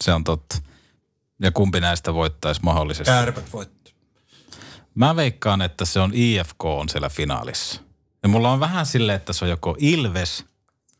Se 0.00 0.12
on 0.12 0.24
totta. 0.24 0.67
Ja 1.42 1.52
kumpi 1.52 1.80
näistä 1.80 2.14
voittaisi 2.14 2.60
mahdollisesti? 2.64 3.10
Kärpät 3.10 3.52
voittaa. 3.52 3.78
Mä 4.94 5.16
veikkaan, 5.16 5.62
että 5.62 5.84
se 5.84 6.00
on 6.00 6.10
IFK 6.14 6.64
on 6.64 6.88
siellä 6.88 7.08
finaalissa. 7.08 7.82
Ja 8.22 8.28
mulla 8.28 8.52
on 8.52 8.60
vähän 8.60 8.86
silleen, 8.86 9.16
että 9.16 9.32
se 9.32 9.44
on 9.44 9.50
joko 9.50 9.76
Ilves 9.78 10.44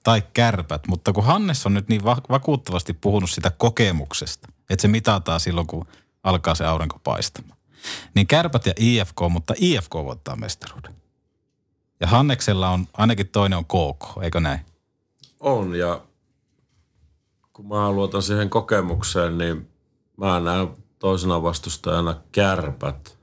tai 0.05 0.23
Kärpät, 0.33 0.87
mutta 0.87 1.13
kun 1.13 1.25
Hannes 1.25 1.67
on 1.67 1.75
nyt 1.75 1.89
niin 1.89 2.05
va- 2.05 2.23
vakuuttavasti 2.31 2.93
puhunut 2.93 3.31
sitä 3.31 3.51
kokemuksesta, 3.51 4.49
että 4.71 4.83
se 4.83 4.89
mitataan 4.89 5.41
silloin, 5.41 5.67
kun 5.67 5.87
alkaa 6.23 6.55
se 6.55 6.65
aurinko 6.65 7.01
paistamaan. 7.05 7.59
Niin 8.15 8.27
Kärpät 8.27 8.67
ja 8.67 8.73
IFK, 8.79 9.21
mutta 9.31 9.55
IFK 9.57 9.95
voittaa 9.95 10.37
mestaruuden. 10.37 10.95
Ja 12.01 12.07
Hanneksella 12.07 12.69
on, 12.69 12.89
ainakin 12.93 13.29
toinen 13.29 13.59
on 13.59 13.65
KK, 13.65 14.23
eikö 14.23 14.41
näin? 14.41 14.61
On 15.41 15.75
ja 15.75 16.03
kun 17.53 17.69
mä 17.69 17.93
luotan 17.93 18.23
siihen 18.23 18.51
kokemukseen, 18.51 19.39
niin 19.39 19.69
mä 20.19 20.41
näen 20.41 20.69
toisena 20.99 21.43
vastustajana 21.43 22.17
kärpät. 22.33 23.19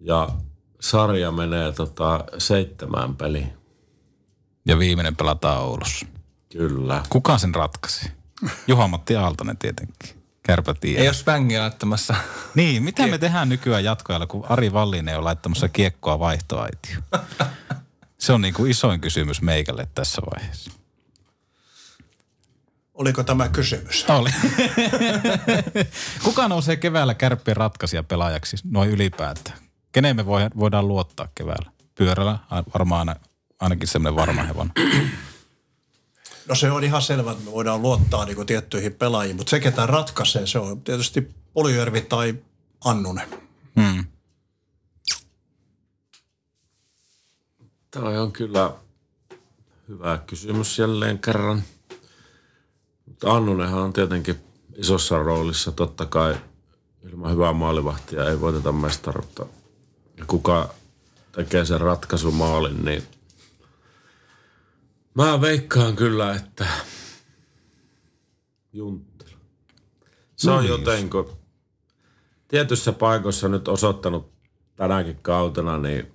Ja 0.00 0.28
sarja 0.80 1.30
menee 1.30 1.72
tota 1.72 2.24
seitsemään 2.38 3.16
peliin. 3.16 3.52
Ja 4.66 4.78
viimeinen 4.78 5.16
pelataan 5.16 5.62
Oulussa. 5.62 6.06
Kyllä. 6.52 7.02
Kuka 7.08 7.38
sen 7.38 7.54
ratkaisi? 7.54 8.10
Juha-Matti 8.66 9.16
Aaltonen 9.16 9.56
tietenkin. 9.56 10.18
Kärpät 10.42 10.84
IFK. 10.84 11.00
Ei 11.00 11.08
ole 11.08 11.14
spängiä 11.14 11.60
laittamassa. 11.60 12.14
Niin, 12.54 12.82
mitä 12.82 13.06
me 13.06 13.18
tehdään 13.18 13.48
nykyään 13.48 13.84
jatkoajalla, 13.84 14.26
kun 14.26 14.44
Ari 14.48 14.72
Vallinen 14.72 15.18
on 15.18 15.24
laittamassa 15.24 15.68
kiekkoa 15.68 16.18
vaihtoaitioon? 16.18 17.02
Se 18.18 18.32
on 18.32 18.40
niin 18.40 18.54
kuin 18.54 18.70
isoin 18.70 19.00
kysymys 19.00 19.42
meikälle 19.42 19.88
tässä 19.94 20.22
vaiheessa. 20.34 20.70
Oliko 22.98 23.22
tämä 23.22 23.48
kysymys? 23.48 24.06
Oli. 24.08 24.30
Kuka 26.24 26.48
nousee 26.48 26.76
keväällä 26.76 27.14
kärppien 27.14 27.56
ratkaisija 27.56 28.02
pelaajaksi 28.02 28.56
noin 28.64 28.90
ylipäätään? 28.90 29.58
Keneen 29.92 30.16
me 30.16 30.26
voidaan 30.58 30.88
luottaa 30.88 31.28
keväällä? 31.34 31.70
Pyörällä 31.94 32.38
varmaan 32.74 33.08
aina, 33.08 33.20
ainakin 33.60 33.88
semmoinen 33.88 34.16
varma 34.16 34.42
hevonen. 34.42 34.72
No 36.48 36.54
se 36.54 36.70
on 36.70 36.84
ihan 36.84 37.02
selvä, 37.02 37.32
että 37.32 37.44
me 37.44 37.52
voidaan 37.52 37.82
luottaa 37.82 38.24
niin 38.24 38.46
tiettyihin 38.46 38.94
pelaajiin, 38.94 39.36
mutta 39.36 39.50
se, 39.50 39.60
ketä 39.60 39.86
ratkaisee, 39.86 40.46
se 40.46 40.58
on 40.58 40.80
tietysti 40.80 41.34
Polyjärvi 41.52 42.00
tai 42.00 42.34
Annunen. 42.84 43.28
Hmm. 43.80 44.04
Toi 47.90 48.18
on 48.18 48.32
kyllä 48.32 48.72
hyvä 49.88 50.18
kysymys 50.26 50.78
jälleen 50.78 51.18
kerran. 51.18 51.62
Mutta 53.18 53.36
Annunenhan 53.36 53.82
on 53.82 53.92
tietenkin 53.92 54.36
isossa 54.76 55.22
roolissa. 55.22 55.72
Totta 55.72 56.06
kai 56.06 56.36
ilman 57.10 57.32
hyvää 57.32 57.52
maalivahtia 57.52 58.30
ei 58.30 58.40
voiteta 58.40 58.72
mestaruutta. 58.72 59.46
Ja 60.16 60.24
kuka 60.26 60.74
tekee 61.32 61.64
sen 61.64 61.80
ratkaisumaalin, 61.80 62.84
niin 62.84 63.02
mä 65.14 65.40
veikkaan 65.40 65.96
kyllä, 65.96 66.34
että 66.34 66.66
Junttila. 68.72 69.38
Se 70.36 70.50
on 70.50 70.66
jotenkin 70.66 71.24
tietyissä 72.48 72.92
paikoissa 72.92 73.48
nyt 73.48 73.68
osoittanut 73.68 74.32
tänäkin 74.76 75.18
kautena, 75.22 75.78
niin 75.78 76.12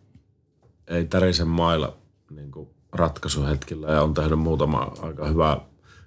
ei 0.88 1.06
tärisen 1.06 1.48
mailla 1.48 1.98
niin 2.30 2.52
ratkaisuhetkillä 2.92 3.92
ja 3.92 4.02
on 4.02 4.14
tehnyt 4.14 4.40
muutama 4.40 4.94
aika 5.02 5.28
hyvä 5.28 5.62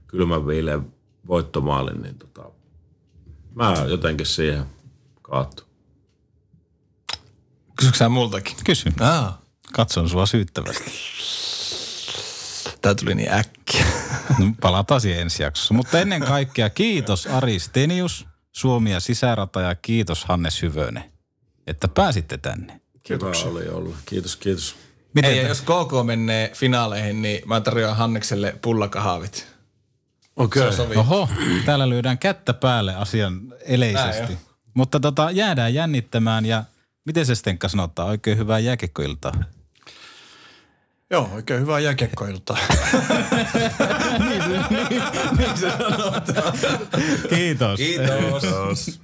kylmän 0.06 0.46
viileän 0.46 0.92
voittomaalin, 1.26 2.02
niin 2.02 2.18
tota, 2.18 2.50
mä 3.54 3.74
jotenkin 3.88 4.26
siihen 4.26 4.64
kaattu. 5.22 5.62
Kysyksä 7.76 7.98
sä 7.98 8.08
multakin? 8.08 8.56
Kysy. 8.64 8.92
Aa, 9.00 9.42
Katson 9.72 10.08
sua 10.08 10.26
syyttävästi. 10.26 10.90
tää 12.82 12.94
tuli 12.94 13.14
niin 13.14 13.32
äkkiä. 13.32 13.86
No, 14.38 14.52
palataan 14.60 15.00
siihen 15.00 15.20
ensi 15.20 15.42
jaksossa. 15.42 15.74
Mutta 15.74 16.00
ennen 16.00 16.22
kaikkea 16.22 16.70
kiitos 16.70 17.26
Ari 17.26 17.58
Stenius, 17.58 18.26
Suomi 18.52 18.92
ja 18.92 19.00
sisärata 19.00 19.60
ja 19.60 19.74
kiitos 19.74 20.24
Hannes 20.24 20.62
Hyvönen, 20.62 21.04
että 21.66 21.88
pääsitte 21.88 22.38
tänne. 22.38 22.80
Hyvä 23.08 23.32
oli 23.44 23.68
ollut. 23.68 23.96
Kiitos, 24.06 24.36
kiitos. 24.36 24.76
Miten 25.14 25.30
Ei, 25.30 25.48
jos 25.48 25.60
KK 25.60 26.06
menee 26.06 26.50
finaaleihin, 26.54 27.22
niin 27.22 27.48
mä 27.48 27.60
tarjoan 27.60 27.96
Hannekselle 27.96 28.56
pullakahavit. 28.62 29.55
Okei. 30.36 30.70
Se 30.70 30.76
sovi. 30.76 30.94
Oho, 30.96 31.28
täällä 31.64 31.88
lyödään 31.88 32.18
kättä 32.18 32.52
päälle 32.54 32.94
asian 32.94 33.40
eleisesti. 33.60 34.38
Mutta 34.74 35.00
tota, 35.00 35.30
jäädään 35.30 35.74
jännittämään 35.74 36.46
ja 36.46 36.64
miten 37.06 37.26
se 37.26 37.34
Stenka 37.34 37.68
sanottaa? 37.68 38.06
Oikein 38.06 38.38
hyvää 38.38 38.58
jääkiekkoiltaa. 38.58 39.32
Joo, 41.10 41.30
oikein 41.34 41.60
hyvää 41.60 41.78
jääkiekkoiltaa. 41.78 42.58
Kiitos. 47.28 47.76
Kiitos. 47.76 49.00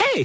Hei, 0.00 0.24